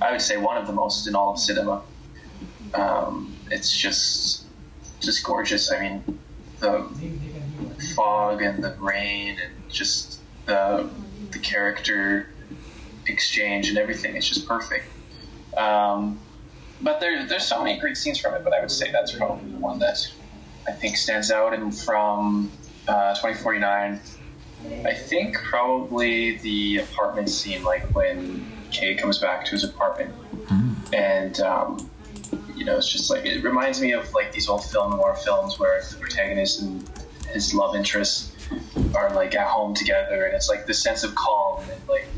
[0.00, 1.82] I would say one of the most in all of cinema.
[2.74, 4.44] Um, it's just
[5.00, 5.72] just gorgeous.
[5.72, 6.18] I mean,
[6.60, 6.86] the
[7.98, 10.88] fog and the rain and just the
[11.32, 12.28] the character
[13.06, 14.86] exchange and everything is just perfect.
[15.56, 16.20] Um,
[16.80, 18.44] but there, there's so many great scenes from it.
[18.44, 20.08] But I would say that's probably the one that
[20.68, 21.52] I think stands out.
[21.52, 22.52] And from
[22.86, 24.00] uh, 2049,
[24.84, 30.14] I think probably the apartment scene, like when Kay comes back to his apartment,
[30.92, 31.90] and um,
[32.54, 35.58] you know, it's just like it reminds me of like these old film noir films
[35.58, 36.88] where the protagonist and
[37.32, 38.32] his love interests
[38.94, 42.08] are like at home together, and it's like this sense of calm and like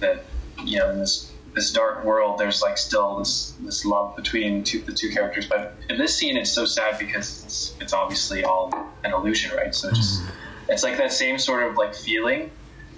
[0.00, 0.24] that
[0.64, 4.80] you know in this this dark world there's like still this this love between two,
[4.80, 5.46] the two characters.
[5.46, 8.72] But in this scene it's so sad because it's, it's obviously all
[9.04, 9.74] an illusion right?
[9.74, 10.70] So it's just mm-hmm.
[10.70, 12.50] it's like that same sort of like feeling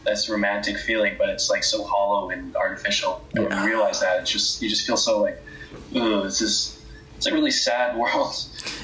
[0.02, 3.24] that's romantic feeling but it's like so hollow and artificial.
[3.35, 5.43] And when you realize that it's just you just feel so like
[5.94, 6.80] Ugh, this is
[7.20, 8.34] it's a really sad world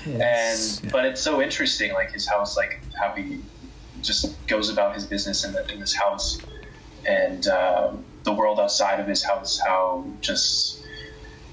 [0.07, 3.41] Yes, and but it's so interesting like his house like how he
[4.03, 6.41] just goes about his business in, the, in this house,
[7.07, 10.85] and um, the world outside of his house, how just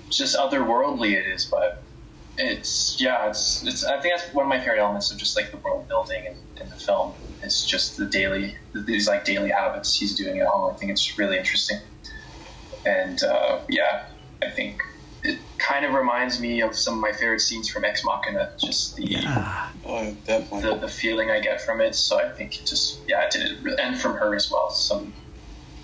[0.09, 1.45] just otherworldly it is.
[1.45, 1.83] But
[2.37, 3.83] it's yeah, it's it's.
[3.83, 6.35] I think that's one of my favorite elements of just like the world building in,
[6.61, 7.13] in the film.
[7.41, 10.73] It's just the daily these like daily habits he's doing at home.
[10.73, 11.79] I think it's really interesting,
[12.85, 14.05] and uh, yeah,
[14.41, 14.81] I think
[15.23, 18.51] it kind of reminds me of some of my favorite scenes from Ex Machina.
[18.57, 19.69] Just the Yeah.
[19.85, 20.69] Oh, definitely.
[20.69, 21.95] the, the feeling I get from it.
[21.95, 24.69] So I think it just yeah, it did it, and from her as well.
[24.69, 25.13] Some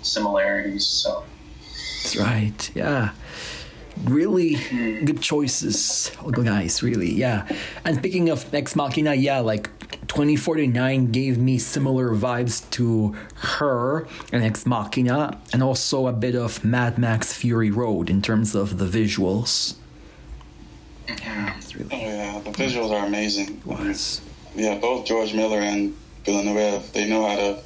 [0.02, 0.86] similarities.
[0.86, 1.24] So
[2.02, 2.70] That's right.
[2.74, 3.12] Yeah.
[4.04, 4.54] Really
[5.04, 6.82] good choices, guys.
[6.82, 7.46] Really, yeah.
[7.84, 9.68] And speaking of Ex Machina, yeah, like
[10.08, 16.64] 2049 gave me similar vibes to her and Ex Machina, and also a bit of
[16.64, 19.74] Mad Max Fury Road in terms of the visuals.
[21.08, 23.60] Yeah, it's Oh yeah, the visuals are amazing.
[23.64, 24.20] was.
[24.54, 25.94] Yeah, both George Miller and
[26.24, 27.58] Villeneuve, they know how to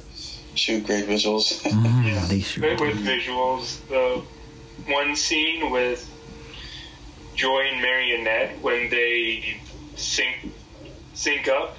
[0.55, 1.61] shoot great visuals.
[1.75, 2.63] Mm, they should.
[2.63, 3.85] with, with visuals.
[3.89, 4.21] The
[4.91, 6.09] one scene with
[7.35, 9.61] Joy and Mariette when they
[9.95, 10.53] sync
[11.13, 11.77] sync up,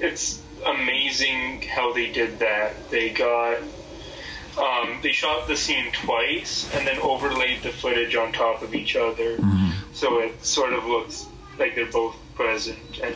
[0.00, 2.90] it's amazing how they did that.
[2.90, 3.58] They got
[4.58, 8.96] um, they shot the scene twice and then overlaid the footage on top of each
[8.96, 9.38] other,
[9.92, 11.26] so it sort of looks
[11.58, 13.14] like they're both present and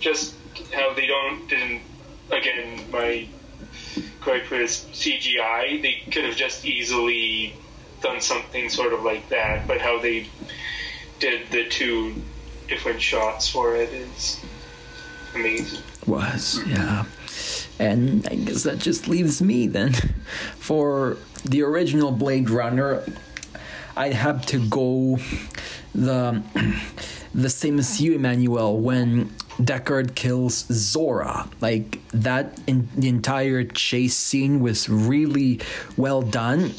[0.00, 0.34] just
[0.72, 1.82] how they don't didn't
[2.30, 3.28] again my
[4.20, 7.54] correct with CGI, they could have just easily
[8.02, 10.28] done something sort of like that, but how they
[11.22, 12.12] did the two
[12.66, 14.40] different shots for it is
[15.36, 15.80] amazing.
[16.04, 17.04] was yeah.
[17.78, 19.92] And i guess that just leaves me then.
[20.58, 23.04] For the original blade runner
[23.96, 25.18] i'd have to go
[25.94, 26.42] the
[27.34, 29.30] the same as you emmanuel when
[29.60, 31.48] deckard kills zhora.
[31.60, 35.60] Like that in the entire chase scene was really
[35.96, 36.72] well done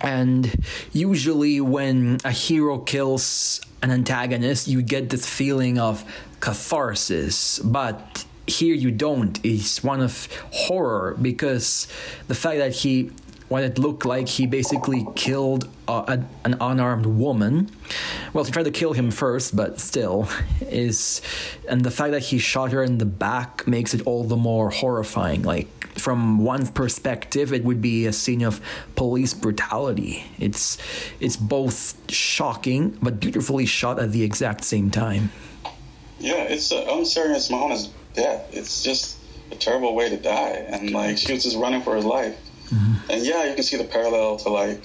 [0.00, 6.04] and usually, when a hero kills an antagonist, you get this feeling of
[6.40, 7.58] catharsis.
[7.60, 9.38] But here you don't.
[9.44, 11.88] It's one of horror because
[12.28, 13.10] the fact that he,
[13.48, 17.70] what it looked like, he basically killed uh, a, an unarmed woman.
[18.32, 20.28] Well, he tried to kill him first, but still,
[20.60, 21.22] is.
[21.68, 24.70] And the fact that he shot her in the back makes it all the more
[24.70, 25.42] horrifying.
[25.42, 25.68] Like,
[25.98, 28.60] from one perspective, it would be a scene of
[28.96, 30.24] police brutality.
[30.38, 30.76] It's
[31.20, 35.30] it's both shocking but beautifully shot at the exact same time.
[36.18, 38.48] yeah, it's uh, unserious Mona's death.
[38.52, 39.18] It's just
[39.52, 42.36] a terrible way to die, and like she was just running for her life.
[42.70, 44.82] And yeah, you can see the parallel to like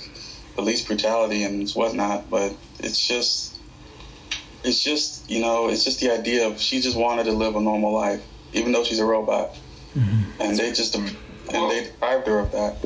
[0.56, 3.58] police brutality and whatnot, but it's just,
[4.64, 7.62] it's just you know, it's just the idea of she just wanted to live a
[7.62, 9.56] normal life, even though she's a robot,
[9.96, 12.78] and they just and they deprived her of that.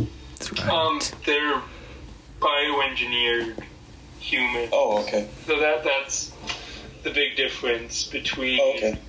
[0.57, 0.69] Right.
[0.69, 1.61] Um, they're
[2.39, 3.55] bioengineered
[4.19, 4.69] humans.
[4.71, 6.31] Oh, okay, So that that's
[7.03, 8.99] the big difference between oh, okay,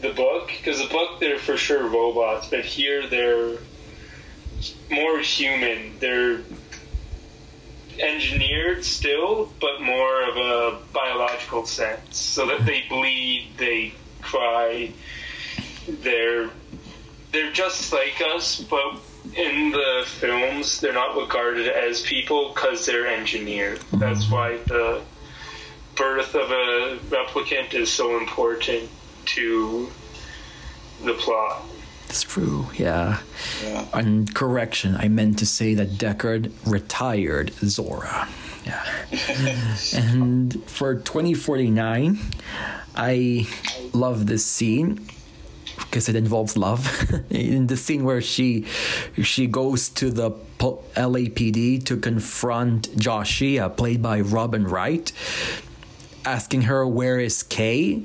[0.00, 3.58] the book because the book they're for sure robots, but here they're
[4.90, 5.98] more human.
[5.98, 6.40] They're
[7.98, 14.92] engineered still, but more of a biological sense, so that they bleed, they cry.
[15.88, 16.50] They're
[17.32, 19.00] they're just like us, but
[19.36, 23.78] in the films they're not regarded as people because they're engineered.
[23.78, 23.98] Mm-hmm.
[23.98, 25.02] That's why the
[25.94, 28.88] birth of a replicant is so important
[29.26, 29.90] to
[31.04, 31.62] the plot.
[32.10, 33.20] It's true, yeah.
[33.62, 33.86] yeah.
[33.94, 38.28] And correction, I meant to say that Deckard retired Zhora.
[38.66, 38.84] Yeah.
[39.94, 42.18] and for 2049,
[42.96, 43.46] I
[43.92, 45.06] love this scene
[45.78, 46.84] because it involves Luv.
[47.30, 48.64] In the scene where she
[49.22, 55.12] she goes to the LAPD to confront Joshi, uh, played by Robin Wright,
[56.24, 58.02] asking her where is Kay,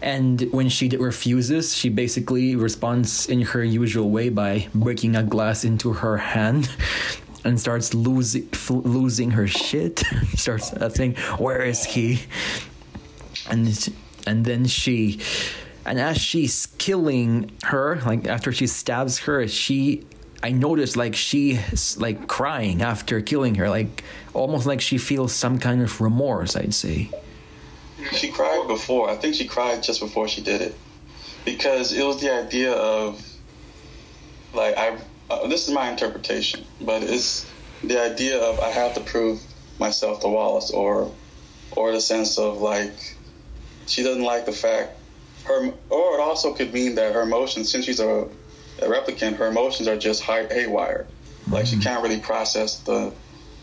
[0.00, 5.64] and when she refuses, she basically responds in her usual way by breaking a glass
[5.64, 6.70] into her hand.
[7.44, 10.02] And starts losing losing her shit.
[10.34, 12.20] starts saying, "Where is he?"
[13.48, 13.68] And
[14.26, 15.20] and then she,
[15.86, 20.04] and as she's killing her, like after she stabs her, she,
[20.42, 24.04] I noticed like she's like crying after killing her, like
[24.34, 26.56] almost like she feels some kind of remorse.
[26.56, 27.08] I'd say.
[28.12, 29.10] She cried before.
[29.10, 30.78] I think she cried just before she did it,
[31.44, 33.24] because it was the idea of,
[34.52, 34.98] like I.
[35.30, 37.52] Uh, this is my interpretation, but it's
[37.82, 39.42] the idea of I have to prove
[39.78, 41.14] myself to Wallace, or,
[41.72, 42.98] or the sense of like,
[43.86, 44.98] she doesn't like the fact
[45.44, 48.28] her, or it also could mean that her emotions, since she's a
[48.80, 51.06] a replicant, her emotions are just hay- haywire.
[51.48, 53.12] Like she can't really process the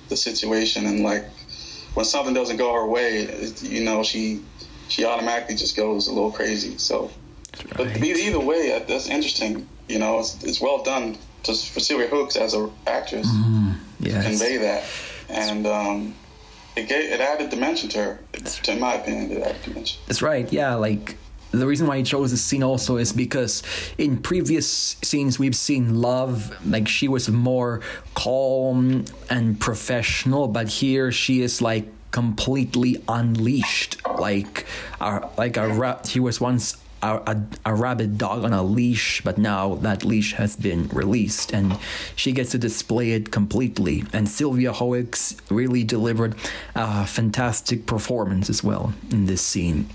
[0.10, 1.26] the situation, and like
[1.96, 3.28] when something doesn't go her way,
[3.62, 4.42] you know, she
[4.88, 6.78] she automatically just goes a little crazy.
[6.78, 7.10] So,
[7.76, 8.04] but Right.
[8.04, 9.68] e- either way, that's interesting.
[9.90, 13.28] You know, it's, it's well done just for Sylvia Hoeks as an actress
[14.00, 14.24] Yes.
[14.26, 14.84] convey that,
[15.30, 16.14] and um,
[16.76, 18.20] it gave, it added dimension to her.
[18.64, 20.00] To in my opinion, it added dimension.
[20.08, 20.52] That's right.
[20.52, 21.18] Yeah, like
[21.56, 23.64] the reason why he chose this scene also is because
[23.98, 24.68] in previous
[25.04, 27.82] scenes we've seen Luv like she was more
[28.14, 34.66] calm and professional, but here she is like completely unleashed, like
[35.02, 36.78] a, like a ra- she was once.
[37.04, 41.54] A, a, a rabid dog on a leash, but now that leash has been released
[41.54, 41.78] and
[42.16, 44.06] she gets to display it completely.
[44.12, 46.34] And Sylvia Hoeks really delivered
[46.74, 49.88] a fantastic performance as well in this scene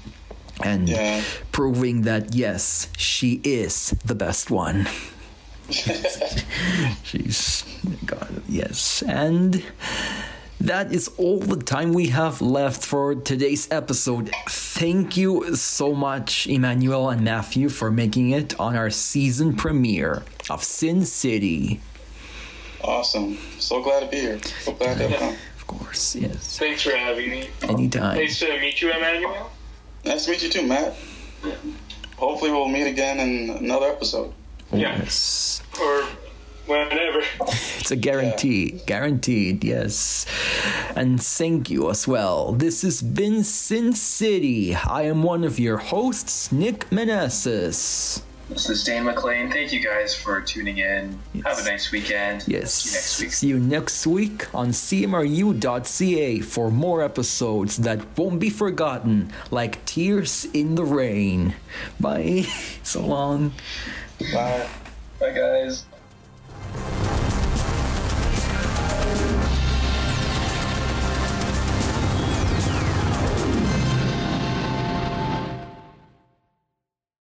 [0.64, 1.22] and Yeah.
[1.52, 4.86] proving that yes, she is the best one.
[7.04, 7.64] She's
[8.06, 9.62] God, yes, and
[10.60, 14.30] that is all the time we have left for today's episode.
[14.48, 20.62] Thank you so much, Emmanuel and Matthew, for making it on our season premiere of
[20.64, 21.80] Sin City.
[22.82, 23.38] Awesome.
[23.58, 24.40] So glad to be here.
[24.64, 25.36] So glad to have.
[25.56, 27.48] Of course, yes, Thanks for having me.
[27.62, 28.16] anytime.
[28.16, 29.50] Nice to meet you, Emmanuel.
[30.04, 30.94] Nice to meet you too, Matt.
[31.44, 31.54] Yeah.
[32.16, 34.32] Hopefully, we'll meet again in another episode.
[34.72, 34.98] Yeah.
[34.98, 35.62] Yes.
[35.80, 36.04] Or
[36.66, 37.22] whenever.
[37.78, 38.80] It's a guarantee.
[38.86, 40.26] Guaranteed, yes.
[40.94, 42.52] And thank you as well.
[42.52, 44.74] This has been Sin City.
[44.74, 48.22] I am one of your hosts, Nick Meneses.
[48.50, 49.48] This is Dane McLean.
[49.48, 51.16] Thank you guys for tuning in.
[51.44, 52.42] Have a nice weekend.
[52.48, 52.74] Yes.
[52.74, 53.32] See you next week.
[53.32, 60.46] See you next week on CMRU.ca for more episodes that won't be forgotten, like Tears
[60.52, 61.54] in the Rain.
[62.00, 62.48] Bye.
[62.82, 63.52] so long.
[64.34, 64.68] Bye.
[65.20, 65.84] Bye, guys.